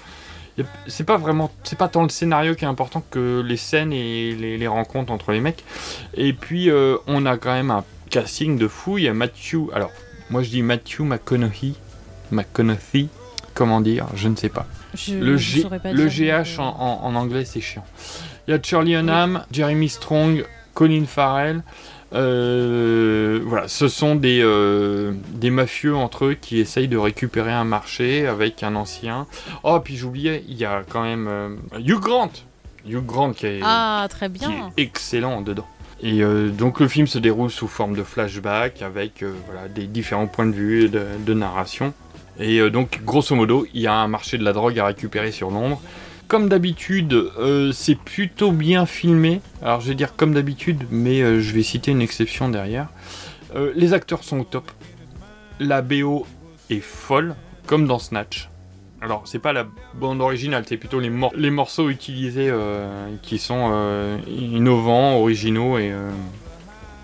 c'est 0.88 1.06
pas 1.06 1.18
vraiment, 1.18 1.52
c'est 1.64 1.78
pas 1.78 1.88
tant 1.88 2.04
le 2.04 2.10
scénario 2.10 2.56
qui 2.56 2.66
est 2.66 2.68
important 2.68 3.04
que 3.12 3.42
les 3.46 3.58
scènes 3.58 3.94
et 3.94 4.34
les, 4.34 4.68
rencontres 4.68 5.12
entre 5.12 5.32
les 5.32 5.42
mecs. 5.42 5.64
Et 6.16 6.34
puis 6.34 6.70
on 7.08 7.26
a 7.26 7.38
quand 7.38 7.54
même 7.54 7.72
un 7.72 7.84
casting 8.10 8.58
de 8.58 8.68
fou. 8.68 8.98
Il 8.98 9.06
y 9.06 9.08
a 9.08 9.14
Matthew, 9.14 9.70
alors 9.74 9.92
moi 10.30 10.44
je 10.44 10.50
dis 10.50 10.62
Matthew 10.62 11.02
McConaughey, 11.02 11.74
McConaughey, 12.32 13.08
comment 13.54 13.82
dire, 13.82 14.08
je 14.16 14.28
ne 14.28 14.36
sais 14.36 14.50
pas. 14.50 14.66
Je- 14.96 15.14
le 15.16 15.38
G- 15.38 15.64
pas 15.64 15.92
le 15.92 16.08
GH 16.08 16.60
en, 16.60 16.64
en- 16.68 17.06
en 17.06 17.16
anglais 17.16 17.46
c'est 17.46 17.62
chiant. 17.62 17.86
Il 18.48 18.52
y 18.52 18.54
a 18.54 18.60
Charlie 18.62 18.96
Hunnam, 18.96 19.44
Jeremy 19.52 19.88
Strong, 19.90 20.46
Colin 20.74 21.06
Farrell. 21.06 21.62
Euh, 22.12 23.40
voilà, 23.46 23.68
ce 23.68 23.88
sont 23.88 24.16
des, 24.16 24.42
euh, 24.42 25.14
des 25.30 25.52
mafieux 25.52 25.96
entre 25.96 26.26
eux 26.26 26.34
qui 26.34 26.58
essayent 26.60 26.88
de 26.88 26.98
récupérer 26.98 27.52
un 27.52 27.66
marché 27.66 28.26
avec 28.26 28.64
un 28.64 28.76
ancien. 28.76 29.28
Oh, 29.64 29.80
puis 29.80 29.96
j'oubliais, 29.96 30.44
il 30.48 30.58
y 30.58 30.66
a 30.66 30.82
quand 30.90 31.04
même 31.04 31.28
euh, 31.28 31.50
Hugh 31.78 32.00
Grant. 32.00 32.32
Hugh 32.88 33.06
Grant 33.06 33.34
qui 33.34 33.46
est, 33.46 33.60
Ah, 33.64 34.08
très 34.10 34.26
qui 34.32 34.40
bien. 34.40 34.72
est 34.76 34.82
excellent 34.82 35.42
dedans. 35.42 35.68
Et 36.02 36.22
euh, 36.22 36.50
donc 36.50 36.80
le 36.80 36.88
film 36.88 37.08
se 37.08 37.20
déroule 37.20 37.50
sous 37.50 37.68
forme 37.68 37.96
de 37.96 38.04
flashback 38.04 38.82
avec 38.82 39.22
euh, 39.22 39.34
des 39.74 39.86
différents 39.86 40.28
points 40.28 40.46
de 40.46 40.54
vue 40.54 40.86
et 40.86 40.90
de, 40.90 41.04
de 41.26 41.34
narration. 41.34 41.94
Et 42.40 42.60
euh, 42.60 42.70
donc 42.70 43.02
grosso 43.04 43.36
modo, 43.36 43.68
il 43.74 43.82
y 43.82 43.88
a 43.88 43.94
un 43.94 44.08
marché 44.08 44.38
de 44.38 44.44
la 44.44 44.54
drogue 44.54 44.80
à 44.80 44.86
récupérer 44.86 45.32
sur 45.32 45.52
Londres. 45.52 45.82
Comme 46.28 46.48
d'habitude, 46.48 47.32
c'est 47.74 47.98
plutôt 47.98 48.52
bien 48.52 48.86
filmé. 48.86 49.42
Alors 49.64 49.82
je 49.82 49.88
vais 49.88 49.96
dire 49.96 50.16
comme 50.16 50.36
d'habitude, 50.36 50.86
mais 50.92 51.22
je 51.42 51.54
vais 51.56 51.64
citer 51.64 51.90
une 51.90 52.04
exception 52.04 52.50
derrière. 52.50 52.90
Les 53.74 53.96
acteurs 53.96 54.24
sont 54.24 54.42
au 54.42 54.44
top. 54.44 54.70
La 55.60 55.82
BO 55.82 56.28
est 56.70 56.82
folle, 56.82 57.34
comme 57.66 57.88
dans 57.88 57.98
Snatch. 57.98 58.49
Alors, 59.02 59.22
c'est 59.26 59.40
pas 59.40 59.54
la 59.54 59.66
bande 59.94 60.22
originale, 60.22 60.66
c'est 60.68 60.76
plutôt 60.78 61.00
les, 61.00 61.10
mor- 61.10 61.32
les 61.36 61.52
morceaux 61.52 61.90
utilisés 61.90 62.50
euh, 62.50 63.08
qui 63.22 63.38
sont 63.38 63.70
euh, 63.72 64.18
innovants, 64.28 65.18
originaux 65.20 65.78
et 65.78 65.92
euh, 65.92 66.10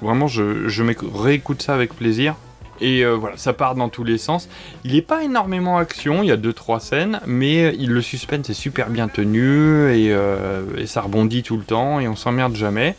vraiment, 0.01 0.27
je, 0.27 0.67
je 0.67 0.83
réécoute 1.13 1.61
ça 1.61 1.73
avec 1.73 1.93
plaisir. 1.93 2.35
Et 2.81 3.05
voilà, 3.05 3.37
ça 3.37 3.53
part 3.53 3.73
dans 3.75 3.87
tous 3.87 4.03
les 4.03 4.17
sens. 4.17 4.49
Il 4.83 4.95
n'est 4.95 5.01
pas 5.01 5.23
énormément 5.23 5.77
action, 5.77 6.23
il 6.23 6.27
y 6.27 6.31
a 6.33 6.35
2-3 6.35 6.81
scènes, 6.81 7.21
mais 7.25 7.71
le 7.71 8.01
suspense 8.01 8.49
est 8.49 8.53
super 8.53 8.89
bien 8.89 9.07
tenu 9.07 9.89
et, 9.93 10.13
ça 10.85 10.99
rebondit 10.99 11.41
tout 11.41 11.55
le 11.55 11.63
temps 11.63 12.01
et 12.01 12.09
on 12.09 12.17
s'emmerde 12.17 12.53
jamais. 12.57 12.97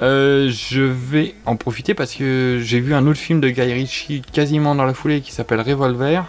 Je 0.00 0.80
vais 0.82 1.36
en 1.46 1.54
profiter 1.54 1.94
parce 1.94 2.16
que 2.16 2.58
j'ai 2.60 2.80
vu 2.80 2.92
un 2.92 3.06
autre 3.06 3.20
film 3.20 3.40
de 3.40 3.48
Guy 3.48 3.72
Ritchie 3.72 4.22
quasiment 4.32 4.74
dans 4.74 4.84
la 4.84 4.92
foulée 4.94 5.20
qui 5.20 5.30
s'appelle 5.30 5.60
Revolver, 5.60 6.24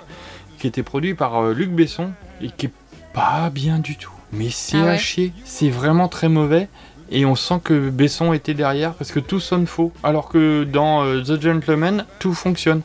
qui 0.61 0.67
était 0.67 0.83
produit 0.83 1.13
par 1.13 1.43
euh, 1.43 1.53
Luc 1.53 1.71
Besson 1.71 2.11
et 2.41 2.49
qui 2.49 2.67
est 2.67 2.73
pas 3.13 3.49
bien 3.49 3.79
du 3.79 3.97
tout. 3.97 4.13
Mais 4.31 4.49
c'est 4.49 4.77
Ah 4.77 4.83
ouais 4.83 4.89
à 4.91 4.97
chier, 4.97 5.33
c'est 5.43 5.69
vraiment 5.69 6.07
très 6.07 6.29
mauvais. 6.29 6.69
Et 7.09 7.25
on 7.25 7.35
sent 7.35 7.59
que 7.61 7.89
Besson 7.89 8.31
était 8.31 8.53
derrière 8.53 8.93
parce 8.93 9.11
que 9.11 9.19
tout 9.19 9.41
sonne 9.41 9.67
faux. 9.67 9.91
Alors 10.03 10.29
que 10.29 10.63
dans 10.63 11.03
euh, 11.03 11.21
The 11.21 11.41
Gentleman, 11.41 12.05
tout 12.19 12.33
fonctionne. 12.33 12.81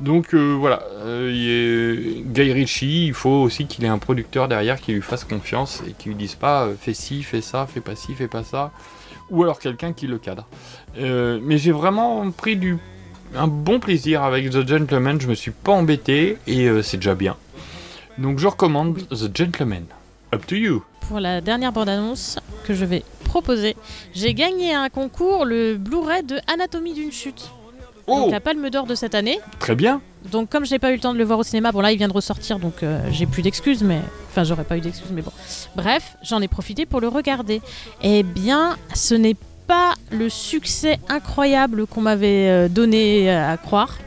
Donc 0.00 0.34
euh, 0.34 0.54
voilà, 0.58 0.82
euh, 0.96 2.20
Guy 2.26 2.52
Ritchie, 2.52 3.06
il 3.06 3.14
faut 3.14 3.30
aussi 3.30 3.66
qu'il 3.66 3.84
ait 3.84 3.88
un 3.88 3.98
producteur 3.98 4.46
derrière 4.46 4.78
qui 4.78 4.92
lui 4.92 5.00
fasse 5.00 5.24
confiance 5.24 5.82
et 5.88 5.92
qui 5.92 6.10
lui 6.10 6.16
dise 6.16 6.34
pas 6.34 6.64
euh, 6.64 6.74
fais 6.78 6.92
ci, 6.92 7.22
fais 7.22 7.40
ça, 7.40 7.66
fais 7.66 7.80
pas 7.80 7.96
ci, 7.96 8.14
fais 8.14 8.28
pas 8.28 8.44
ça. 8.44 8.72
Ou 9.30 9.42
alors 9.42 9.58
quelqu'un 9.58 9.92
qui 9.92 10.06
le 10.06 10.18
cadre. 10.18 10.46
Mais 10.96 11.58
j'ai 11.58 11.72
vraiment 11.72 12.30
pris 12.30 12.56
du 12.56 12.78
un 13.34 13.48
bon 13.48 13.80
plaisir 13.80 14.22
avec 14.22 14.50
The 14.50 14.66
Gentleman, 14.66 15.20
je 15.20 15.28
me 15.28 15.34
suis 15.34 15.50
pas 15.50 15.72
embêté 15.72 16.38
et 16.46 16.68
euh, 16.68 16.82
c'est 16.82 16.96
déjà 16.96 17.14
bien. 17.14 17.36
Donc 18.18 18.38
je 18.38 18.46
recommande 18.46 18.98
The 19.08 19.36
Gentleman. 19.36 19.84
Up 20.32 20.46
to 20.46 20.56
you. 20.56 20.82
Pour 21.08 21.20
la 21.20 21.40
dernière 21.40 21.72
bande-annonce 21.72 22.38
que 22.64 22.74
je 22.74 22.84
vais 22.84 23.04
proposer, 23.24 23.76
j'ai 24.14 24.34
gagné 24.34 24.74
un 24.74 24.88
concours, 24.88 25.44
le 25.44 25.76
Blu-ray 25.76 26.24
de 26.24 26.38
Anatomie 26.52 26.94
d'une 26.94 27.12
chute. 27.12 27.50
Oh 28.08 28.20
Donc 28.20 28.32
la 28.32 28.40
Palme 28.40 28.70
d'Or 28.70 28.86
de 28.86 28.94
cette 28.94 29.14
année. 29.14 29.38
Très 29.58 29.74
bien. 29.74 30.00
Donc 30.30 30.48
comme 30.48 30.64
j'ai 30.64 30.78
pas 30.78 30.90
eu 30.90 30.94
le 30.94 31.00
temps 31.00 31.12
de 31.12 31.18
le 31.18 31.24
voir 31.24 31.38
au 31.38 31.42
cinéma, 31.42 31.72
bon 31.72 31.80
là 31.80 31.92
il 31.92 31.98
vient 31.98 32.08
de 32.08 32.12
ressortir 32.12 32.58
donc 32.58 32.82
euh, 32.82 33.00
j'ai 33.12 33.26
plus 33.26 33.42
d'excuses 33.42 33.82
mais 33.82 34.00
enfin 34.30 34.42
j'aurais 34.44 34.64
pas 34.64 34.76
eu 34.76 34.80
d'excuses 34.80 35.10
mais 35.12 35.22
bon. 35.22 35.32
Bref, 35.76 36.16
j'en 36.22 36.40
ai 36.40 36.48
profité 36.48 36.86
pour 36.86 37.00
le 37.00 37.08
regarder. 37.08 37.60
Eh 38.02 38.22
bien, 38.22 38.76
ce 38.94 39.14
n'est 39.14 39.36
pas 39.66 39.94
le 40.10 40.28
succès 40.28 40.98
incroyable 41.08 41.86
qu'on 41.86 42.00
m'avait 42.00 42.48
euh, 42.48 42.68
donné 42.68 43.30
à 43.30 43.56
croire. 43.56 43.98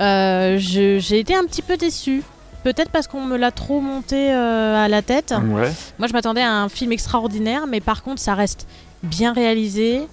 Euh, 0.00 0.56
j'ai 0.58 1.18
été 1.18 1.34
un 1.34 1.44
petit 1.44 1.62
peu 1.62 1.76
déçue. 1.76 2.22
Peut-être 2.62 2.90
parce 2.90 3.06
qu'on 3.06 3.20
me 3.20 3.36
l'a 3.36 3.50
trop 3.50 3.80
monté 3.80 4.32
euh, 4.32 4.84
à 4.84 4.88
la 4.88 5.02
tête. 5.02 5.32
Ouais. 5.32 5.70
Moi, 5.98 6.08
je 6.08 6.12
m'attendais 6.14 6.40
à 6.40 6.50
un 6.50 6.70
film 6.70 6.92
extraordinaire, 6.92 7.66
mais 7.66 7.80
par 7.80 8.02
contre, 8.02 8.22
ça 8.22 8.34
reste 8.34 8.66
bien 9.02 9.34
réalisé. 9.34 10.08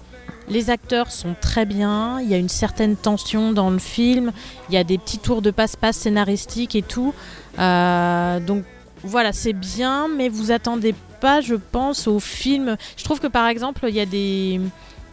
Les 0.48 0.68
acteurs 0.68 1.10
sont 1.10 1.34
très 1.40 1.64
bien. 1.64 2.20
Il 2.20 2.28
y 2.28 2.34
a 2.34 2.36
une 2.36 2.50
certaine 2.50 2.96
tension 2.96 3.52
dans 3.52 3.70
le 3.70 3.78
film. 3.78 4.32
Il 4.68 4.74
y 4.74 4.78
a 4.78 4.84
des 4.84 4.98
petits 4.98 5.18
tours 5.18 5.40
de 5.40 5.50
passe-passe 5.50 5.96
scénaristiques 5.96 6.76
et 6.76 6.82
tout. 6.82 7.14
Euh, 7.58 8.38
donc 8.38 8.64
voilà, 9.02 9.32
c'est 9.32 9.54
bien, 9.54 10.08
mais 10.14 10.28
vous 10.28 10.50
attendez 10.50 10.94
pas, 11.22 11.40
je 11.40 11.54
pense, 11.54 12.06
au 12.08 12.18
film. 12.20 12.76
Je 12.98 13.04
trouve 13.04 13.20
que 13.20 13.28
par 13.28 13.46
exemple, 13.46 13.80
il 13.88 13.94
y 13.94 14.00
a 14.00 14.06
des. 14.06 14.60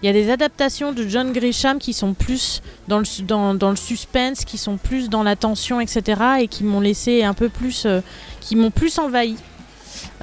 Il 0.01 0.05
y 0.05 0.09
a 0.09 0.13
des 0.13 0.29
adaptations 0.31 0.93
de 0.93 1.05
John 1.05 1.33
Grisham 1.33 1.77
qui 1.77 1.91
sont 1.91 2.13
plus 2.13 2.61
dans 2.87 2.99
le, 2.99 3.05
dans, 3.23 3.53
dans 3.53 3.69
le 3.69 3.75
suspense, 3.75 4.45
qui 4.45 4.57
sont 4.57 4.77
plus 4.77 5.09
dans 5.09 5.23
la 5.23 5.35
tension, 5.35 5.81
etc. 5.81 6.21
et 6.41 6.47
qui 6.47 6.63
m'ont 6.63 6.79
laissé 6.79 7.23
un 7.23 7.33
peu 7.33 7.49
plus. 7.49 7.85
euh, 7.85 7.99
qui 8.39 8.55
m'ont 8.55 8.71
plus 8.71 8.97
envahi. 8.97 9.35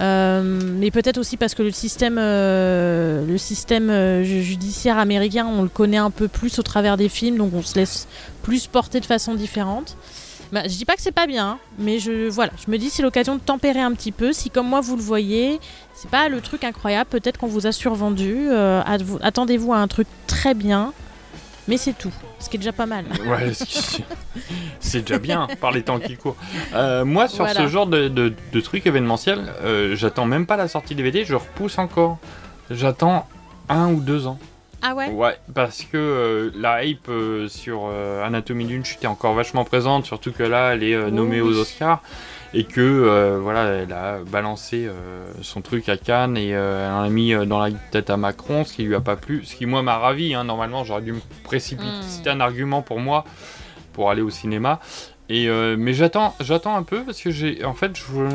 Euh, 0.01 0.43
mais 0.81 0.91
peut-être 0.91 1.19
aussi 1.19 1.37
parce 1.37 1.55
que 1.55 1.63
le 1.63 1.71
système, 1.73 2.17
euh, 2.19 3.27
le 3.27 3.37
système 3.39 3.91
ju- 4.25 4.43
judiciaire 4.43 4.99
américain, 4.99 5.47
on 5.47 5.63
le 5.63 5.69
connaît 5.69 5.97
un 5.99 6.11
peu 6.11 6.29
plus 6.29 6.59
au 6.59 6.63
travers 6.63 6.97
des 6.97 7.11
films, 7.11 7.37
donc 7.37 7.53
on 7.55 7.63
se 7.63 7.75
laisse 7.75 8.07
plus 8.43 8.67
porter 8.69 9.01
de 9.01 9.07
façon 9.07 9.35
différente. 9.35 9.97
Bah, 10.53 10.63
je 10.65 10.77
dis 10.77 10.85
pas 10.85 10.95
que 10.95 11.03
c'est 11.03 11.13
pas 11.13 11.27
bien, 11.27 11.59
mais 11.79 11.99
je 11.99 12.29
voilà, 12.29 12.53
je 12.65 12.71
me 12.71 12.79
dis 12.79 12.89
c'est 12.89 13.03
l'occasion 13.03 13.35
de 13.35 13.41
tempérer 13.41 13.81
un 13.81 13.93
petit 13.93 14.13
peu. 14.13 14.33
Si 14.33 14.49
comme 14.51 14.69
moi 14.69 14.81
vous 14.81 14.97
le 14.97 15.03
voyez, 15.03 15.59
c'est 15.95 16.09
pas 16.11 16.29
le 16.29 16.41
truc 16.41 16.63
incroyable, 16.65 17.11
peut-être 17.11 17.37
qu'on 17.39 17.49
vous 17.49 17.67
a 17.67 17.73
survendu. 17.73 18.49
euh, 18.51 18.81
at- 18.87 18.99
Attendez-vous 19.23 19.73
à 19.73 19.79
un 19.79 19.89
truc 19.89 20.07
très 20.29 20.55
bien, 20.55 20.93
mais 21.67 21.77
c'est 21.77 21.95
tout, 21.99 22.13
ce 22.39 22.49
qui 22.49 22.57
est 22.57 22.61
déjà 22.61 22.73
pas 22.73 22.87
mal. 22.87 23.05
Ouais, 23.27 23.53
c'est 24.79 25.01
déjà 25.01 25.19
bien 25.19 25.49
par 25.61 25.73
les 25.73 25.83
temps 25.83 25.99
qui 25.99 26.17
courent. 26.17 26.37
Euh, 26.75 27.05
moi, 27.05 27.27
sur 27.27 27.45
Voilà. 27.45 27.61
ce 27.61 27.67
genre 27.67 27.87
de, 27.89 28.07
de, 28.09 28.33
de 28.53 28.61
truc 28.61 28.87
événementiel, 28.87 29.53
euh, 29.65 29.97
j'attends 29.97 30.27
même 30.27 30.47
pas 30.47 30.57
la 30.57 30.69
sortie 30.69 30.95
DVD, 30.95 31.25
je 31.25 31.35
repousse 31.35 31.77
encore. 31.79 32.19
J'attends 32.71 33.27
un 33.69 33.93
ou 33.93 34.01
deux 34.01 34.27
ans. 34.29 34.39
Ah 34.89 34.95
ouais 34.95 35.09
Ouais, 35.11 35.37
parce 35.55 35.83
que 35.83 35.97
euh, 35.97 36.51
la 36.55 36.85
hype 36.85 37.09
euh, 37.09 37.49
sur 37.49 37.89
euh, 37.91 38.25
Anatomie 38.25 38.67
d'une 38.67 38.85
chute 38.85 39.03
est 39.03 39.09
encore 39.09 39.35
vachement 39.35 39.65
présente, 39.65 40.07
surtout 40.07 40.33
que 40.33 40.43
là, 40.45 40.75
elle 40.75 40.83
est 40.85 41.11
nommée 41.11 41.41
Oui. 41.41 41.51
aux 41.57 41.61
Oscars 41.61 42.01
et 42.55 42.65
que 42.65 42.81
euh, 42.81 43.39
voilà, 43.43 43.65
elle 43.83 43.93
a 43.93 44.19
balancé 44.25 44.87
euh, 44.87 45.27
son 45.43 45.61
truc 45.61 45.89
à 45.89 45.97
Cannes 45.97 46.37
et 46.37 46.55
euh, 46.55 46.87
elle 46.87 46.93
en 46.95 47.03
a 47.03 47.09
mis 47.09 47.35
dans 47.47 47.59
la 47.59 47.71
tête 47.91 48.09
à 48.11 48.17
Macron, 48.17 48.65
ce 48.65 48.73
qui 48.73 48.85
lui 48.85 48.95
a 48.95 49.01
pas 49.01 49.17
plu, 49.17 49.45
ce 49.45 49.57
qui 49.57 49.67
moi 49.67 49.83
m'a 49.83 49.99
ravi. 49.99 50.35
hein. 50.35 50.45
Normalement, 50.45 50.85
j'aurais 50.85 51.03
dû 51.03 51.13
me 51.15 51.21
précipiter, 51.43 51.89
Hmm. 51.89 52.03
c'était 52.09 52.31
un 52.31 52.41
argument 52.41 52.83
pour 52.83 53.01
moi 53.01 53.25
pour 53.93 54.11
aller 54.11 54.23
au 54.23 54.31
cinéma. 54.31 54.79
Et 55.29 55.49
mais 55.77 55.93
j'attends, 55.93 56.37
j'attends 56.39 56.77
un 56.77 56.85
peu 56.85 57.03
parce 57.03 57.21
que 57.21 57.33
j'ai, 57.33 57.65
en 57.65 57.75
fait, 57.75 57.97
je 57.99 58.05
veux, 58.13 58.29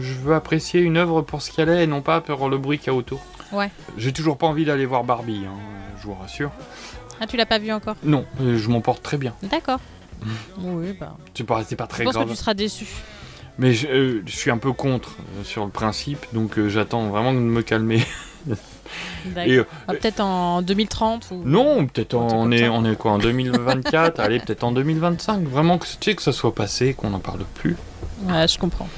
je 0.00 0.14
veux 0.14 0.32
apprécier 0.34 0.80
une 0.80 0.96
œuvre 0.96 1.20
pour 1.22 1.42
ce 1.42 1.50
qu'elle 1.50 1.68
est 1.68 1.82
et 1.82 1.86
non 1.88 2.02
pas 2.02 2.20
pour 2.20 2.48
le 2.48 2.56
bruit 2.58 2.78
qu'il 2.78 2.86
y 2.86 2.90
a 2.90 2.94
autour. 2.94 3.20
Ouais. 3.52 3.70
J'ai 3.96 4.12
toujours 4.12 4.36
pas 4.38 4.46
envie 4.46 4.64
d'aller 4.64 4.86
voir 4.86 5.04
Barbie, 5.04 5.42
hein, 5.46 5.56
je 6.00 6.06
vous 6.06 6.14
rassure. 6.14 6.50
Ah, 7.20 7.26
tu 7.26 7.36
l'as 7.36 7.46
pas 7.46 7.58
vu 7.58 7.72
encore? 7.72 7.96
Non, 8.04 8.24
euh, 8.40 8.58
je 8.58 8.68
m'en 8.68 8.80
porte 8.80 9.02
très 9.02 9.16
bien. 9.18 9.34
D'accord. 9.42 9.80
Oui, 10.58 10.96
bah. 10.98 11.16
C'est 11.34 11.44
pas, 11.44 11.62
c'est 11.64 11.76
pas 11.76 11.84
Je 11.84 11.88
très 11.90 12.04
pense 12.04 12.14
que 12.14 12.18
grave. 12.18 12.30
tu 12.30 12.36
seras 12.36 12.54
déçu. 12.54 12.86
Mais 13.58 13.72
je, 13.72 13.86
euh, 13.86 14.22
je 14.26 14.36
suis 14.36 14.50
un 14.50 14.58
peu 14.58 14.72
contre 14.72 15.16
euh, 15.38 15.44
sur 15.44 15.64
le 15.64 15.70
principe, 15.70 16.26
donc 16.32 16.58
euh, 16.58 16.68
j'attends 16.68 17.06
vraiment 17.08 17.32
de 17.32 17.38
me 17.38 17.62
calmer. 17.62 18.02
Et, 19.36 19.60
Ah, 19.88 19.92
peut-être 19.92 20.20
en 20.20 20.62
2030 20.62 21.28
ou. 21.32 21.42
non, 21.44 21.86
peut-être 21.86 22.14
en- 22.14 22.28
on 22.32 22.50
est, 22.52 22.68
on 22.68 22.84
est 22.84 22.96
quoi 22.96 23.12
en 23.12 23.18
2024, 23.18 24.20
allez 24.20 24.38
peut-être 24.38 24.62
en 24.64 24.72
2025. 24.72 25.42
Vraiment 25.48 25.78
que, 25.78 25.86
tu 25.86 25.92
sais, 26.00 26.14
que 26.14 26.22
ça 26.22 26.32
soit 26.32 26.54
passé, 26.54 26.94
qu'on 26.94 27.10
n'en 27.10 27.18
parle 27.18 27.40
plus. 27.54 27.76
Ouais, 28.22 28.46
je 28.46 28.58
comprends. 28.58 28.88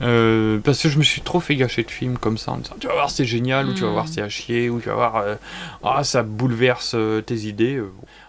Euh, 0.00 0.58
parce 0.60 0.80
que 0.82 0.88
je 0.88 0.96
me 0.98 1.02
suis 1.02 1.22
trop 1.22 1.40
fait 1.40 1.56
gâcher 1.56 1.82
de 1.82 1.90
films 1.90 2.18
comme 2.18 2.38
ça 2.38 2.52
en 2.52 2.58
me 2.58 2.62
disant 2.62 2.76
tu 2.80 2.86
vas 2.86 2.92
voir 2.92 3.10
c'est 3.10 3.24
génial 3.24 3.66
ou 3.68 3.74
tu 3.74 3.82
vas 3.82 3.88
Mm. 3.88 3.92
voir 3.92 4.06
c'est 4.08 4.22
à 4.22 4.28
chier 4.28 4.70
ou 4.70 4.80
tu 4.80 4.88
vas 4.88 4.94
voir 4.94 5.16
euh, 5.16 5.34
ah 5.82 6.04
ça 6.04 6.22
bouleverse 6.22 6.92
euh, 6.94 7.20
tes 7.20 7.34
idées. 7.46 7.82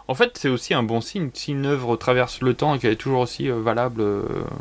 En 0.07 0.15
fait 0.15 0.32
c'est 0.39 0.49
aussi 0.49 0.74
un 0.74 0.82
bon 0.82 0.99
signe 0.99 1.30
si 1.34 1.51
une 1.51 1.67
œuvre 1.67 1.95
traverse 1.95 2.41
le 2.41 2.55
temps 2.55 2.74
et 2.74 2.80
qu'elle 2.80 2.93
est 2.93 2.95
toujours 2.95 3.20
aussi 3.22 3.49
euh, 3.51 3.59
valable 3.61 4.03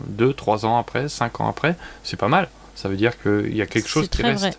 2, 0.08 0.32
3 0.34 0.66
ans 0.66 0.76
après, 0.78 1.08
5 1.08 1.40
ans 1.40 1.48
après, 1.48 1.76
c'est 2.04 2.18
pas 2.18 2.28
mal. 2.28 2.48
Ça 2.74 2.88
veut 2.90 2.96
dire 2.96 3.20
qu'il 3.22 3.56
y 3.56 3.62
a 3.62 3.66
quelque 3.66 3.88
chose 3.88 4.04
qui 4.08 4.18
très 4.18 4.28
reste. 4.30 4.40
vrai. 4.42 4.52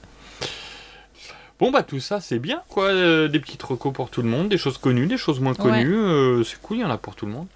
Bon 1.60 1.72
bah 1.72 1.84
tout 1.84 2.00
ça 2.00 2.20
c'est 2.22 2.40
bien 2.40 2.62
quoi, 2.70 2.86
euh, 2.86 3.28
des 3.28 3.40
petites 3.40 3.62
recos 3.64 3.94
pour 3.94 4.10
tout 4.10 4.22
le 4.22 4.30
monde, 4.30 4.50
des 4.50 4.58
choses 4.58 4.78
connues, 4.78 5.08
des 5.08 5.18
choses 5.18 5.40
moins 5.40 5.52
Ouais. 5.54 5.58
connues, 5.60 5.94
euh, 5.94 6.44
c'est 6.44 6.60
cool, 6.62 6.78
il 6.78 6.80
y 6.82 6.86
en 6.86 6.90
a 6.90 6.98
pour 6.98 7.16
tout 7.16 7.26
le 7.26 7.32
monde. 7.34 7.48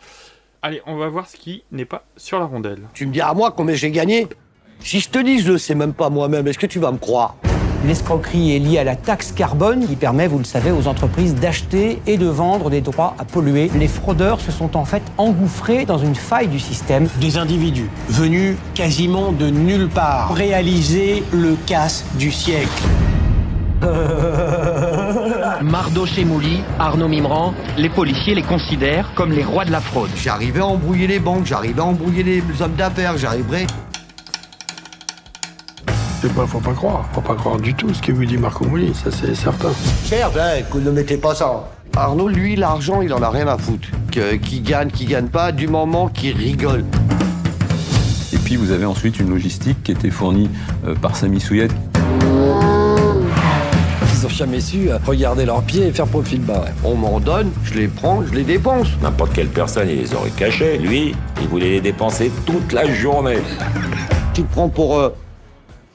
Allez, 0.61 0.81
on 0.85 0.95
va 0.97 1.07
voir 1.09 1.27
ce 1.27 1.35
qui 1.35 1.63
n'est 1.71 1.83
pas 1.85 2.05
sur 2.15 2.37
la 2.39 2.45
rondelle. 2.45 2.79
Tu 2.93 3.05
me 3.05 3.11
dis 3.11 3.19
à 3.21 3.33
moi 3.33 3.51
combien 3.51 3.75
j'ai 3.75 3.91
gagné? 3.91 4.27
Si 4.85 4.99
je 4.99 5.07
te 5.07 5.17
dis, 5.17 5.39
je 5.39 5.53
le 5.53 5.57
sais 5.57 5.75
même 5.75 5.93
pas 5.93 6.09
moi-même, 6.09 6.45
est-ce 6.45 6.59
que 6.59 6.65
tu 6.65 6.77
vas 6.77 6.91
me 6.91 6.97
croire? 6.97 7.35
L'escroquerie 7.85 8.53
est 8.53 8.59
liée 8.59 8.79
à 8.79 8.83
la 8.83 8.97
taxe 8.97 9.31
carbone 9.31 9.87
qui 9.87 9.95
permet, 9.95 10.27
vous 10.27 10.39
le 10.39 10.43
savez, 10.43 10.71
aux 10.71 10.89
entreprises 10.89 11.35
d'acheter 11.35 12.01
et 12.05 12.17
de 12.17 12.25
vendre 12.25 12.69
des 12.69 12.81
droits 12.81 13.15
à 13.17 13.23
polluer. 13.23 13.71
Les 13.75 13.87
fraudeurs 13.87 14.41
se 14.41 14.51
sont 14.51 14.75
en 14.75 14.83
fait 14.83 15.01
engouffrés 15.17 15.85
dans 15.85 15.99
une 15.99 16.15
faille 16.15 16.49
du 16.49 16.59
système. 16.59 17.07
Des 17.21 17.37
individus 17.37 17.89
venus 18.09 18.57
quasiment 18.75 19.31
de 19.31 19.49
nulle 19.49 19.87
part 19.87 20.33
réaliser 20.33 21.23
le 21.31 21.55
casse 21.65 22.03
du 22.19 22.29
siècle. 22.29 22.83
Mardo 25.61 26.05
Chemouli, 26.05 26.59
Arnaud 26.77 27.07
Mimran, 27.07 27.53
les 27.77 27.89
policiers 27.89 28.35
les 28.35 28.43
considèrent 28.43 29.13
comme 29.15 29.31
les 29.31 29.45
rois 29.45 29.63
de 29.63 29.71
la 29.71 29.79
fraude. 29.79 30.09
J'arrivais 30.17 30.59
à 30.59 30.65
embrouiller 30.65 31.07
les 31.07 31.19
banques, 31.19 31.45
j'arrivais 31.45 31.79
à 31.79 31.85
embrouiller 31.85 32.23
les 32.23 32.43
hommes 32.61 32.75
d'affaires, 32.75 33.17
j'arriverai. 33.17 33.65
C'est 36.25 36.33
pas, 36.33 36.47
faut 36.47 36.59
pas 36.61 36.71
croire, 36.71 37.05
faut 37.11 37.19
pas 37.19 37.35
croire 37.35 37.57
du 37.57 37.73
tout 37.73 37.93
ce 37.93 38.01
que 38.01 38.13
vous 38.13 38.23
dit 38.23 38.37
Marco 38.37 38.63
Mouli, 38.63 38.93
ça 38.95 39.11
c'est 39.11 39.35
certain. 39.35 39.71
Certes, 40.05 40.37
hein, 40.39 40.61
que 40.71 40.77
ne 40.77 40.89
mettez 40.89 41.17
pas 41.17 41.35
ça. 41.35 41.69
Arnaud, 41.97 42.29
lui, 42.29 42.55
l'argent, 42.55 43.01
il 43.01 43.13
en 43.13 43.21
a 43.21 43.29
rien 43.29 43.45
à 43.49 43.57
foutre. 43.57 43.89
Que- 44.09 44.35
Qui 44.35 44.61
gagne, 44.61 44.89
qui 44.89 45.03
gagne 45.05 45.27
pas, 45.27 45.51
du 45.51 45.67
moment 45.67 46.07
qu'il 46.07 46.37
rigole. 46.37 46.85
Et 48.31 48.37
puis 48.37 48.55
vous 48.55 48.71
avez 48.71 48.85
ensuite 48.85 49.19
une 49.19 49.31
logistique 49.31 49.83
qui 49.83 49.91
était 49.91 50.09
fournie 50.11 50.49
euh, 50.87 50.95
par 50.95 51.17
Samy 51.17 51.41
Souillette. 51.41 51.73
Ils 54.13 54.25
ont 54.25 54.29
jamais 54.29 54.61
su 54.61 54.89
euh, 54.89 54.97
regarder 55.05 55.43
leurs 55.45 55.61
pieds 55.63 55.87
et 55.87 55.91
faire 55.91 56.07
profil 56.07 56.39
bas. 56.39 56.63
On 56.85 56.95
m'en 56.95 57.19
donne, 57.19 57.51
je 57.65 57.73
les 57.73 57.89
prends, 57.89 58.23
je 58.25 58.33
les 58.33 58.43
dépense. 58.43 58.87
N'importe 59.01 59.33
quelle 59.33 59.49
personne, 59.49 59.89
il 59.89 59.97
les 59.99 60.13
aurait 60.15 60.29
cachés. 60.29 60.77
Lui, 60.77 61.13
il 61.41 61.47
voulait 61.49 61.69
les 61.71 61.81
dépenser 61.81 62.31
toute 62.45 62.71
la 62.71 62.91
journée. 62.93 63.39
Tu 64.33 64.41
te 64.43 64.51
prends 64.51 64.69
pour 64.69 64.97
euh, 64.97 65.09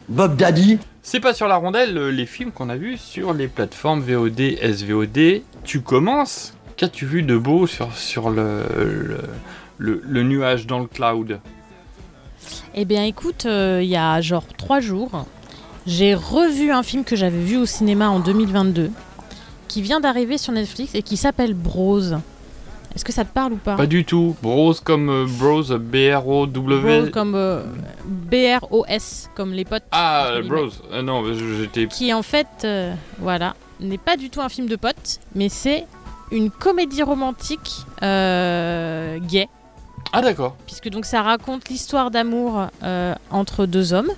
Bob 0.08 0.36
Daddy 0.36 0.78
C'est 1.02 1.20
pas 1.20 1.34
sur 1.34 1.48
la 1.48 1.56
rondelle 1.56 1.96
euh, 1.98 2.10
les 2.10 2.26
films 2.26 2.50
qu'on 2.52 2.68
a 2.68 2.76
vus 2.76 2.96
sur 2.96 3.34
les 3.34 3.48
plateformes 3.48 4.00
VOD, 4.00 4.56
SVOD. 4.72 5.42
Tu 5.64 5.80
commences 5.80 6.54
Qu'as-tu 6.76 7.06
vu 7.06 7.22
de 7.22 7.36
beau 7.36 7.66
sur, 7.66 7.92
sur 7.96 8.30
le, 8.30 8.62
le, 8.78 9.18
le- 9.78 10.02
le 10.06 10.22
nuage 10.22 10.66
dans 10.66 10.78
le 10.78 10.86
cloud? 10.86 11.40
Eh 12.74 12.84
bien, 12.84 13.02
écoute, 13.04 13.46
euh, 13.46 13.80
il 13.82 13.88
y 13.88 13.96
a 13.96 14.20
genre 14.20 14.44
trois 14.56 14.78
jours, 14.80 15.26
j'ai 15.86 16.14
revu 16.14 16.70
un 16.70 16.84
film 16.84 17.02
que 17.02 17.16
j'avais 17.16 17.42
vu 17.42 17.56
au 17.56 17.66
cinéma 17.66 18.08
en 18.10 18.20
2022, 18.20 18.90
qui 19.66 19.82
vient 19.82 19.98
d'arriver 19.98 20.38
sur 20.38 20.52
Netflix 20.52 20.94
et 20.94 21.02
qui 21.02 21.16
s'appelle 21.16 21.54
Bros. 21.54 22.00
Est-ce 22.98 23.04
que 23.04 23.12
ça 23.12 23.24
te 23.24 23.32
parle 23.32 23.52
ou 23.52 23.58
pas 23.58 23.76
Pas 23.76 23.86
du 23.86 24.04
tout. 24.04 24.34
Bros 24.42 24.74
comme 24.82 25.08
euh, 25.08 25.26
Bros, 25.38 25.62
B-R-O-W. 25.62 27.00
Bros 27.02 27.10
comme 27.12 27.36
euh, 27.36 27.62
B-R-O-S, 28.04 29.30
comme 29.36 29.52
les 29.52 29.64
potes. 29.64 29.84
Ah. 29.92 30.32
Bros. 30.44 30.70
Euh, 30.90 31.00
non, 31.00 31.22
j'étais. 31.32 31.86
Qui 31.86 32.12
en 32.12 32.22
fait, 32.24 32.48
euh, 32.64 32.92
voilà, 33.20 33.54
n'est 33.78 33.98
pas 33.98 34.16
du 34.16 34.30
tout 34.30 34.40
un 34.40 34.48
film 34.48 34.66
de 34.66 34.74
potes, 34.74 35.20
mais 35.36 35.48
c'est 35.48 35.86
une 36.32 36.50
comédie 36.50 37.04
romantique 37.04 37.70
euh, 38.02 39.20
gay. 39.20 39.48
Ah, 40.12 40.20
d'accord. 40.20 40.56
puisque 40.66 40.88
donc 40.88 41.04
ça 41.04 41.22
raconte 41.22 41.68
l'histoire 41.68 42.10
d'amour 42.10 42.66
entre 43.30 43.66
deux 43.66 43.92
hommes. 43.92 44.10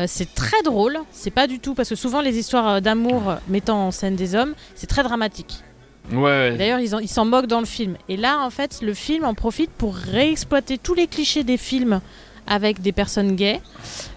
Euh, 0.00 0.06
c'est 0.08 0.34
très 0.34 0.60
drôle, 0.62 0.98
c'est 1.12 1.30
pas 1.30 1.46
du 1.46 1.60
tout 1.60 1.74
parce 1.74 1.88
que 1.90 1.94
souvent 1.94 2.20
les 2.20 2.38
histoires 2.38 2.80
d'amour 2.80 3.34
mettant 3.48 3.86
en 3.86 3.90
scène 3.90 4.16
des 4.16 4.34
hommes, 4.34 4.54
c'est 4.74 4.86
très 4.86 5.02
dramatique. 5.02 5.62
D'ailleurs, 6.10 6.80
ils 6.80 7.08
s'en 7.08 7.24
moquent 7.24 7.46
dans 7.46 7.60
le 7.60 7.66
film. 7.66 7.96
Et 8.08 8.16
là, 8.16 8.40
en 8.40 8.50
fait, 8.50 8.80
le 8.82 8.94
film 8.94 9.24
en 9.24 9.34
profite 9.34 9.70
pour 9.70 9.94
réexploiter 9.94 10.78
tous 10.78 10.94
les 10.94 11.06
clichés 11.06 11.44
des 11.44 11.56
films 11.56 12.00
avec 12.46 12.80
des 12.80 12.92
personnes 12.92 13.36
gays. 13.36 13.60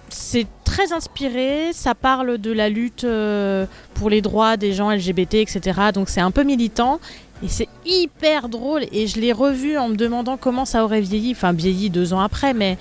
C'est 0.10 0.48
très 0.64 0.94
inspiré, 0.94 1.72
ça 1.74 1.94
parle 1.94 2.38
de 2.38 2.52
la 2.52 2.70
lutte 2.70 3.04
euh, 3.04 3.66
pour 3.94 4.10
les 4.10 4.22
droits 4.22 4.58
des 4.58 4.74
gens 4.74 4.90
LGBT, 4.90 5.36
etc. 5.36 5.62
Donc 5.94 6.10
c'est 6.10 6.22
un 6.22 6.32
peu 6.32 6.44
militant. 6.44 7.00
Et 7.44 7.50
c'est 7.50 7.68
hyper 7.86 8.50
drôle. 8.50 8.84
Et 8.92 9.08
je 9.08 9.20
l'ai 9.20 9.34
revu 9.34 9.78
en 9.78 9.90
me 9.90 9.96
demandant 9.96 10.38
comment 10.38 10.66
ça 10.66 10.84
aurait 10.84 11.02
vieilli. 11.02 11.32
Enfin, 11.32 11.52
vieilli 11.54 11.90
deux 11.90 12.14
ans 12.14 12.20
après, 12.20 12.54
mais. 12.54 12.78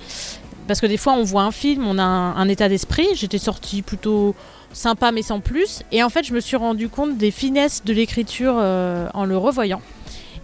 Parce 0.67 0.81
que 0.81 0.87
des 0.87 0.97
fois, 0.97 1.13
on 1.13 1.23
voit 1.23 1.43
un 1.43 1.51
film, 1.51 1.85
on 1.85 1.99
a 1.99 2.03
un, 2.03 2.35
un 2.35 2.47
état 2.47 2.67
d'esprit. 2.69 3.07
J'étais 3.13 3.37
sortie 3.37 3.83
plutôt 3.83 4.33
sympa, 4.75 5.11
mais 5.11 5.21
sans 5.21 5.39
plus. 5.39 5.81
Et 5.91 6.03
en 6.03 6.09
fait, 6.09 6.23
je 6.23 6.33
me 6.33 6.39
suis 6.39 6.57
rendu 6.57 6.89
compte 6.89 7.17
des 7.17 7.31
finesses 7.31 7.83
de 7.83 7.93
l'écriture 7.93 8.55
euh, 8.57 9.07
en 9.13 9.25
le 9.25 9.37
revoyant. 9.37 9.81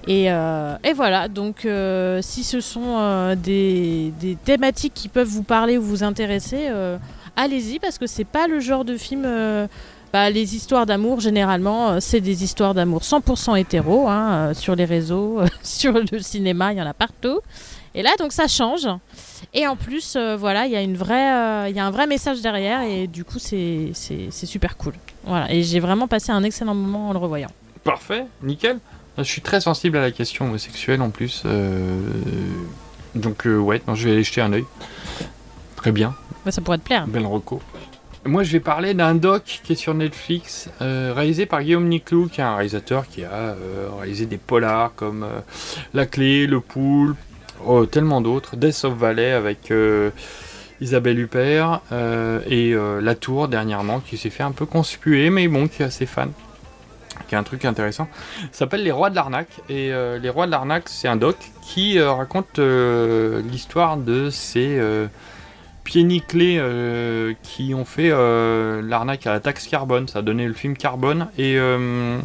Et, 0.08 0.32
euh, 0.32 0.76
et 0.84 0.94
voilà, 0.94 1.28
donc 1.28 1.66
euh, 1.66 2.22
si 2.24 2.44
ce 2.44 2.60
sont 2.60 3.36
des, 3.36 4.12
des 4.20 4.36
thématiques 4.36 4.96
qui 4.96 5.10
peuvent 5.10 5.28
vous 5.28 5.44
parler 5.44 5.78
ou 5.78 5.84
vous 5.84 6.04
intéresser, 6.04 6.70
allez-y 7.36 7.78
parce 7.78 8.00
que 8.00 8.08
c'est 8.08 8.26
pas 8.26 8.48
le 8.48 8.60
genre 8.60 8.84
de 8.84 8.98
film. 8.98 9.28
bah, 10.12 10.30
les 10.32 10.56
histoires 10.56 10.88
d'amour, 10.88 11.20
généralement, 11.20 12.00
c'est 12.00 12.22
des 12.22 12.44
histoires 12.44 12.74
d'amour 12.74 13.02
100% 13.02 13.60
hétéro, 13.60 14.08
hein, 14.10 14.54
sur 14.56 14.76
les 14.76 14.86
réseaux, 14.86 15.42
sur 15.62 15.94
le 15.94 16.20
cinéma, 16.20 16.74
il 16.74 16.80
y 16.80 16.82
en 16.82 16.88
a 16.88 16.96
partout. 16.96 17.40
Et 17.94 18.02
là, 18.04 18.12
donc 18.18 18.32
ça 18.32 18.48
change. 18.48 18.88
Et 19.54 19.68
en 19.68 19.76
plus, 19.76 20.16
euh, 20.16 20.38
voilà, 20.38 20.66
il 20.66 20.72
y 20.72 20.76
a 20.76 20.82
une 20.82 20.96
vraie, 20.96 21.34
euh, 21.34 21.68
il 21.70 21.76
y 21.76 21.80
a 21.80 21.86
un 21.86 21.92
vrai 21.92 22.08
message 22.08 22.42
derrière, 22.42 22.82
et 22.84 23.08
du 23.08 23.24
coup, 23.26 23.38
c'est 23.39 23.92
super 24.32 24.78
cool. 24.78 24.94
Voilà, 25.26 25.52
et 25.54 25.62
j'ai 25.64 25.80
vraiment 25.80 26.08
passé 26.08 26.32
un 26.32 26.44
excellent 26.44 26.74
moment 26.76 27.10
en 27.10 27.14
le 27.14 27.20
revoyant. 27.20 27.50
Parfait, 27.84 28.26
nickel. 28.44 28.80
Je 29.18 29.24
suis 29.24 29.42
très 29.42 29.60
sensible 29.60 29.98
à 29.98 30.02
la 30.02 30.12
question 30.12 30.46
homosexuelle 30.46 31.02
en 31.02 31.10
plus. 31.10 31.44
euh, 31.46 32.00
Donc, 33.16 33.44
ouais, 33.46 33.82
non, 33.88 33.94
je 33.96 34.06
vais 34.06 34.14
aller 34.14 34.24
jeter 34.24 34.39
un 34.42 34.54
œil. 34.54 34.64
Très 35.76 35.92
bien. 35.92 36.16
Ouais, 36.46 36.52
ça 36.52 36.62
pourrait 36.62 36.78
te 36.78 36.84
plaire. 36.84 37.08
Belle 37.08 37.26
reco. 37.26 37.62
Moi, 38.24 38.44
je 38.44 38.52
vais 38.52 38.60
parler 38.60 38.94
d'un 38.94 39.16
doc 39.16 39.60
qui 39.64 39.74
est 39.74 39.76
sur 39.76 39.94
Netflix, 39.96 40.70
euh, 40.82 41.12
réalisé 41.16 41.46
par 41.48 41.62
Guillaume 41.64 41.88
Niclou, 41.89 42.28
qui 42.30 42.39
est 42.39 42.44
un 42.44 42.56
réalisateur 42.56 43.08
qui 43.08 43.24
a 43.26 43.32
euh, 43.32 43.89
réalisé 44.00 44.28
des 44.28 44.38
polars 44.38 44.94
comme 44.96 45.24
euh, 45.24 45.39
La 45.96 46.06
Clé, 46.06 46.46
Le 46.46 46.62
Poule, 46.62 47.16
oh, 47.66 47.86
tellement 47.86 48.22
d'autres. 48.22 48.55
Death 48.55 48.84
of 48.84 48.93
Valley 48.93 49.32
avec 49.32 49.72
euh, 49.72 50.12
Isabelle 50.80 51.20
Huppert 51.20 51.82
euh, 51.91 52.39
et 52.47 52.74
euh, 52.74 53.01
La 53.01 53.16
Tour 53.16 53.47
dernièrement, 53.47 53.99
qui 53.99 54.18
s'est 54.18 54.30
fait 54.30 54.43
un 54.43 54.51
peu 54.51 54.66
conspuer, 54.66 55.30
mais 55.30 55.47
bon, 55.47 55.68
qui 55.68 55.82
est 55.82 55.86
assez 55.86 56.05
fan 56.05 56.32
qui 57.28 57.36
est 57.36 57.38
un 57.38 57.43
truc 57.43 57.66
intéressant. 57.66 58.07
S'appelle 58.51 58.84
Les 58.84 58.91
Rois 58.91 59.09
de 59.09 59.16
l'Arnaque. 59.16 59.62
Et 59.70 59.89
Les 59.89 60.30
Rois 60.30 60.47
de 60.47 60.51
l'Arnaque, 60.51 60.89
c'est 60.89 61.07
un 61.07 61.16
doc 61.16 61.38
qui 61.62 62.01
raconte 62.01 62.57
l'histoire 62.57 63.95
de 63.95 64.30
ces 64.30 64.82
pieds 65.86 66.03
nickelés 66.03 66.59
qui 67.41 67.74
ont 67.74 67.86
fait 67.86 68.09
l'arnaque 68.82 69.28
à 69.28 69.32
la 69.32 69.39
taxe 69.39 69.68
carbone. 69.68 70.09
Ça 70.09 70.20
a 70.20 70.22
donné 70.24 70.45
le 70.45 70.53
film 70.53 70.76
Carbone. 70.76 71.28
Et 71.38 71.57
une 71.57 72.22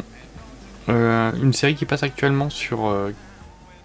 série 1.53 1.75
qui 1.75 1.85
passe 1.85 2.03
actuellement 2.03 2.49
sur 2.49 2.91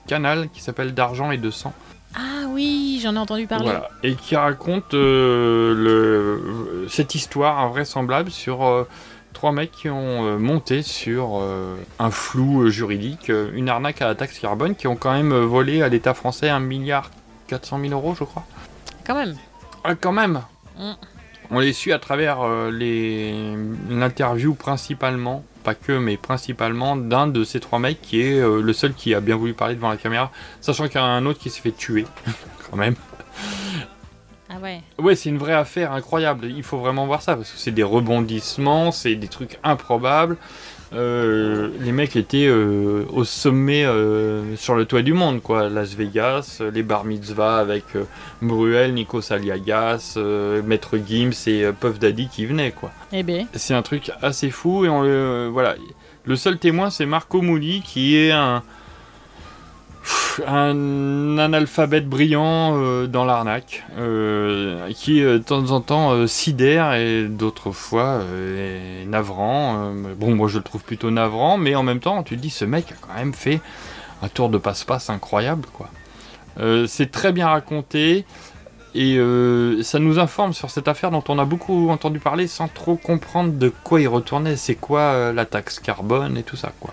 Canal 0.07 0.49
qui 0.51 0.61
s'appelle 0.61 0.95
D'argent 0.95 1.31
et 1.31 1.39
de 1.39 1.51
sang. 1.51 1.73
Ah 2.15 2.47
oui, 2.49 3.01
j'en 3.03 3.15
ai 3.15 3.19
entendu 3.19 3.47
parler. 3.47 3.65
Voilà. 3.65 3.89
Et 4.03 4.15
qui 4.15 4.37
raconte 4.37 4.95
euh, 4.95 5.75
le, 5.75 6.87
cette 6.89 7.15
histoire 7.15 7.59
invraisemblable 7.59 8.31
sur 8.31 8.65
euh, 8.65 8.87
trois 9.33 9.53
mecs 9.53 9.73
qui 9.73 9.89
ont 9.89 10.27
euh, 10.27 10.39
monté 10.39 10.83
sur 10.83 11.39
euh, 11.41 11.77
un 11.99 12.11
flou 12.11 12.69
juridique, 12.69 13.31
une 13.55 13.69
arnaque 13.69 14.03
à 14.03 14.09
la 14.09 14.15
taxe 14.15 14.39
carbone, 14.39 14.75
qui 14.75 14.87
ont 14.87 14.97
quand 14.97 15.13
même 15.13 15.35
volé 15.35 15.83
à 15.83 15.89
l'État 15.89 16.15
français 16.15 16.51
1 16.51 16.61
milliard 16.61 17.11
400 17.47 17.81
000 17.81 17.93
euros, 17.93 18.15
je 18.19 18.25
crois. 18.25 18.45
Quand 19.05 19.15
même. 19.15 19.37
Ah, 19.85 19.95
quand 19.95 20.13
même 20.13 20.43
Mm. 20.79 20.93
On 21.51 21.59
les 21.59 21.75
suit 21.75 21.93
à 21.93 21.99
travers 21.99 22.47
les... 22.71 23.55
l'interview 23.91 24.55
principalement, 24.55 25.45
pas 25.63 25.75
que, 25.75 25.93
mais 25.93 26.17
principalement 26.17 26.97
d'un 26.97 27.27
de 27.27 27.45
ces 27.45 27.61
trois 27.61 27.79
mecs 27.79 28.01
qui 28.03 28.21
est 28.21 28.39
euh, 28.39 28.61
le 28.61 28.73
seul 28.73 28.95
qui 28.95 29.15
a 29.15 29.21
bien 29.21 29.37
voulu 29.37 29.55
parler 29.55 29.75
devant 29.75 29.89
la 29.89 29.97
caméra, 29.97 30.31
sachant 30.61 30.89
qu'il 30.89 31.01
y 31.01 31.03
en 31.03 31.07
a 31.07 31.11
un 31.11 31.27
autre 31.27 31.39
qui 31.39 31.51
s'est 31.51 31.61
fait 31.61 31.77
tuer, 31.77 32.07
quand 32.71 32.77
même. 32.77 32.95
Ah 34.49 34.59
ouais. 34.63 34.83
Ouais, 34.99 35.17
c'est 35.17 35.31
une 35.31 35.39
vraie 35.39 35.55
affaire 35.55 35.93
incroyable. 35.93 36.47
Il 36.47 36.63
faut 36.63 36.77
vraiment 36.77 37.07
voir 37.07 37.23
ça 37.23 37.37
parce 37.37 37.51
que 37.51 37.59
c'est 37.59 37.71
des 37.71 37.83
rebondissements, 37.83 38.93
c'est 38.93 39.15
des 39.15 39.29
trucs 39.29 39.59
improbables. 39.65 40.37
Euh, 40.95 41.71
les 41.81 41.93
mecs 41.93 42.17
étaient 42.17 42.47
euh, 42.47 43.05
au 43.13 43.25
sommet 43.25 43.85
euh, 43.85 44.57
sur 44.57 44.75
le 44.75 44.85
toit 44.85 45.03
du 45.03 45.13
monde, 45.13 45.41
quoi. 45.43 45.69
Las 45.69 45.95
Vegas, 45.95 46.63
les 46.73 46.83
bar 46.83 47.05
mitzvahs 47.05 47.59
avec 47.59 47.85
Bruel, 48.41 48.95
Nikos 48.95 49.33
Aliagas, 49.33 50.19
Maître 50.65 50.99
Gims 50.99 51.33
et 51.47 51.67
Puff 51.79 51.99
Daddy 51.99 52.29
qui 52.29 52.47
venaient, 52.47 52.73
quoi. 52.73 52.91
Eh 53.13 53.23
ben. 53.23 53.47
C'est 53.55 53.75
un 53.75 53.83
truc 53.83 54.11
assez 54.21 54.51
fou 54.51 54.85
et 54.85 54.89
on 54.89 55.03
le 55.03 55.49
voilà. 55.53 55.77
Le 56.25 56.37
seul 56.37 56.59
témoin 56.59 56.91
c'est 56.91 57.07
Marco 57.07 57.43
Mouli 57.43 57.83
qui 57.83 58.17
est 58.17 58.31
un 58.31 58.63
un 60.47 61.39
analphabète 61.39 62.09
brillant 62.09 62.77
euh, 62.77 63.07
dans 63.07 63.25
l'arnaque, 63.25 63.85
euh, 63.99 64.91
qui 64.93 65.23
euh, 65.23 65.39
de 65.39 65.43
temps 65.43 65.71
en 65.71 65.81
temps 65.81 66.27
sidère 66.27 66.95
et 66.95 67.25
d'autres 67.25 67.73
fois 67.73 68.21
est 68.47 69.07
navrant. 69.07 69.93
Bon, 70.19 70.35
moi 70.35 70.49
je 70.49 70.59
le 70.59 70.65
trouve 70.65 70.83
plutôt 70.83 71.11
navrant, 71.11 71.59
mais 71.59 71.75
en 71.75 71.83
même 71.83 72.01
temps, 72.01 72.23
tu 72.23 72.37
te 72.37 72.41
dis, 72.41 72.51
ce 72.51 72.65
mec 72.65 72.93
a 72.93 72.95
quand 73.01 73.15
même 73.15 73.35
fait 73.35 73.61
un 74.23 74.29
tour 74.29 74.49
de 74.49 74.59
passe-passe 74.59 75.11
incroyable, 75.11 75.67
quoi. 75.73 75.89
C'est 76.87 77.11
très 77.11 77.33
bien 77.33 77.49
raconté. 77.49 78.25
Et 78.95 79.17
ça 79.83 79.99
nous 79.99 80.19
informe 80.19 80.53
sur 80.53 80.71
cette 80.71 80.87
affaire 80.87 81.11
dont 81.11 81.25
on 81.29 81.39
a 81.39 81.47
beaucoup 81.47 81.89
entendu 81.89 82.19
parler 82.19 82.47
sans 82.47 82.69
trop 82.69 82.97
comprendre 82.97 83.55
de 83.55 83.73
quoi 83.83 84.01
il 84.01 84.09
retournait. 84.09 84.57
C'est 84.57 84.75
quoi 84.75 85.33
la 85.33 85.47
taxe 85.47 85.81
carbone 85.81 86.37
et 86.37 86.43
tout 86.43 86.57
ça, 86.57 86.73
quoi. 86.79 86.93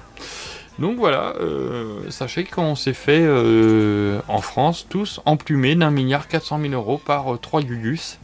Donc 0.80 0.98
voilà, 0.98 1.34
euh, 1.42 2.10
sachez 2.10 2.46
qu'on 2.46 2.76
s'est 2.76 2.94
fait 2.94 3.22
euh, 3.22 4.22
en 4.30 4.40
France 4.42 4.86
tous 4.90 5.20
emplumés 5.26 5.76
d'un 5.76 5.92
milliard 5.92 6.28
400 6.28 6.60
000 6.62 6.74
euros 6.74 6.98
par 6.98 7.34
euh, 7.34 7.38
trois 7.38 7.62
gugus. 7.62 8.18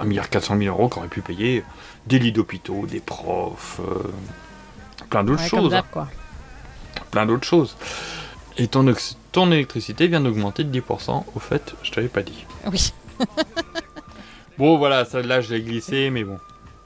Un 0.00 0.04
milliard 0.04 0.30
400 0.30 0.56
000 0.58 0.74
euros 0.74 0.88
qu'on 0.88 1.00
aurait 1.00 1.08
pu 1.08 1.20
payer 1.20 1.62
des 2.06 2.18
lits 2.18 2.32
d'hôpitaux, 2.32 2.86
des 2.86 3.00
profs, 3.00 3.80
plein 5.10 5.24
d'autres 5.24 5.42
Ouais, 5.42 5.48
choses. 5.48 5.74
quoi. 5.92 6.08
Plein 7.10 7.26
d'autres 7.26 7.46
choses. 7.46 7.76
Et 8.56 8.66
ton, 8.68 8.92
ton 9.32 9.52
électricité 9.52 10.06
vient 10.08 10.20
d'augmenter 10.20 10.64
de 10.64 10.80
10%, 10.80 11.24
au 11.34 11.38
fait, 11.38 11.74
je 11.82 11.90
t'avais 11.90 12.08
pas 12.08 12.22
dit. 12.22 12.46
Oui. 12.70 12.92
Bon 14.58 14.76
voilà, 14.76 15.04
ça 15.04 15.22
là 15.22 15.40
je 15.40 15.54
l'ai 15.54 15.60
glissé, 15.62 16.10
mais 16.10 16.24
bon. 16.24 16.40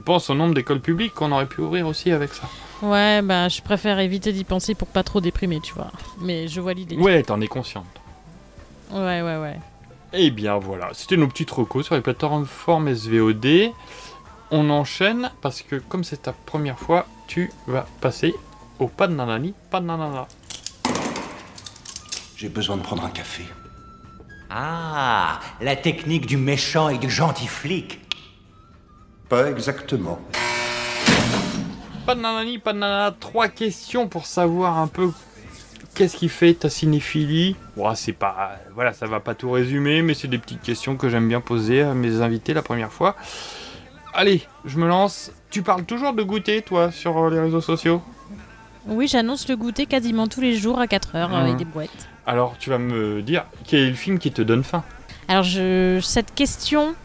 Pense 0.05 0.29
au 0.29 0.35
nombre 0.35 0.53
d'écoles 0.53 0.79
publiques 0.79 1.15
qu'on 1.15 1.31
aurait 1.31 1.47
pu 1.47 1.61
ouvrir 1.61 1.87
aussi 1.87 2.11
avec 2.11 2.31
ça. 2.33 2.47
Ouais, 2.81 3.21
bah 3.21 3.47
je 3.49 3.61
préfère 3.61 3.99
éviter 3.99 4.33
d'y 4.33 4.43
penser 4.43 4.75
pour 4.75 4.87
pas 4.87 5.03
trop 5.03 5.21
déprimer, 5.21 5.59
tu 5.61 5.73
vois. 5.73 5.91
Mais 6.19 6.47
je 6.47 6.59
vois 6.59 6.73
l'idée. 6.73 6.97
Ouais, 6.97 7.23
t'en 7.23 7.39
es 7.39 7.47
consciente. 7.47 7.85
Ouais, 8.91 9.21
ouais, 9.21 9.37
ouais. 9.37 9.59
Eh 10.13 10.29
bien 10.29 10.57
voilà, 10.57 10.89
c'était 10.93 11.17
nos 11.17 11.27
petites 11.27 11.51
recos 11.51 11.85
sur 11.85 11.95
les 11.95 12.01
plateformes 12.01 12.93
SVOD. 12.93 13.71
On 14.51 14.69
enchaîne 14.69 15.31
parce 15.41 15.61
que 15.61 15.77
comme 15.77 16.03
c'est 16.03 16.23
ta 16.23 16.33
première 16.33 16.77
fois, 16.77 17.07
tu 17.27 17.51
vas 17.65 17.87
passer 18.01 18.35
au 18.79 18.87
pas 18.87 19.07
de 19.07 19.15
nanani, 19.15 19.53
pas 19.71 19.79
de 19.79 19.85
nanana. 19.85 20.27
J'ai 22.35 22.49
besoin 22.49 22.77
de 22.77 22.81
prendre 22.81 23.03
un 23.05 23.09
café. 23.09 23.43
Ah, 24.49 25.39
la 25.61 25.75
technique 25.75 26.27
du 26.27 26.37
méchant 26.37 26.89
et 26.89 26.99
du 26.99 27.09
gentil 27.09 27.47
flic. 27.47 27.99
Pas 29.29 29.49
exactement. 29.49 30.19
Pas 32.05 32.15
de 32.15 32.21
nanani, 32.21 32.57
pas 32.59 32.73
de 32.73 32.79
nanana, 32.79 33.15
trois 33.17 33.47
questions 33.47 34.07
pour 34.07 34.25
savoir 34.25 34.77
un 34.77 34.87
peu 34.87 35.11
qu'est-ce 35.95 36.17
qui 36.17 36.27
fait 36.27 36.53
ta 36.53 36.69
cinéphilie. 36.69 37.55
Bon, 37.77 37.93
c'est 37.95 38.11
pas. 38.13 38.57
Voilà, 38.75 38.91
ça 38.93 39.05
va 39.07 39.19
pas 39.19 39.35
tout 39.35 39.51
résumer, 39.51 40.01
mais 40.01 40.13
c'est 40.13 40.27
des 40.27 40.37
petites 40.37 40.61
questions 40.61 40.97
que 40.97 41.07
j'aime 41.09 41.27
bien 41.29 41.39
poser 41.39 41.81
à 41.81 41.93
mes 41.93 42.21
invités 42.21 42.53
la 42.53 42.61
première 42.61 42.91
fois. 42.91 43.15
Allez, 44.13 44.43
je 44.65 44.77
me 44.77 44.87
lance. 44.87 45.31
Tu 45.49 45.61
parles 45.63 45.85
toujours 45.85 46.13
de 46.13 46.23
goûter, 46.23 46.61
toi, 46.61 46.91
sur 46.91 47.17
euh, 47.17 47.29
les 47.29 47.39
réseaux 47.39 47.61
sociaux? 47.61 48.01
Oui, 48.85 49.07
j'annonce 49.07 49.47
le 49.47 49.55
goûter 49.55 49.85
quasiment 49.85 50.27
tous 50.27 50.41
les 50.41 50.55
jours 50.57 50.79
à 50.79 50.87
4 50.87 51.15
heures 51.15 51.29
Mhm. 51.29 51.35
avec 51.35 51.55
des 51.55 51.65
boîtes. 51.65 52.09
Alors, 52.25 52.55
tu 52.59 52.69
vas 52.69 52.77
me 52.79 53.21
dire 53.21 53.45
quel 53.65 53.79
est 53.81 53.89
le 53.89 53.95
film 53.95 54.19
qui 54.19 54.31
te 54.31 54.41
donne 54.41 54.63
faim? 54.63 54.83
Alors, 55.29 55.43
je, 55.43 55.99
cette 56.01 56.33
question, 56.35 56.95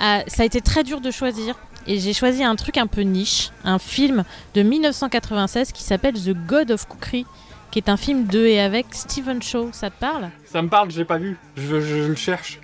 euh, 0.00 0.20
ça 0.26 0.42
a 0.42 0.44
été 0.46 0.60
très 0.62 0.84
dur 0.84 1.00
de 1.00 1.10
choisir. 1.10 1.54
Et 1.88 1.98
j'ai 1.98 2.12
choisi 2.12 2.44
un 2.44 2.54
truc 2.54 2.76
un 2.76 2.86
peu 2.86 3.00
niche, 3.00 3.50
un 3.64 3.78
film 3.78 4.22
de 4.54 4.62
1996 4.62 5.72
qui 5.72 5.82
s'appelle 5.82 6.14
The 6.14 6.34
God 6.46 6.70
of 6.70 6.86
Cookery, 6.86 7.24
qui 7.70 7.78
est 7.78 7.88
un 7.88 7.96
film 7.96 8.26
de 8.26 8.44
et 8.46 8.60
avec 8.60 8.86
Stephen 8.92 9.42
Shaw. 9.42 9.70
Ça 9.72 9.88
te 9.90 9.98
parle? 9.98 10.28
Ça 10.44 10.60
me 10.62 10.68
parle, 10.68 10.90
j'ai 10.90 11.04
pas 11.06 11.18
vu. 11.18 11.36
Je, 11.56 11.80
je- 11.80 12.02
je 12.02 12.08
le 12.08 12.14
cherche. 12.14 12.60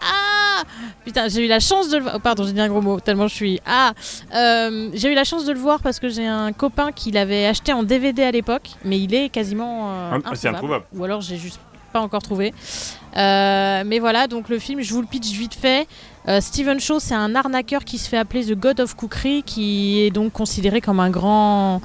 Ah 0.00 0.62
Putain, 1.04 1.28
j'ai 1.28 1.44
eu 1.44 1.48
la 1.48 1.58
chance 1.60 1.88
de 1.90 1.96
le 1.96 2.02
voir. 2.04 2.14
oh, 2.16 2.20
pardon, 2.20 2.44
j'ai 2.44 2.52
dit 2.52 2.60
un 2.60 2.68
gros 2.68 2.80
mot, 2.80 3.00
tellement 3.00 3.26
je 3.28 3.34
suis. 3.34 3.60
Ah 3.66 3.92
Euh, 4.34 4.90
J'ai 4.94 5.10
eu 5.10 5.14
la 5.14 5.24
chance 5.24 5.44
de 5.44 5.52
le 5.52 5.58
voir 5.58 5.80
parce 5.80 5.98
que 5.98 6.08
j'ai 6.08 6.26
un 6.26 6.52
copain 6.52 6.92
qui 6.92 7.10
l'avait 7.10 7.46
acheté 7.46 7.72
en 7.72 7.82
DVD 7.82 8.22
à 8.24 8.30
l'époque, 8.30 8.70
mais 8.84 8.98
il 9.00 9.12
est 9.14 9.28
quasiment. 9.30 9.90
euh, 9.90 10.18
Ah, 10.24 10.30
c'est 10.34 10.48
introuvable. 10.48 10.84
Ou 10.94 11.04
alors 11.04 11.20
j'ai 11.20 11.36
juste 11.36 11.60
pas 11.92 12.00
encore 12.00 12.22
trouvé. 12.22 12.54
Euh, 13.16 13.82
mais 13.84 13.98
voilà, 13.98 14.26
donc 14.28 14.48
le 14.48 14.58
film, 14.58 14.80
je 14.80 14.92
vous 14.94 15.00
le 15.00 15.06
pitch 15.08 15.30
vite 15.32 15.54
fait. 15.54 15.88
Euh, 16.28 16.40
Stephen 16.40 16.80
Shaw, 16.80 17.00
c'est 17.00 17.14
un 17.14 17.34
arnaqueur 17.34 17.84
qui 17.84 17.98
se 17.98 18.08
fait 18.08 18.18
appeler 18.18 18.44
The 18.44 18.54
God 18.54 18.80
of 18.80 18.94
Cookery, 18.94 19.42
qui 19.42 20.00
est 20.00 20.10
donc 20.10 20.32
considéré 20.32 20.80
comme 20.80 21.00
un 21.00 21.10
grand, 21.10 21.80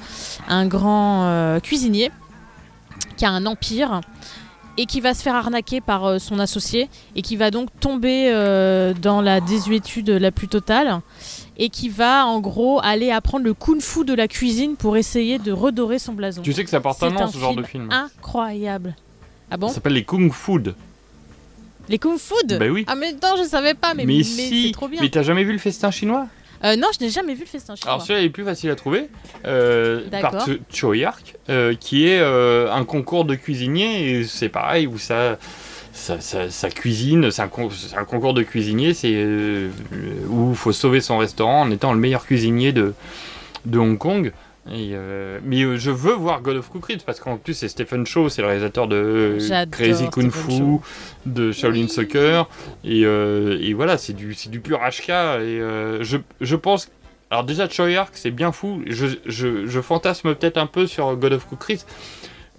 un 0.48 0.66
grand 0.66 1.24
euh, 1.24 1.60
cuisinier. 1.60 2.10
qui 3.16 3.24
a 3.24 3.30
un 3.30 3.46
empire 3.46 4.02
et 4.78 4.84
qui 4.84 5.00
va 5.00 5.14
se 5.14 5.22
faire 5.22 5.34
arnaquer 5.34 5.80
par 5.80 6.04
euh, 6.04 6.18
son 6.18 6.38
associé 6.38 6.90
et 7.14 7.22
qui 7.22 7.36
va 7.36 7.50
donc 7.50 7.70
tomber 7.80 8.30
dans 9.00 9.22
la 9.22 9.40
désuétude 9.40 10.10
la 10.10 10.30
plus 10.30 10.48
totale 10.48 11.00
et 11.56 11.70
qui 11.70 11.88
va 11.88 12.26
en 12.26 12.40
gros 12.40 12.80
aller 12.82 13.10
apprendre 13.10 13.46
le 13.46 13.54
kung-fu 13.54 14.04
de 14.04 14.12
la 14.12 14.28
cuisine 14.28 14.76
pour 14.76 14.98
essayer 14.98 15.38
de 15.38 15.50
redorer 15.50 15.98
son 15.98 16.12
blason. 16.12 16.42
Tu 16.42 16.52
sais 16.52 16.62
que 16.62 16.70
ça 16.70 16.80
porte 16.80 17.02
un 17.02 17.10
nom, 17.10 17.26
ce 17.26 17.38
genre 17.38 17.56
de 17.56 17.62
film. 17.62 17.88
Incroyable. 17.90 18.94
Ah 19.50 19.56
bon? 19.56 19.68
Ça 19.68 19.74
s'appelle 19.74 19.94
les 19.94 20.04
Kung 20.04 20.30
Food. 20.30 20.74
Les 21.88 21.98
kung-fu 21.98 22.34
Bah 22.48 22.66
oui. 22.70 22.84
Ah 22.88 22.94
mais 22.96 23.12
non, 23.12 23.36
je 23.38 23.44
savais 23.48 23.74
pas, 23.74 23.94
mais, 23.94 24.04
mais 24.04 24.22
si, 24.22 24.66
c'est 24.66 24.72
trop 24.72 24.88
bien. 24.88 25.00
mais 25.00 25.08
t'as 25.08 25.22
jamais 25.22 25.44
vu 25.44 25.52
le 25.52 25.58
festin 25.58 25.90
chinois? 25.90 26.26
Euh, 26.64 26.74
non, 26.74 26.88
je 26.98 27.04
n'ai 27.04 27.10
jamais 27.10 27.34
vu 27.34 27.40
le 27.42 27.46
festin 27.46 27.76
chinois. 27.76 27.92
Alors 27.92 28.02
celui-là 28.06 28.24
est 28.24 28.30
plus 28.30 28.44
facile 28.44 28.70
à 28.70 28.74
trouver, 28.76 29.08
euh, 29.44 30.08
par 30.20 30.46
Choyark, 30.72 31.34
euh, 31.50 31.74
qui 31.78 32.08
est 32.08 32.18
euh, 32.18 32.72
un 32.72 32.84
concours 32.84 33.24
de 33.24 33.34
cuisinier, 33.34 34.10
et 34.20 34.24
c'est 34.24 34.48
pareil, 34.48 34.86
où 34.86 34.98
ça, 34.98 35.38
ça, 35.92 36.18
ça- 36.20 36.50
ça 36.50 36.70
cuisine, 36.70 37.30
c'est 37.30 37.42
un, 37.42 37.48
con- 37.48 37.70
c'est 37.70 37.96
un 37.96 38.04
concours 38.04 38.32
de 38.34 38.42
cuisinier, 38.42 38.94
c'est 38.94 39.12
euh, 39.14 39.68
où 40.28 40.50
il 40.50 40.56
faut 40.56 40.72
sauver 40.72 41.00
son 41.00 41.18
restaurant 41.18 41.60
en 41.62 41.70
étant 41.70 41.92
le 41.92 42.00
meilleur 42.00 42.24
cuisinier 42.24 42.72
de, 42.72 42.94
de 43.66 43.78
Hong 43.78 43.98
Kong. 43.98 44.32
Et, 44.70 44.90
euh, 44.94 45.38
mais 45.44 45.62
euh, 45.62 45.76
je 45.76 45.90
veux 45.90 46.14
voir 46.14 46.40
God 46.42 46.56
of 46.56 46.68
Cookery 46.70 46.98
parce 47.04 47.20
qu'en 47.20 47.36
plus 47.36 47.54
c'est 47.54 47.68
Stephen 47.68 48.04
Chow, 48.04 48.28
c'est 48.28 48.42
le 48.42 48.48
réalisateur 48.48 48.88
de 48.88 48.96
euh, 49.40 49.66
Crazy 49.70 50.08
Kung 50.10 50.30
Fu, 50.30 50.78
de 51.24 51.52
Shaolin 51.52 51.86
Soccer, 51.86 52.48
et, 52.82 53.04
euh, 53.04 53.58
et 53.60 53.74
voilà, 53.74 53.96
c'est 53.96 54.12
du, 54.12 54.34
pur 54.60 54.78
HK. 54.78 55.10
Et 55.40 55.60
je, 56.00 56.16
je 56.40 56.56
pense. 56.56 56.90
Alors, 57.28 57.42
déjà, 57.42 57.68
Choyark, 57.68 58.10
c'est 58.16 58.30
bien 58.30 58.52
fou. 58.52 58.82
Je, 58.86 59.06
je, 59.26 59.66
je 59.66 59.80
fantasme 59.80 60.34
peut-être 60.36 60.58
un 60.58 60.66
peu 60.66 60.86
sur 60.86 61.16
God 61.16 61.32
of 61.32 61.46
Cookery. 61.46 61.80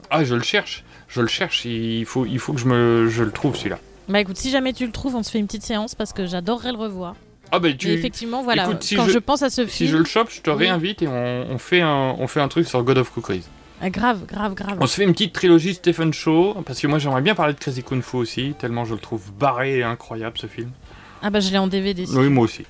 Ah, 0.09 0.23
je 0.23 0.35
le 0.35 0.41
cherche, 0.41 0.83
je 1.07 1.21
le 1.21 1.27
cherche, 1.27 1.65
il 1.65 2.05
faut, 2.05 2.25
il 2.25 2.39
faut 2.39 2.53
que 2.53 2.59
je, 2.59 2.67
me, 2.67 3.07
je 3.09 3.23
le 3.23 3.31
trouve 3.31 3.55
celui-là. 3.55 3.79
Bah 4.09 4.21
écoute, 4.21 4.37
si 4.37 4.49
jamais 4.51 4.71
tu 4.71 4.85
le 4.85 4.91
trouves, 4.91 5.15
on 5.15 5.23
se 5.23 5.31
fait 5.31 5.39
une 5.39 5.47
petite 5.47 5.63
séance 5.63 5.95
parce 5.95 6.13
que 6.13 6.25
j'adorerais 6.25 6.71
le 6.71 6.77
revoir. 6.77 7.15
Ah, 7.51 7.59
bah 7.59 7.71
tu. 7.73 7.89
Effectivement, 7.89 8.43
voilà, 8.43 8.65
Écoute, 8.65 8.83
si 8.83 8.95
quand 8.95 9.07
je 9.07 9.19
pense 9.19 9.41
à 9.43 9.49
ce 9.49 9.65
Si 9.65 9.85
film- 9.85 9.91
je 9.91 9.97
le 9.97 10.05
chope, 10.05 10.29
je 10.31 10.41
te 10.41 10.49
Oui. 10.49 10.57
réinvite 10.57 11.01
et 11.01 11.07
on, 11.07 11.45
on 11.51 11.57
fait 11.57 11.81
un, 11.81 12.15
on 12.19 12.27
fait 12.27 12.41
un 12.41 12.47
truc 12.47 12.67
sur 12.67 12.83
God 12.83 12.97
of 12.97 13.09
Cookery. 13.11 13.41
Ah, 13.81 13.89
grave, 13.89 14.25
grave, 14.25 14.53
grave. 14.55 14.77
On 14.81 14.87
se 14.87 14.95
fait 14.95 15.03
une 15.03 15.11
petite 15.13 15.33
trilogie 15.33 15.75
Stephen 15.75 16.11
Chow, 16.13 16.55
parce 16.65 16.79
que 16.81 16.87
moi 16.87 16.97
j'aimerais 16.99 17.21
bien 17.21 17.35
parler 17.35 17.53
de 17.53 17.59
Crazy 17.59 17.83
Kung 17.83 18.01
Fu 18.01 18.17
aussi, 18.17 18.55
tellement 18.59 18.85
je 18.85 18.93
le 18.95 18.99
trouve 18.99 19.31
barré 19.39 19.77
et 19.79 19.83
incroyable 19.83 20.37
ce 20.37 20.47
film. 20.47 20.71
Ah 21.21 21.29
bah 21.29 21.39
je 21.39 21.51
l'ai 21.51 21.57
en 21.59 21.67
DVD. 21.67 22.05
si. 22.05 22.15
Oui, 22.15 22.27
moi 22.29 22.45
aussi. 22.45 22.63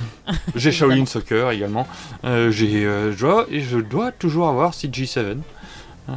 J'ai 0.54 0.72
Shaolin 0.72 1.06
Soccer 1.06 1.50
également. 1.50 1.86
Euh, 2.24 2.50
j'ai, 2.50 2.84
euh, 2.86 3.12
je 3.12 3.18
dois, 3.18 3.46
et 3.50 3.60
je 3.60 3.78
dois 3.78 4.12
toujours 4.12 4.48
avoir 4.48 4.72
CG7. 4.72 5.38
Euh, 6.08 6.12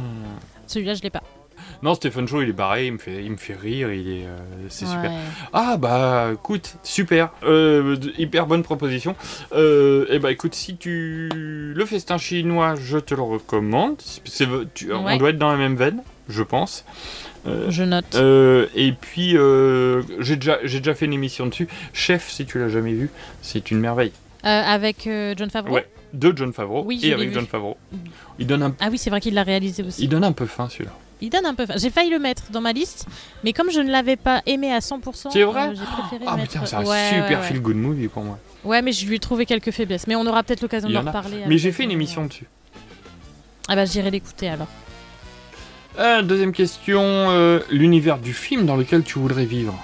Celui-là, 0.66 0.94
je 0.94 1.02
l'ai 1.02 1.10
pas. 1.10 1.22
Non, 1.82 1.94
Stephen 1.94 2.28
Chow, 2.28 2.42
il 2.42 2.48
est 2.48 2.52
barré, 2.52 2.86
il 2.86 2.92
me 2.92 2.98
fait, 2.98 3.24
il 3.24 3.30
me 3.32 3.36
fait 3.36 3.56
rire, 3.56 3.92
il 3.92 4.08
est, 4.08 4.26
euh, 4.26 4.36
c'est 4.68 4.86
super. 4.86 5.10
Ah 5.52 5.76
bah, 5.76 6.30
écoute, 6.34 6.76
super, 6.84 7.30
euh, 7.42 7.96
hyper 8.18 8.46
bonne 8.46 8.62
proposition. 8.62 9.16
Euh, 9.52 10.06
et 10.08 10.20
bah 10.20 10.30
écoute, 10.30 10.54
si 10.54 10.76
tu 10.76 11.28
le 11.32 11.84
festin 11.84 12.18
chinois, 12.18 12.76
je 12.76 12.98
te 12.98 13.14
le 13.16 13.22
recommande. 13.22 13.96
On 14.92 15.16
doit 15.18 15.30
être 15.30 15.38
dans 15.38 15.50
la 15.50 15.56
même 15.58 15.74
veine, 15.74 16.02
je 16.28 16.44
pense. 16.44 16.84
Euh, 17.48 17.68
Je 17.70 17.82
note. 17.82 18.14
et 18.76 18.92
puis, 18.92 19.30
j'ai 20.20 20.36
déjà, 20.36 20.58
j'ai 20.62 20.78
déjà 20.78 20.94
fait 20.94 21.06
une 21.06 21.12
émission 21.14 21.46
dessus. 21.46 21.66
Chef, 21.92 22.30
si 22.30 22.46
tu 22.46 22.60
l'as 22.60 22.68
jamais 22.68 22.92
vu, 22.92 23.10
c'est 23.40 23.72
une 23.72 23.80
merveille. 23.80 24.12
Avec 24.44 25.08
John 25.36 25.50
Favreau 25.50 25.74
Ouais, 25.74 25.86
de 26.12 26.32
John 26.36 26.52
Favreau 26.52 26.84
Oui, 26.86 27.00
et 27.02 27.12
avec 27.12 27.28
vu. 27.30 27.34
John 27.34 27.46
Favreau. 27.46 27.76
Il 28.38 28.46
donne 28.46 28.62
un, 28.62 28.74
Ah 28.80 28.86
oui, 28.90 28.98
c'est 28.98 29.10
vrai 29.10 29.20
qu'il 29.20 29.34
l'a 29.34 29.42
réalisé 29.42 29.82
aussi. 29.82 30.04
il 30.04 30.08
donne 30.08 30.22
un 30.24 30.32
peu 30.32 30.46
faim 30.46 30.68
celui-là. 30.70 30.92
Il 31.22 31.30
donne 31.30 31.46
un 31.46 31.54
peu. 31.54 31.64
faim. 31.64 31.74
J'ai 31.78 31.88
failli 31.90 32.10
le 32.10 32.18
mettre 32.18 32.42
dans 32.50 32.60
ma 32.60 32.72
liste, 32.72 33.06
mais 33.44 33.52
comme 33.54 33.70
je 33.70 33.80
ne 33.80 33.90
l'avais 33.90 34.16
pas 34.16 34.42
aimé 34.44 34.72
à 34.72 34.80
100%, 34.80 35.30
C'est 35.32 35.42
vrai 35.44 35.68
euh, 35.68 35.74
j'ai 35.74 35.84
préféré 35.84 36.24
Ah 36.26 36.36
mettre. 36.36 36.52
putain, 36.52 36.66
c'est 36.66 36.76
un 36.76 36.84
Ouais, 36.84 37.08
super 37.08 37.28
ouais, 37.30 37.36
ouais. 37.36 37.42
feel 37.42 37.60
good 37.62 37.76
movie 37.76 38.08
pour 38.08 38.22
moi. 38.24 38.38
Ouais, 38.64 38.82
mais 38.82 38.92
je 38.92 39.06
lui 39.06 39.16
ai 39.16 39.18
trouvé 39.18 39.46
quelques 39.46 39.70
faiblesses. 39.70 40.06
Mais 40.06 40.16
on 40.16 40.26
aura 40.26 40.42
peut-être 40.42 40.60
l'occasion 40.60 40.90
d'en 40.90 41.00
reparler. 41.00 41.42
Mais 41.46 41.56
j'ai 41.58 41.72
fait 41.72 41.84
une 41.84 41.90
émission 41.92 42.26
dessus. 42.26 42.46
Ah 43.68 43.76
bah 43.76 43.84
j'irai 43.84 44.10
l'écouter 44.10 44.48
alors. 44.48 44.66
Euh, 45.98 46.22
deuxième 46.22 46.52
question, 46.52 47.00
euh, 47.02 47.60
l'univers 47.70 48.18
du 48.18 48.32
film 48.32 48.66
dans 48.66 48.76
lequel 48.76 49.02
tu 49.04 49.18
voudrais 49.18 49.44
vivre 49.44 49.74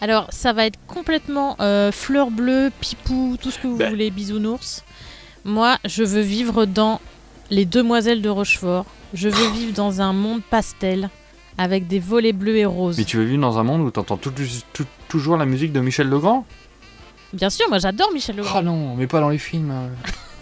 Alors, 0.00 0.26
ça 0.30 0.52
va 0.52 0.66
être 0.66 0.78
complètement 0.86 1.56
euh, 1.60 1.90
fleur 1.92 2.30
bleue, 2.30 2.70
pipou, 2.80 3.36
tout 3.40 3.50
ce 3.50 3.58
que 3.58 3.66
vous 3.66 3.76
Ben. 3.76 3.88
voulez, 3.90 4.10
bisounours. 4.10 4.84
Moi, 5.44 5.78
je 5.86 6.04
veux 6.04 6.20
vivre 6.20 6.66
dans 6.66 7.00
Les 7.50 7.64
Demoiselles 7.64 8.22
de 8.22 8.28
Rochefort. 8.28 8.86
Je 9.14 9.28
veux 9.28 9.50
vivre 9.52 9.72
dans 9.74 10.00
un 10.00 10.12
monde 10.12 10.40
pastel 10.48 11.10
avec 11.58 11.86
des 11.88 11.98
volets 11.98 12.32
bleus 12.32 12.56
et 12.56 12.64
roses. 12.64 12.96
Mais 12.98 13.04
tu 13.04 13.16
veux 13.16 13.24
vivre 13.24 13.40
dans 13.42 13.58
un 13.58 13.64
monde 13.64 13.82
où 13.82 13.90
t'entends 13.90 14.16
tout- 14.16 14.32
tout- 14.72 14.86
toujours 15.08 15.36
la 15.36 15.46
musique 15.46 15.72
de 15.72 15.80
Michel 15.80 16.08
Legrand? 16.08 16.46
Bien 17.32 17.50
sûr, 17.50 17.66
moi 17.68 17.78
j'adore 17.78 18.12
Michel 18.12 18.36
Legrand. 18.36 18.58
Ah 18.58 18.62
non, 18.62 18.94
mais 18.96 19.06
pas 19.06 19.20
dans 19.20 19.28
les 19.28 19.38
films. 19.38 19.70
euh. 19.72 19.88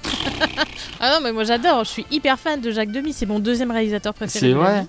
Ah 1.00 1.12
non, 1.14 1.20
mais 1.22 1.32
moi 1.32 1.44
j'adore. 1.44 1.84
Je 1.84 1.90
suis 1.90 2.06
hyper 2.10 2.38
fan 2.38 2.60
de 2.60 2.70
Jacques 2.72 2.90
Demy. 2.90 3.12
C'est 3.12 3.26
mon 3.26 3.38
deuxième 3.38 3.70
réalisateur 3.70 4.12
préféré. 4.14 4.46
C'est 4.48 4.52
vrai. 4.52 4.84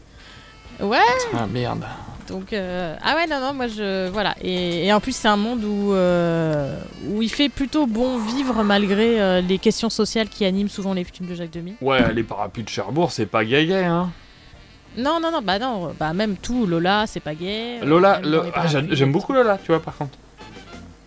Ouais. 0.82 0.98
Ah 1.34 1.46
merde. 1.46 1.84
Donc 2.30 2.54
euh, 2.54 2.96
ah 3.04 3.16
ouais 3.16 3.26
non 3.28 3.40
non 3.40 3.54
moi 3.54 3.68
je 3.68 4.08
voilà 4.10 4.36
et, 4.42 4.86
et 4.86 4.94
en 4.94 5.00
plus 5.00 5.16
c'est 5.16 5.28
un 5.28 5.36
monde 5.36 5.64
où 5.64 5.94
euh, 5.94 6.80
où 7.08 7.22
il 7.24 7.30
fait 7.30 7.50
plutôt 7.50 7.88
bon 7.88 8.20
vivre 8.20 8.64
malgré 8.64 9.20
euh, 9.20 9.42
les 9.42 9.58
questions 9.58 9.90
sociales 9.90 10.30
qui 10.30 10.46
animent 10.46 10.70
souvent 10.70 10.94
les 10.94 11.04
films 11.04 11.28
de 11.28 11.34
Jacques 11.34 11.52
Demy. 11.52 11.74
Ouais, 11.82 12.14
les 12.14 12.24
parapluies 12.24 12.64
de 12.64 12.70
Cherbourg, 12.70 13.12
c'est 13.12 13.26
pas 13.26 13.44
gay 13.44 13.66
gay, 13.66 13.84
hein. 13.84 14.12
Non 14.98 15.20
non 15.20 15.32
non 15.32 15.42
bah 15.42 15.58
non 15.60 15.94
bah 16.00 16.14
même 16.14 16.36
tout 16.38 16.66
Lola 16.68 17.06
c'est 17.08 17.20
pas 17.20 17.34
gay. 17.34 17.80
Lola, 17.84 18.20
Lo- 18.22 18.44
ah, 18.54 18.66
j'aime 18.68 19.12
beaucoup 19.12 19.34
Lola, 19.34 19.58
tu 19.58 19.72
vois, 19.72 19.82
par 19.82 19.96
contre. 19.96 20.18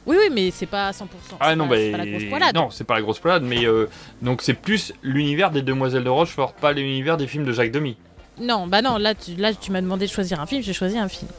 Oui 0.06 0.16
oui 0.18 0.28
mais 0.32 0.50
c'est 0.50 0.66
pas 0.66 0.88
à 0.88 0.90
100%. 0.90 1.04
Ah 1.38 1.54
non, 1.54 1.68
pas, 1.68 1.76
bah. 1.76 1.80
c'est 1.80 1.90
pas 1.92 1.98
la 1.98 2.06
grosse 2.06 2.24
poilade. 2.24 2.54
Non, 2.56 2.70
c'est 2.70 2.84
pas 2.84 2.94
la 2.94 3.02
grosse 3.02 3.18
poilade, 3.20 3.44
mais 3.44 3.64
donc 4.22 4.42
c'est 4.42 4.54
plus 4.54 4.92
l'univers 5.04 5.52
des 5.52 5.62
Demoiselles 5.62 6.04
de 6.04 6.10
Rochefort, 6.10 6.52
pas 6.54 6.72
l'univers 6.72 7.16
des 7.16 7.28
films 7.28 7.44
de 7.44 7.52
Jacques 7.52 7.70
Demy. 7.70 7.96
Non 8.42 8.66
bah 8.66 8.82
non 8.82 8.98
là 8.98 9.14
tu 9.14 9.36
là 9.36 9.54
tu 9.54 9.70
m'as 9.72 9.80
demandé 9.80 10.06
de 10.06 10.10
choisir 10.10 10.40
un 10.40 10.46
film 10.46 10.62
j'ai 10.62 10.72
choisi 10.72 10.98
un 10.98 11.08
film. 11.08 11.30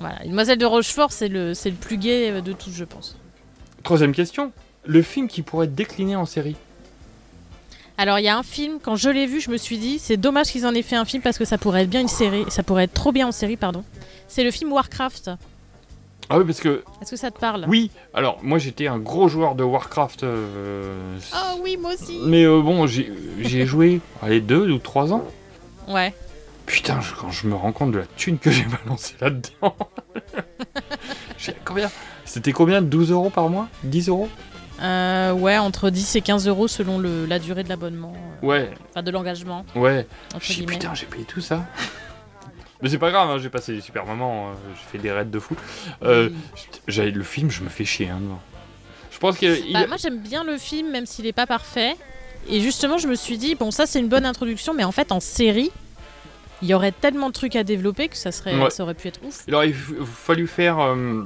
Voilà 0.00 0.18
Demoiselle 0.24 0.58
de 0.58 0.64
Rochefort 0.66 1.12
c'est 1.12 1.28
le 1.28 1.54
c'est 1.54 1.70
le 1.70 1.76
plus 1.76 1.98
gay 1.98 2.30
euh, 2.30 2.40
de 2.40 2.52
tous 2.52 2.72
je 2.72 2.84
pense. 2.84 3.16
Troisième 3.82 4.12
question, 4.12 4.52
le 4.86 5.02
film 5.02 5.28
qui 5.28 5.42
pourrait 5.42 5.66
être 5.66 5.74
décliné 5.74 6.16
en 6.16 6.24
série? 6.26 6.56
Alors 7.98 8.18
il 8.18 8.24
y 8.24 8.28
a 8.28 8.36
un 8.36 8.42
film, 8.42 8.78
quand 8.82 8.96
je 8.96 9.10
l'ai 9.10 9.26
vu, 9.26 9.40
je 9.40 9.50
me 9.50 9.56
suis 9.56 9.76
dit, 9.78 9.98
c'est 9.98 10.16
dommage 10.16 10.48
qu'ils 10.50 10.66
en 10.66 10.74
aient 10.74 10.82
fait 10.82 10.96
un 10.96 11.04
film 11.04 11.22
parce 11.22 11.36
que 11.36 11.44
ça 11.44 11.58
pourrait 11.58 11.82
être 11.82 11.90
bien 11.90 12.00
une 12.00 12.08
série, 12.08 12.44
ça 12.48 12.62
pourrait 12.62 12.84
être 12.84 12.94
trop 12.94 13.12
bien 13.12 13.28
en 13.28 13.32
série, 13.32 13.56
pardon. 13.56 13.84
C'est 14.28 14.44
le 14.44 14.50
film 14.50 14.72
Warcraft. 14.72 15.30
Ah 16.30 16.38
oui, 16.38 16.44
parce 16.46 16.60
que. 16.60 16.82
Est-ce 17.02 17.10
que 17.10 17.16
ça 17.16 17.30
te 17.30 17.38
parle? 17.38 17.66
Oui, 17.68 17.90
alors 18.14 18.38
moi 18.42 18.58
j'étais 18.58 18.86
un 18.86 18.98
gros 18.98 19.28
joueur 19.28 19.54
de 19.54 19.62
Warcraft. 19.62 20.22
euh, 20.22 21.18
Oh 21.34 21.60
oui, 21.62 21.76
moi 21.76 21.92
aussi. 21.92 22.20
Mais 22.24 22.44
euh, 22.44 22.62
bon, 22.62 22.86
j'ai 22.86 23.12
j'ai 23.40 23.66
joué, 23.66 24.00
allez, 24.22 24.40
deux 24.40 24.70
ou 24.70 24.78
trois 24.78 25.12
ans. 25.12 25.24
Ouais. 25.88 26.14
Putain, 26.66 27.00
je- 27.00 27.14
quand 27.14 27.30
je 27.30 27.46
me 27.46 27.54
rends 27.54 27.72
compte 27.72 27.92
de 27.92 27.98
la 27.98 28.06
thune 28.16 28.38
que 28.38 28.50
j'ai 28.50 28.64
balancée 28.64 29.14
là-dedans. 29.20 29.76
Combien? 31.64 31.90
C'était 32.24 32.52
combien? 32.52 32.82
12 32.82 33.10
euros 33.10 33.30
par 33.30 33.48
mois? 33.48 33.68
10 33.84 34.08
euros? 34.08 34.28
Euh, 34.80 35.32
ouais, 35.32 35.58
entre 35.58 35.90
10 35.90 36.16
et 36.16 36.20
15 36.20 36.46
euros 36.48 36.68
selon 36.68 36.98
le, 36.98 37.26
la 37.26 37.38
durée 37.38 37.64
de 37.64 37.68
l'abonnement. 37.68 38.14
euh, 38.42 38.46
Ouais, 38.46 38.70
Enfin, 38.90 39.02
de 39.02 39.10
l'engagement. 39.10 39.64
ouais. 39.74 40.06
Guillemets. 40.40 40.66
putain, 40.66 40.94
j'ai 40.94 41.06
payé 41.06 41.24
tout 41.24 41.40
ça. 41.40 41.66
Mais 42.80 42.88
c'est 42.88 42.98
pas 42.98 43.10
grave, 43.10 43.30
hein, 43.30 43.38
j'ai 43.38 43.50
passé 43.50 43.74
des 43.74 43.80
super 43.80 44.04
moments, 44.06 44.50
euh, 44.50 44.52
j'ai 44.74 44.90
fait 44.90 44.98
des 44.98 45.12
raids 45.12 45.24
de 45.24 45.38
fou. 45.38 45.56
Euh, 46.02 46.30
Le 46.88 47.22
film, 47.22 47.50
je 47.50 47.62
me 47.62 47.68
fais 47.68 47.84
chier. 47.84 48.08
Hein, 48.08 48.20
je 49.12 49.18
pense 49.18 49.40
il- 49.42 49.72
Bah, 49.72 49.86
moi 49.86 49.96
j'aime 49.98 50.18
bien 50.18 50.42
le 50.42 50.58
film, 50.58 50.90
même 50.90 51.06
s'il 51.06 51.26
est 51.26 51.32
pas 51.32 51.46
parfait. 51.46 51.96
Et 52.48 52.60
justement, 52.60 52.98
je 52.98 53.08
me 53.08 53.14
suis 53.14 53.38
dit, 53.38 53.54
bon, 53.54 53.70
ça 53.70 53.86
c'est 53.86 54.00
une 54.00 54.08
bonne 54.08 54.26
introduction, 54.26 54.74
mais 54.74 54.84
en 54.84 54.92
fait, 54.92 55.12
en 55.12 55.20
série, 55.20 55.70
il 56.60 56.68
y 56.68 56.74
aurait 56.74 56.92
tellement 56.92 57.28
de 57.28 57.32
trucs 57.34 57.56
à 57.56 57.64
développer 57.64 58.08
que 58.08 58.16
ça, 58.16 58.32
serait, 58.32 58.54
Ouais. 58.56 58.70
ça 58.70 58.82
aurait 58.82 58.94
pu 58.94 59.08
être 59.08 59.20
ouf. 59.24 59.42
Il 59.48 59.54
aurait 59.54 59.72
fallu 59.72 60.46
faire 60.46 60.78
euh, 60.80 61.22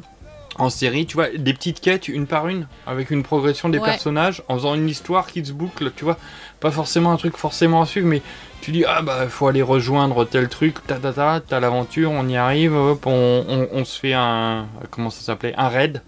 en 0.59 0.71
série, 0.71 1.05
tu 1.07 1.15
vois, 1.15 1.29
des 1.37 1.53
petites 1.53 1.81
quêtes 1.81 2.09
une 2.09 2.27
par 2.27 2.49
une, 2.49 2.67
avec 2.87 3.11
une 3.11 3.23
progression 3.23 3.69
des 3.69 3.79
Ouais. 3.79 3.85
personnages, 3.91 4.43
en 4.49 4.55
faisant 4.57 4.75
une 4.75 4.89
histoire 4.89 5.27
qui 5.27 5.45
se 5.45 5.53
boucle, 5.53 5.91
tu 5.95 6.05
vois. 6.05 6.17
Pas 6.61 6.71
forcément 6.71 7.13
un 7.13 7.17
truc 7.17 7.37
forcément 7.37 7.83
à 7.83 7.87
suivre, 7.87 8.07
mais 8.07 8.23
tu 8.63 8.71
dis, 8.73 8.85
ah 8.87 9.03
bah, 9.03 9.29
faut 9.29 9.47
aller 9.47 9.61
rejoindre 9.63 10.25
tel 10.25 10.49
truc, 10.49 10.87
ta 10.87 10.95
ta 10.97 11.13
ta, 11.13 11.41
t'as 11.47 11.61
l'aventure, 11.61 12.11
on 12.11 12.27
y 12.29 12.37
arrive, 12.37 12.75
hop, 12.75 13.05
on, 13.07 13.45
on- 13.49 13.69
on 13.73 13.85
se 13.85 13.99
fait 14.01 14.15
un. 14.15 14.67
Comment 14.91 15.11
ça 15.11 15.21
s'appelait 15.23 15.55
Un 15.59 15.69
raid. 15.69 16.03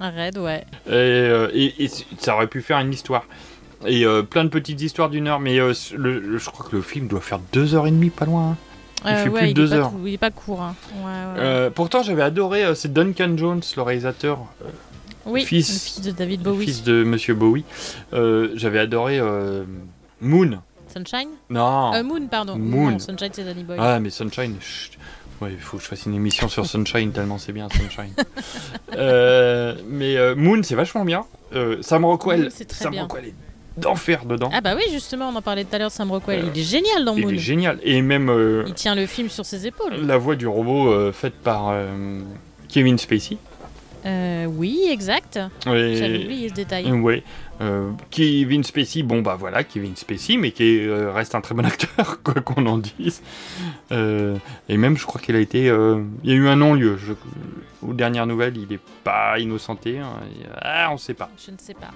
Un 0.00 0.10
raid, 0.10 0.38
ouais. 0.38 0.64
Et, 0.86 0.92
euh, 0.92 1.50
et- 1.52 1.84
et 1.84 1.88
c- 1.88 2.06
ça 2.18 2.34
aurait 2.34 2.46
pu 2.46 2.62
faire 2.62 2.78
une 2.78 2.92
histoire. 2.94 3.24
Et 3.86 4.04
euh, 4.04 4.22
plein 4.22 4.44
de 4.44 4.50
petites 4.50 4.80
histoires 4.82 5.08
d'une 5.08 5.26
heure, 5.28 5.40
mais 5.40 5.58
euh, 5.58 5.72
le- 5.96 6.18
le- 6.20 6.38
je 6.38 6.50
crois 6.50 6.66
que 6.68 6.76
le 6.76 6.82
film 6.82 7.08
doit 7.08 7.20
faire 7.20 7.38
deux 7.52 7.74
heures 7.74 7.86
et 7.86 7.90
demie, 7.90 8.10
pas 8.10 8.26
loin. 8.26 8.50
hein. 8.50 8.56
Il 9.06 9.10
Euh, 9.12 9.16
fait 9.24 9.28
ouais, 9.30 9.40
plus 9.40 9.48
de 9.48 9.52
deux 9.54 9.72
est 9.72 9.76
heures. 9.76 9.90
tout- 9.90 10.06
il 10.06 10.12
est 10.14 10.18
pas 10.18 10.30
court. 10.30 10.60
hein. 10.60 10.74
Ouais, 11.02 11.42
ouais. 11.42 11.70
Pourtant, 11.70 12.02
j'avais 12.02 12.20
adoré, 12.22 12.74
c'est 12.74 12.92
Duncan 12.92 13.34
Jones, 13.36 13.62
le 13.76 13.82
réalisateur. 13.82 14.40
oui, 15.24 15.44
fils- 15.44 15.72
le 15.72 15.78
fils 15.78 16.00
de 16.02 16.10
David 16.10 16.42
Bowie. 16.42 16.66
fils 16.66 16.82
de 16.82 17.02
Monsieur 17.04 17.34
Bowie. 17.34 17.64
J'avais 18.12 18.78
adoré 18.80 19.20
Moon. 20.20 20.60
Sunshine? 20.92 21.30
Non. 21.48 21.92
Moon, 22.04 22.26
pardon. 22.30 22.56
Moon. 22.56 22.90
Non, 22.90 22.98
Sunshine, 22.98 23.30
c'est 23.32 23.44
Danny 23.44 23.62
Boy. 23.64 23.76
Ah, 23.80 23.98
mais 24.00 24.10
Sunshine, 24.10 24.56
chut. 24.60 24.98
Ouais, 25.40 25.52
il 25.52 25.58
faut 25.58 25.78
que 25.78 25.82
je 25.82 25.88
fasse 25.88 26.04
une 26.04 26.14
émission 26.14 26.48
sur 26.48 26.66
Sunshine, 26.66 27.12
tellement 27.12 27.38
c'est 27.38 27.52
bien 27.52 27.68
Sunshine. 27.70 28.12
Euh, 28.96 29.76
mais 29.88 30.16
euh, 30.16 30.34
Moon, 30.34 30.62
c'est 30.62 30.74
vachement 30.74 31.04
bien. 31.04 31.24
Euh, 31.54 31.78
Sam 31.80 32.04
Rockwell, 32.04 32.42
Moon, 32.42 32.48
très 32.50 32.64
Sam 32.84 32.90
bien. 32.90 33.02
Rockwell 33.02 33.26
est 33.26 33.34
d'enfer 33.76 34.24
dedans. 34.24 34.50
Ah 34.52 34.60
bah 34.60 34.74
oui, 34.76 34.82
justement, 34.92 35.28
on 35.28 35.36
en 35.36 35.42
parlait 35.42 35.64
tout 35.64 35.74
à 35.74 35.78
l'heure 35.78 35.88
de 35.88 35.92
Sam 35.94 36.10
Rockwell. 36.10 36.50
il 36.54 36.60
est 36.60 36.64
génial 36.64 37.04
dans 37.04 37.14
Euh, 37.14 37.18
Il 37.18 37.24
Moon. 37.26 37.30
est 37.34 37.38
génial. 37.38 37.78
Et 37.82 38.02
même 38.02 38.28
euh, 38.28 38.64
Il 38.66 38.74
tient 38.74 38.94
le 38.94 39.06
film 39.06 39.28
sur 39.28 39.44
ses 39.44 39.66
épaules. 39.66 39.94
la 40.06 40.18
voix 40.18 40.36
du 40.36 40.46
robot 40.46 40.88
euh, 40.92 41.12
faite 41.12 41.34
par 41.34 41.68
euh, 41.70 42.20
Kevin 42.68 42.98
Spacey. 42.98 43.36
Euh, 44.06 44.46
oui, 44.46 44.80
exact. 44.90 45.38
J'avais 45.66 46.24
oublié 46.24 46.48
ce 46.48 46.54
détail. 46.54 46.90
Euh, 47.62 47.90
Kevin 48.10 48.64
Spacey, 48.64 49.02
bon 49.02 49.20
bah 49.20 49.36
voilà, 49.38 49.62
Kevin 49.64 49.94
Spacey, 49.94 50.38
mais 50.38 50.50
qui 50.52 50.62
est, 50.64 50.86
euh, 50.86 51.12
reste 51.12 51.34
un 51.34 51.42
très 51.42 51.54
bon 51.54 51.62
acteur, 51.66 52.22
quoi 52.22 52.32
qu'on 52.40 52.64
en 52.64 52.78
dise. 52.78 53.20
Euh, 53.92 54.36
et 54.70 54.78
même, 54.78 54.96
je 54.96 55.04
crois 55.04 55.20
qu'il 55.20 55.36
a 55.36 55.40
été. 55.40 55.68
euh, 55.68 56.02
il 56.24 56.30
y 56.30 56.32
a 56.32 56.36
eu 56.36 56.48
un 56.48 56.56
non-lieu. 56.56 56.96
Je- 56.96 57.12
Aux 57.86 57.92
dernières 57.92 58.26
nouvelles, 58.26 58.56
il 58.56 58.72
est 58.72 58.80
pas 59.04 59.38
innocenté. 59.38 59.98
hein. 59.98 60.08
Ah, 60.62 60.88
on 60.90 60.96
sait 60.96 61.12
pas. 61.12 61.28
Je 61.46 61.50
ne 61.50 61.56
sais 61.58 61.74
pas. 61.74 61.90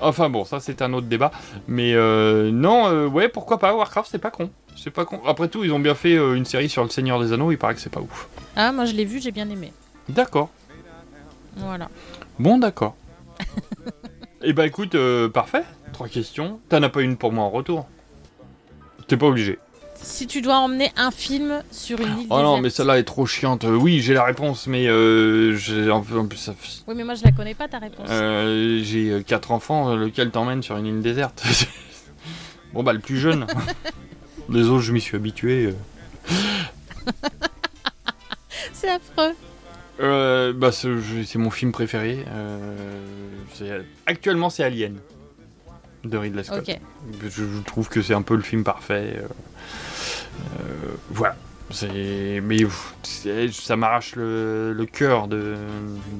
Enfin 0.00 0.30
bon, 0.30 0.44
ça 0.44 0.60
c'est 0.60 0.82
un 0.82 0.92
autre 0.92 1.06
débat. 1.06 1.30
Mais 1.68 1.94
euh, 1.94 2.50
non, 2.50 2.88
euh, 2.88 3.06
ouais, 3.06 3.28
pourquoi 3.28 3.58
pas 3.58 3.74
Warcraft, 3.74 4.08
c'est 4.10 4.18
pas 4.18 4.30
con. 4.30 4.50
C'est 4.76 4.90
pas 4.90 5.04
con. 5.04 5.20
Après 5.26 5.48
tout, 5.48 5.64
ils 5.64 5.72
ont 5.72 5.80
bien 5.80 5.94
fait 5.94 6.16
euh, 6.16 6.34
une 6.34 6.44
série 6.44 6.68
sur 6.68 6.82
le 6.82 6.88
Seigneur 6.90 7.20
des 7.20 7.32
Anneaux. 7.32 7.52
Il 7.52 7.58
paraît 7.58 7.74
que 7.74 7.80
c'est 7.80 7.92
pas 7.92 8.00
ouf. 8.00 8.28
Ah, 8.56 8.72
moi 8.72 8.84
je 8.84 8.92
l'ai 8.94 9.04
vu, 9.04 9.20
j'ai 9.20 9.30
bien 9.32 9.48
aimé. 9.50 9.72
D'accord. 10.08 10.50
Voilà. 11.56 11.88
Bon, 12.38 12.58
d'accord. 12.58 12.96
Eh 14.42 14.54
bah 14.54 14.66
écoute, 14.66 14.94
euh, 14.94 15.28
parfait. 15.28 15.64
Trois 15.92 16.08
questions. 16.08 16.60
T'en 16.70 16.82
as 16.82 16.88
pas 16.88 17.02
une 17.02 17.18
pour 17.18 17.30
moi 17.30 17.44
en 17.44 17.50
retour. 17.50 17.86
T'es 19.06 19.18
pas 19.18 19.26
obligé. 19.26 19.58
Si 20.02 20.26
tu 20.26 20.40
dois 20.42 20.56
emmener 20.58 20.90
un 20.96 21.10
film 21.10 21.62
sur 21.70 22.00
une 22.00 22.20
île 22.20 22.26
Oh 22.30 22.36
non, 22.42 22.52
déserte- 22.56 22.62
mais 22.62 22.70
celle-là 22.70 22.98
est 22.98 23.04
trop 23.04 23.26
chiante. 23.26 23.64
Euh, 23.64 23.74
oui, 23.74 24.00
j'ai 24.00 24.14
la 24.14 24.24
réponse, 24.24 24.66
mais 24.66 24.86
euh, 24.88 25.56
j'ai 25.56 25.90
en 25.90 25.98
en 25.98 26.26
plus 26.26 26.38
ça- 26.38 26.54
Oui, 26.86 26.94
mais 26.96 27.04
moi 27.04 27.14
je 27.14 27.24
la 27.24 27.32
connais 27.32 27.54
pas 27.54 27.68
ta 27.68 27.78
réponse. 27.78 28.06
euh, 28.10 28.80
j'ai 28.82 29.10
euh, 29.10 29.22
quatre 29.22 29.50
enfants, 29.52 29.90
euh, 29.90 29.96
lequel 29.96 30.30
t'emmène 30.30 30.62
sur 30.62 30.76
une 30.76 30.86
île 30.86 31.00
déserte 31.02 31.42
Bon 32.72 32.82
bah 32.82 32.92
le 32.92 32.98
plus 33.00 33.18
jeune. 33.18 33.46
Les 34.48 34.64
autres, 34.64 34.82
je 34.82 34.92
m'y 34.92 35.00
suis 35.00 35.16
habitué. 35.16 35.66
euh. 35.66 37.12
C'est 38.72 38.88
affreux. 38.90 39.32
Euh, 40.00 40.52
bah 40.54 40.72
c'est 40.72 40.88
je- 40.88 41.22
c'est 41.24 41.38
mon 41.38 41.50
film 41.50 41.72
préféré. 41.72 42.24
Euh, 42.28 42.58
c'est- 43.54 43.82
actuellement, 44.06 44.48
c'est 44.50 44.64
Alien 44.64 44.96
de 46.04 46.16
Ridley 46.16 46.42
Scott. 46.44 46.66
Ok. 46.68 46.78
Je, 47.24 47.28
je 47.28 47.62
trouve 47.66 47.88
que 47.90 48.00
c'est 48.00 48.14
un 48.14 48.22
peu 48.22 48.34
le 48.34 48.42
film 48.42 48.64
parfait. 48.64 49.18
euh, 49.18 49.26
voilà. 51.10 51.36
C'est 51.72 52.40
mais 52.42 52.58
ça 53.52 53.76
m'arrache 53.76 54.16
le, 54.16 54.72
le 54.72 54.86
cœur 54.86 55.28
de, 55.28 55.54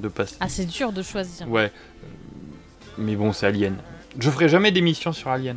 de 0.00 0.08
passer. 0.08 0.36
Ah, 0.38 0.48
c'est 0.48 0.64
dur 0.64 0.92
de 0.92 1.02
choisir. 1.02 1.48
Ouais. 1.50 1.64
Euh, 1.64 2.06
Mais 2.98 3.16
bon, 3.16 3.32
c'est 3.32 3.46
Alien. 3.46 3.76
Je 4.18 4.30
ferai 4.30 4.48
jamais 4.48 4.70
d'émission 4.70 5.12
sur 5.12 5.28
Alien. 5.30 5.56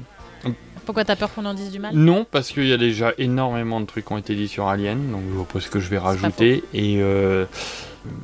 Pourquoi 0.85 1.05
t'as 1.05 1.15
peur 1.15 1.33
qu'on 1.33 1.45
en 1.45 1.53
dise 1.53 1.71
du 1.71 1.79
mal? 1.79 1.93
Non, 1.95 2.25
parce 2.29 2.51
qu'il 2.51 2.65
y 2.67 2.73
a 2.73 2.77
déjà 2.77 3.13
énormément 3.17 3.79
de 3.79 3.85
trucs 3.85 4.05
qui 4.05 4.11
ont 4.13 4.17
été 4.17 4.35
dit 4.35 4.47
sur 4.47 4.67
Alien, 4.67 5.11
donc 5.11 5.21
je 5.29 5.33
vois 5.33 5.45
pas 5.45 5.59
ce 5.61 5.69
que 5.69 5.79
je 5.79 5.87
vais 5.89 5.99
rajouter. 5.99 6.63
Et 6.73 6.97
euh, 7.01 7.45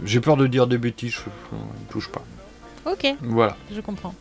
j'ai 0.04 0.20
peur 0.20 0.38
de 0.38 0.48
dire 0.48 0.68
des 0.68 0.78
bêtises, 0.78 1.12
je, 1.12 1.20
je 1.20 1.56
ne 1.56 1.90
touche 1.92 2.10
pas. 2.10 2.24
Ok. 2.86 3.16
Voilà. 3.22 3.56
Je 3.74 3.80
comprends. 3.80 4.16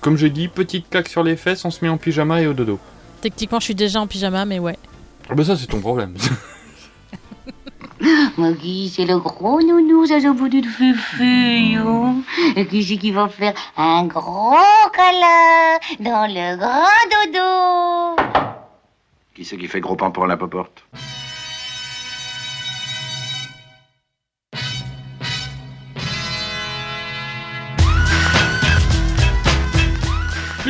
Comme 0.00 0.16
j'ai 0.16 0.30
dit, 0.30 0.48
petite 0.48 0.90
claque 0.90 1.08
sur 1.08 1.22
les 1.22 1.36
fesses, 1.36 1.64
on 1.64 1.70
se 1.70 1.82
met 1.82 1.88
en 1.88 1.96
pyjama 1.96 2.42
et 2.42 2.46
au 2.46 2.52
dodo. 2.52 2.78
Techniquement, 3.22 3.60
je 3.60 3.66
suis 3.66 3.74
déjà 3.76 4.00
en 4.00 4.08
pyjama, 4.08 4.44
mais 4.44 4.58
ouais. 4.58 4.76
Ah 5.30 5.34
bah 5.34 5.44
ça, 5.44 5.56
c'est 5.56 5.68
ton 5.68 5.80
problème. 5.80 6.16
Maggie, 8.36 8.92
c'est 8.92 9.04
le 9.04 9.20
gros 9.20 9.62
nounou, 9.62 10.04
ça 10.06 10.16
au 10.28 10.34
bout 10.34 10.48
du 10.48 10.60
fufu, 10.64 11.56
yo. 11.72 12.16
Et 12.56 12.66
qui 12.66 12.82
c'est 12.82 12.96
qui 12.96 13.12
va 13.12 13.28
faire 13.28 13.54
un 13.76 14.06
gros 14.06 14.56
câlin 14.92 15.78
dans 16.00 16.26
le 16.28 16.56
grand 16.56 17.06
dodo? 17.12 18.16
Qui 19.36 19.44
c'est 19.44 19.56
qui 19.56 19.68
fait 19.68 19.80
gros 19.80 19.94
pain 19.94 20.10
pour 20.10 20.26
la 20.26 20.36
poporte? 20.36 20.84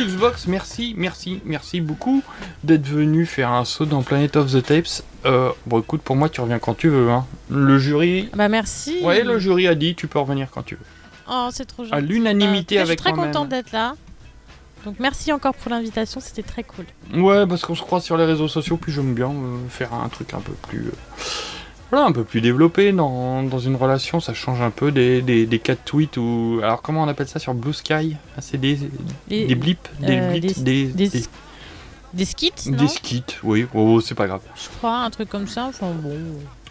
Xbox, 0.05 0.47
merci, 0.47 0.93
merci, 0.97 1.41
merci 1.45 1.81
beaucoup 1.81 2.23
d'être 2.63 2.85
venu 2.87 3.25
faire 3.25 3.51
un 3.51 3.65
saut 3.65 3.85
dans 3.85 4.01
Planet 4.01 4.35
of 4.35 4.51
the 4.51 4.61
Tapes. 4.63 5.03
Euh, 5.25 5.49
bon, 5.65 5.79
écoute, 5.79 6.01
pour 6.01 6.15
moi, 6.15 6.29
tu 6.29 6.41
reviens 6.41 6.59
quand 6.59 6.73
tu 6.75 6.89
veux. 6.89 7.09
Hein. 7.09 7.25
Le 7.49 7.77
jury. 7.79 8.29
Bah 8.35 8.49
merci. 8.49 8.99
Ouais, 9.03 9.23
le 9.23 9.39
jury 9.39 9.67
a 9.67 9.75
dit 9.75 9.95
tu 9.95 10.07
peux 10.07 10.19
revenir 10.19 10.47
quand 10.51 10.63
tu 10.63 10.75
veux. 10.75 10.85
Oh, 11.29 11.49
c'est 11.51 11.65
trop 11.65 11.83
gentil. 11.83 11.95
À 11.95 12.01
l'unanimité 12.01 12.75
Bah, 12.75 12.81
avec 12.81 12.99
Je 12.99 13.03
suis 13.03 13.13
très 13.13 13.21
contente 13.21 13.49
d'être 13.49 13.71
là. 13.71 13.95
Donc 14.83 14.95
merci 14.99 15.31
encore 15.31 15.53
pour 15.55 15.71
l'invitation, 15.71 16.19
c'était 16.19 16.43
très 16.43 16.63
cool. 16.63 16.83
Ouais, 17.13 17.47
parce 17.47 17.61
qu'on 17.63 17.73
se 17.75 17.81
croise 17.81 18.03
sur 18.03 18.17
les 18.17 18.25
réseaux 18.25 18.49
sociaux, 18.49 18.75
puis 18.75 18.91
j'aime 18.91 19.13
bien 19.13 19.29
euh, 19.29 19.57
faire 19.69 19.93
un 19.93 20.09
truc 20.09 20.33
un 20.33 20.41
peu 20.41 20.51
plus. 20.67 20.87
euh, 20.87 20.91
voilà, 21.93 22.07
un 22.07 22.11
peu 22.11 22.23
plus 22.23 22.41
développé 22.41 22.91
dans, 22.91 23.43
dans 23.43 23.59
une 23.59 23.75
relation, 23.75 24.19
ça 24.19 24.33
change 24.33 24.61
un 24.61 24.71
peu 24.71 24.91
des, 24.91 25.21
des, 25.21 25.45
des 25.45 25.59
cas 25.59 25.75
de 25.75 25.79
tweets 25.85 26.17
ou. 26.17 26.59
Alors, 26.63 26.81
comment 26.81 27.03
on 27.03 27.07
appelle 27.07 27.27
ça 27.27 27.37
sur 27.37 27.53
Blue 27.53 27.71
Sky? 27.71 28.15
Ah, 28.35 28.41
C'est 28.41 28.57
des, 28.59 28.79
des 29.27 29.53
blips 29.53 29.87
Des 29.99 30.17
euh, 30.19 30.29
blits 30.31 30.53
des- 30.57 30.87
Des, 30.87 32.25
skits, 32.25 32.51
des 32.67 32.87
skits, 32.87 33.23
oui, 33.43 33.67
oh, 33.75 33.99
c'est 34.01 34.15
pas 34.15 34.25
grave. 34.25 34.41
Je 34.55 34.69
crois, 34.77 34.97
un 35.03 35.09
truc 35.11 35.29
comme 35.29 35.47
ça. 35.47 35.65
Enfin 35.65 35.91
bon. 36.01 36.15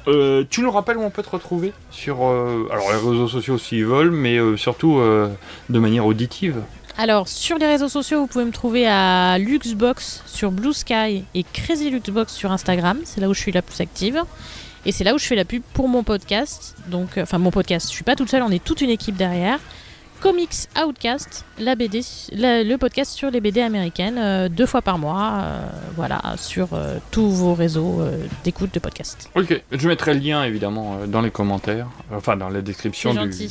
Euh, 0.08 0.44
tu 0.50 0.60
nous 0.62 0.70
rappelles 0.72 0.96
où 0.96 1.02
on 1.02 1.10
peut 1.10 1.22
te 1.22 1.30
retrouver 1.30 1.72
sur 1.92 2.24
euh, 2.26 2.66
alors 2.72 2.90
les 2.90 2.96
réseaux 2.98 3.28
sociaux 3.28 3.58
s'ils 3.58 3.84
veulent, 3.86 4.10
mais 4.10 4.38
euh, 4.38 4.56
surtout 4.56 5.00
de 5.00 5.78
manière 5.78 6.04
auditive? 6.04 6.56
Alors, 6.98 7.26
sur 7.28 7.58
les 7.58 7.66
réseaux 7.66 7.88
sociaux, 7.88 8.18
vous 8.20 8.26
pouvez 8.26 8.44
me 8.44 8.50
trouver 8.50 8.86
à 8.88 9.38
Luxbox 9.38 10.24
sur 10.26 10.50
Blue 10.50 10.72
Sky 10.74 11.24
et 11.34 11.44
Crazy 11.52 11.90
Luxbox 11.90 12.32
sur 12.34 12.50
Instagram. 12.52 12.98
C'est 13.04 13.20
là 13.20 13.28
où 13.28 13.34
je 13.34 13.40
suis 13.40 13.52
la 13.52 13.62
plus 13.62 13.80
active. 13.80 14.20
Et 14.86 14.92
c'est 14.92 15.04
là 15.04 15.14
où 15.14 15.18
je 15.18 15.24
fais 15.24 15.36
la 15.36 15.44
pub 15.44 15.62
pour 15.74 15.88
mon 15.88 16.02
podcast. 16.02 16.74
Donc, 16.88 17.16
euh, 17.18 17.22
enfin, 17.22 17.38
mon 17.38 17.50
podcast, 17.50 17.86
je 17.88 17.92
suis 17.92 18.04
pas 18.04 18.16
toute 18.16 18.28
seule, 18.30 18.42
on 18.42 18.50
est 18.50 18.62
toute 18.62 18.80
une 18.80 18.90
équipe 18.90 19.16
derrière. 19.16 19.58
Comics 20.20 20.68
Outcast, 20.80 21.44
la 21.58 21.74
BD, 21.74 22.00
la- 22.32 22.62
le 22.62 22.78
podcast 22.78 23.12
sur 23.12 23.30
les 23.32 23.40
BD 23.40 23.60
américaines, 23.60 24.18
euh, 24.18 24.48
deux 24.48 24.66
fois 24.66 24.80
par 24.80 24.96
mois, 24.98 25.32
euh, 25.40 25.66
voilà, 25.96 26.20
sur 26.36 26.68
euh, 26.74 26.98
tous 27.10 27.28
vos 27.28 27.54
réseaux 27.54 28.00
d'écoute 28.44 28.72
de 28.72 28.78
podcast. 28.78 29.28
Ok, 29.34 29.60
je 29.72 29.88
mettrai 29.88 30.14
le 30.14 30.20
lien 30.20 30.44
évidemment 30.44 30.98
dans 31.08 31.22
les 31.22 31.32
commentaires, 31.32 31.88
enfin 32.12 32.36
dans 32.36 32.48
la 32.50 32.60
description 32.62 33.12
du, 33.14 33.48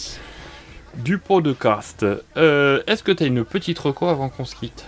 du 0.96 1.18
podcast. 1.18 2.06
Est-ce 2.38 3.04
que 3.04 3.12
tu 3.12 3.24
as 3.24 3.28
une 3.28 3.44
petite 3.44 3.78
reco 3.80 4.08
avant 4.08 4.30
qu'on 4.30 4.46
se 4.46 4.56
quitte? 4.56 4.86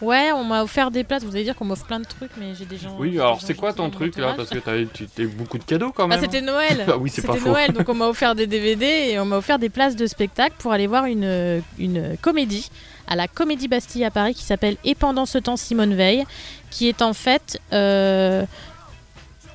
Ouais, 0.00 0.30
on 0.32 0.44
m'a 0.44 0.62
offert 0.62 0.90
des 0.90 1.02
places, 1.02 1.24
vous 1.24 1.34
allez 1.34 1.44
dire 1.44 1.56
qu'on 1.56 1.64
m'offre 1.64 1.84
plein 1.86 1.98
de 1.98 2.04
trucs, 2.04 2.30
mais 2.38 2.54
j'ai 2.56 2.64
des 2.66 2.76
gens. 2.76 2.96
Oui, 2.98 3.18
alors 3.18 3.40
c'est 3.40 3.54
quoi 3.54 3.72
ton 3.72 3.90
truc 3.90 4.16
là. 4.16 4.34
Parce 4.36 4.50
que 4.50 4.58
t'as 4.58 4.76
eu 4.76 5.26
beaucoup 5.28 5.58
de 5.58 5.64
cadeaux 5.64 5.90
quand 5.90 6.06
Bah, 6.06 6.16
même. 6.16 6.24
c'était 6.24 6.40
Noël. 6.40 6.84
ah 6.88 6.96
oui, 6.96 7.10
c'est 7.12 7.22
pas 7.22 7.32
C'était 7.32 7.44
faux. 7.44 7.50
Noël, 7.50 7.72
donc 7.72 7.88
on 7.88 7.94
m'a 7.94 8.06
offert 8.06 8.34
des 8.34 8.46
DVD 8.46 8.84
et 9.10 9.18
on 9.18 9.24
m'a 9.24 9.38
offert 9.38 9.58
des 9.58 9.68
places 9.70 9.96
de 9.96 10.06
spectacle 10.06 10.54
pour 10.58 10.72
aller 10.72 10.86
voir 10.86 11.06
une, 11.06 11.62
une 11.78 12.16
comédie 12.20 12.70
à 13.08 13.16
la 13.16 13.26
Comédie 13.26 13.68
Bastille 13.68 14.04
à 14.04 14.10
Paris 14.10 14.34
qui 14.34 14.44
s'appelle 14.44 14.76
Et 14.84 14.94
pendant 14.94 15.24
ce 15.26 15.38
temps 15.38 15.56
Simone 15.56 15.94
Veil, 15.94 16.24
qui 16.70 16.88
est 16.88 17.00
en 17.02 17.14
fait 17.14 17.58
euh, 17.72 18.44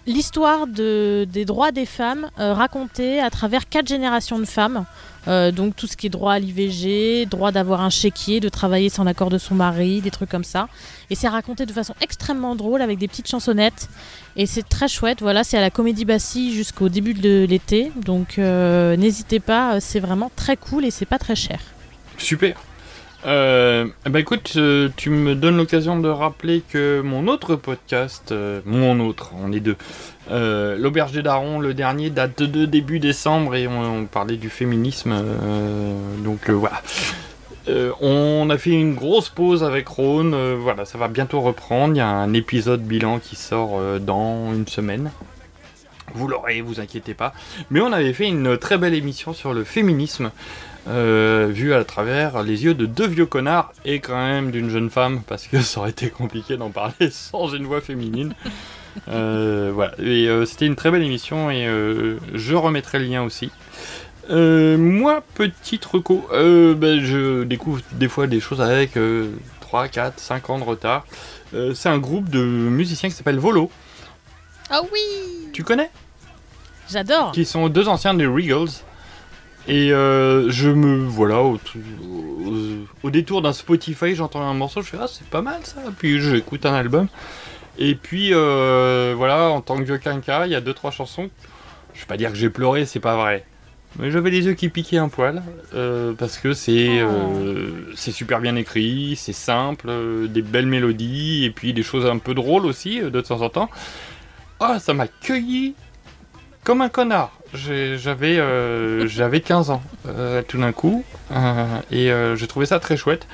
l'histoire 0.06 0.68
de, 0.68 1.26
des 1.32 1.46
droits 1.46 1.72
des 1.72 1.86
femmes 1.86 2.30
euh, 2.40 2.54
racontée 2.54 3.20
à 3.20 3.30
travers 3.30 3.68
quatre 3.70 3.88
générations 3.88 4.40
de 4.40 4.46
femmes. 4.46 4.86
Euh, 5.28 5.52
donc 5.52 5.78
tout 5.78 5.88
ce 5.88 5.96
qui 5.96 6.08
est 6.08 6.10
droit 6.10 6.34
à 6.34 6.40
l'IVG, 6.40 7.26
droit 7.28 7.52
d'avoir 7.54 7.80
un 7.80 7.90
chéquier, 7.90 8.42
de 8.42 8.50
travailler 8.50 8.90
sans 8.90 9.06
l'accord 9.06 9.30
de 9.30 9.38
son 9.38 9.56
mari, 9.56 10.02
des 10.02 10.12
trucs 10.12 10.30
comme 10.30 10.44
ça. 10.44 10.68
Et 11.10 11.16
c'est 11.16 11.30
raconté 11.30 11.66
de 11.66 11.72
façon 11.72 11.94
extrêmement 12.02 12.56
drôle 12.56 12.82
avec 12.82 12.98
des 12.98 13.08
petites 13.08 13.30
chansonnettes. 13.30 13.88
Et 14.36 14.46
c'est 14.46 14.68
très 14.68 14.90
chouette. 14.90 15.22
Voilà, 15.22 15.46
c'est 15.46 15.58
à 15.58 15.62
la 15.62 15.70
Comédie 15.70 16.04
Bastille 16.04 16.54
jusqu'au 16.54 16.90
début 16.90 17.14
de 17.14 17.46
l'été. 17.50 17.92
Donc 17.96 18.38
euh, 18.38 18.98
n'hésitez 18.98 19.40
pas, 19.40 19.80
c'est 19.80 20.02
vraiment 20.02 20.32
très 20.36 20.58
cool 20.58 20.84
et 20.84 20.92
c'est 20.92 21.06
pas 21.06 21.20
très 21.20 21.36
cher. 21.36 21.60
Super. 22.18 22.58
Euh, 23.26 23.86
ben 24.06 24.20
écoute, 24.20 24.54
euh, 24.58 24.90
tu 24.98 25.10
me 25.10 25.34
donnes 25.34 25.56
l'occasion 25.56 25.98
de 25.98 26.10
rappeler 26.10 26.62
que 26.68 27.02
mon 27.02 27.28
autre 27.28 27.56
podcast, 27.56 28.32
euh, 28.32 28.60
mon 28.66 29.00
autre, 29.00 29.32
on 29.42 29.54
est 29.54 29.62
deux, 29.62 29.78
euh, 30.30 30.78
l'auberge 30.78 31.14
des 31.14 31.24
darons, 31.24 31.60
le 31.60 31.74
dernier 31.74 32.10
date 32.10 32.44
de 32.44 32.66
début 32.66 33.00
décembre 33.00 33.56
et 33.56 33.68
on, 33.68 34.06
parlait 34.06 34.36
du 34.36 34.50
féminisme, 34.50 35.16
donc 36.24 36.50
voilà. 36.50 36.82
On 38.02 38.50
a 38.50 38.58
fait 38.58 38.72
une 38.72 38.94
grosse 38.94 39.30
pause 39.30 39.64
avec 39.64 39.88
Rhône, 39.88 40.36
voilà, 40.56 40.84
ça 40.84 40.98
va 40.98 41.08
bientôt 41.08 41.40
reprendre. 41.40 41.94
Il 41.94 41.98
y 41.98 42.02
a 42.02 42.08
un 42.08 42.34
épisode 42.34 42.82
bilan 42.82 43.20
qui 43.20 43.38
sort 43.38 43.80
dans 44.02 44.54
une 44.54 44.68
semaine. 44.68 45.12
Vous 46.14 46.28
l'aurez, 46.28 46.62
vous 46.62 46.82
inquiétez 46.82 47.14
pas. 47.14 47.34
Mais 47.72 47.80
on 47.80 47.92
avait 47.94 48.14
fait 48.14 48.28
une 48.28 48.58
très 48.58 48.78
belle 48.78 48.94
émission 48.94 49.34
sur 49.34 49.54
le 49.54 49.64
féminisme, 49.64 50.32
euh, 50.88 51.48
vu 51.50 51.74
à 51.74 51.84
travers 51.84 52.44
les 52.44 52.66
yeux 52.66 52.74
de 52.74 52.86
deux 52.86 53.08
vieux 53.08 53.26
connards 53.26 53.72
et 53.86 54.00
quand 54.00 54.18
même 54.18 54.52
d'une 54.52 54.70
jeune 54.70 54.90
femme, 54.90 55.22
parce 55.28 55.48
que 55.48 55.62
ça 55.62 55.80
aurait 55.80 55.92
été 55.92 56.10
compliqué 56.10 56.58
d'en 56.58 56.70
parler 56.70 57.10
sans 57.12 57.54
une 57.54 57.66
voix 57.66 57.82
féminine. 57.82 58.34
Euh, 59.08 59.72
voilà, 59.74 59.94
et 60.00 60.28
euh, 60.28 60.46
c'était 60.46 60.68
une 60.68 60.76
très 60.76 60.92
belle 60.92 61.02
émission 61.02 61.50
et 61.50 61.66
je 62.34 62.56
remettrai 62.56 63.00
le 63.00 63.06
lien 63.06 63.24
aussi. 63.24 63.52
Moi, 64.30 65.24
petite 65.36 65.86
reco, 65.86 66.26
ben, 66.32 67.04
je 67.04 67.44
découvre 67.44 67.82
des 67.94 68.08
fois 68.08 68.28
des 68.28 68.40
choses 68.40 68.62
avec 68.62 68.98
euh, 68.98 69.32
3, 69.62 69.88
4, 69.88 70.20
5 70.20 70.50
ans 70.50 70.60
de 70.60 70.64
retard. 70.64 71.06
C'est 71.52 71.90
un 71.90 72.00
groupe 72.00 72.30
de 72.30 72.44
musiciens 72.44 73.10
qui 73.10 73.16
s'appelle 73.16 73.38
Volo. 73.38 73.70
Ah 74.70 74.82
oui 74.92 75.50
Tu 75.52 75.64
connais? 75.64 75.92
J'adore 76.90 77.32
Qui 77.32 77.46
sont 77.46 77.70
deux 77.70 77.88
anciens 77.88 78.14
des 78.14 78.26
Regals. 78.26 78.70
Et 79.68 79.92
euh, 79.94 80.50
je 80.50 80.70
me. 80.70 81.06
Voilà, 81.06 81.42
au, 81.42 81.56
au- 81.56 81.60
au 83.04 83.10
détour 83.10 83.42
d'un 83.42 83.54
Spotify, 83.54 84.16
j'entends 84.16 84.42
un 84.42 84.54
morceau, 84.54 84.82
je 84.82 84.88
fais 84.90 84.98
Ah, 85.00 85.08
c'est 85.08 85.28
pas 85.28 85.42
mal 85.42 85.62
ça. 85.64 85.82
Puis 85.98 86.20
j'écoute 86.20 86.66
un 86.66 86.74
album. 86.74 87.08
Et 87.80 87.96
puis, 87.96 88.30
euh, 88.34 89.14
voilà, 89.18 89.50
en 89.50 89.62
tant 89.62 89.78
que 89.78 89.84
vieux 89.84 89.98
quinca, 89.98 90.46
il 90.46 90.52
y 90.52 90.56
a 90.56 90.62
deux, 90.62 90.74
trois 90.74 90.92
chansons. 90.92 91.30
Je 91.94 92.02
vais 92.02 92.06
pas 92.08 92.18
dire 92.18 92.30
que 92.32 92.36
j'ai 92.38 92.50
pleuré, 92.50 92.86
c'est 92.86 93.00
pas 93.00 93.16
vrai. 93.16 93.46
Mais 94.00 94.10
j'avais 94.12 94.32
les 94.32 94.46
yeux 94.46 94.54
qui 94.54 94.70
piquaient 94.70 94.98
un 94.98 95.10
poil. 95.10 95.42
euh, 95.76 96.14
parce 96.14 96.38
que 96.40 96.54
c'est 96.54 97.00
euh, 97.00 97.94
c'est 97.96 98.12
super 98.12 98.42
bien 98.42 98.56
écrit, 98.56 99.16
c'est 99.16 99.34
simple, 99.34 99.90
des 100.30 100.42
belles 100.42 100.66
mélodies, 100.68 101.46
et 101.46 101.52
puis 101.52 101.74
des 101.74 101.84
choses 101.84 102.06
un 102.06 102.18
peu 102.18 102.34
drôles 102.34 102.66
aussi, 102.66 103.00
de 103.02 103.22
temps 103.22 103.42
en 103.42 103.50
temps. 103.50 103.70
Ah, 104.60 104.80
ça 104.80 104.94
m'a 104.94 105.08
cueilli 105.08 105.76
comme 106.64 106.82
un 106.82 106.90
connard. 106.90 107.32
J'avais 107.54 108.40
euh, 108.40 109.08
j'avais 109.08 109.42
15 109.42 109.70
ans 109.70 109.82
euh, 110.08 110.42
tout 110.48 110.58
d'un 110.60 110.72
coup 110.72 111.04
euh, 111.32 111.66
et 111.92 112.12
euh, 112.12 112.36
j'ai 112.36 112.48
trouvé 112.48 112.66
ça 112.66 112.80
très 112.80 112.98
chouette. 112.98 113.28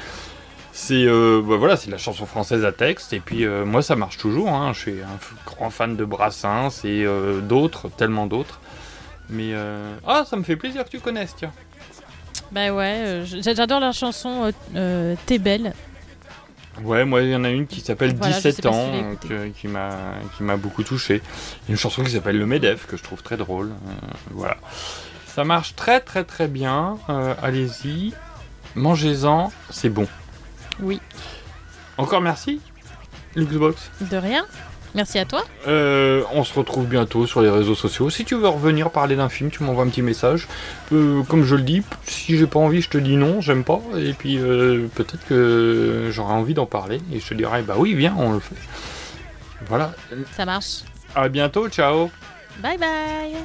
C'est 0.74 1.06
euh, 1.06 1.42
bah 1.46 1.56
voilà, 1.58 1.78
c'est 1.78 1.90
la 1.90 1.98
chanson 1.98 2.26
française 2.26 2.66
à 2.66 2.72
texte 2.72 3.14
et 3.14 3.20
puis 3.20 3.46
euh, 3.46 3.66
moi 3.66 3.82
ça 3.82 3.96
marche 3.96 4.18
toujours. 4.18 4.50
hein. 4.50 4.72
Je 4.74 4.80
suis 4.80 5.02
un 5.02 5.18
grand 5.46 5.70
fan 5.70 5.96
de 5.96 6.04
Brassens 6.06 6.84
et 6.84 7.06
euh, 7.06 7.40
d'autres, 7.42 7.90
tellement 7.90 8.26
d'autres. 8.28 8.60
Mais 9.30 9.52
euh, 9.54 9.94
ah, 10.08 10.24
ça 10.30 10.36
me 10.36 10.44
fait 10.44 10.56
plaisir 10.56 10.84
que 10.84 10.90
tu 10.90 11.00
connaisses, 11.00 11.36
tiens. 11.38 11.52
Bah 12.52 12.72
ouais, 12.74 12.96
euh, 13.06 13.26
j'adore 13.26 13.80
la 13.80 13.92
chanson 13.92 14.46
euh, 14.46 14.52
euh, 14.76 15.16
T'es 15.28 15.38
belle. 15.38 15.74
Ouais, 16.84 17.06
moi 17.06 17.22
il 17.22 17.30
y 17.30 17.36
en 17.36 17.44
a 17.44 17.50
une 17.50 17.68
qui 17.68 17.82
s'appelle 17.82 18.16
Voilà, 18.16 18.36
je 18.36 18.40
sais 18.42 18.50
17 18.52 18.64
pas 18.64 18.72
si 18.72 18.78
ans 18.78 18.92
l'as 18.92 18.98
euh, 18.98 19.16
que- 19.16 19.48
qui 19.50 19.68
m'a 19.68 19.90
qui 20.38 20.44
m'a 20.44 20.58
beaucoup 20.58 20.84
touché. 20.84 21.16
Il 21.24 21.70
y 21.70 21.70
a 21.70 21.72
une 21.72 21.78
chanson 21.78 22.04
qui 22.04 22.12
s'appelle 22.12 22.38
Le 22.38 22.46
Medef 22.46 22.86
que 22.88 22.98
je 22.98 23.04
trouve 23.04 23.22
très 23.24 23.38
drôle. 23.38 23.70
euh, 23.70 23.92
voilà. 24.32 24.58
Ça 25.28 25.44
marche 25.44 25.76
très 25.76 26.00
très 26.00 26.24
très 26.24 26.48
bien. 26.48 26.98
euh, 27.10 27.34
Allez-y, 27.42 28.14
mangez-en, 28.76 29.52
c'est 29.70 29.90
bon. 29.90 30.08
Oui. 30.80 31.00
Encore 31.98 32.22
merci, 32.22 32.62
Luxbox. 33.36 33.92
De 34.02 34.18
rien. 34.18 34.46
Merci 34.96 35.20
à 35.20 35.26
toi. 35.26 35.44
Euh, 35.68 36.24
on 36.34 36.44
se 36.44 36.54
retrouve 36.58 36.86
bientôt 36.86 37.28
sur 37.28 37.42
les 37.42 37.50
réseaux 37.50 37.76
sociaux. 37.76 38.10
Si 38.10 38.26
tu 38.26 38.36
veux 38.36 38.48
revenir 38.48 38.90
parler 38.90 39.16
d'un 39.16 39.30
film, 39.30 39.52
tu 39.52 39.64
m'envoies 39.64 39.84
un 39.84 39.90
petit 39.90 40.02
message. 40.02 40.48
Euh, 40.92 41.22
comme 41.24 41.44
je 41.44 41.56
le 41.56 41.62
dis, 41.62 41.84
si 42.06 42.38
j'ai 42.38 42.48
pas 42.48 42.60
envie, 42.60 42.82
je 42.82 42.90
te 42.90 42.98
dis 42.98 43.16
non, 43.16 43.42
j'aime 43.42 43.64
pas. 43.64 43.80
Et 43.98 44.14
puis 44.14 44.38
euh, 44.40 44.88
peut-être 44.96 45.26
que 45.28 46.10
j'aurai 46.12 46.34
envie 46.34 46.54
d'en 46.54 46.66
parler. 46.66 47.00
Et 47.14 47.20
je 47.20 47.28
te 47.28 47.34
dirai, 47.34 47.62
bah 47.62 47.76
oui, 47.78 47.94
viens, 47.94 48.16
on 48.18 48.34
le 48.34 48.40
fait. 48.40 48.56
Voilà. 49.68 49.94
Ça 50.36 50.46
marche. 50.46 50.80
À 51.16 51.30
bientôt, 51.30 51.70
ciao. 51.70 52.10
Bye 52.62 52.78
bye 52.78 53.36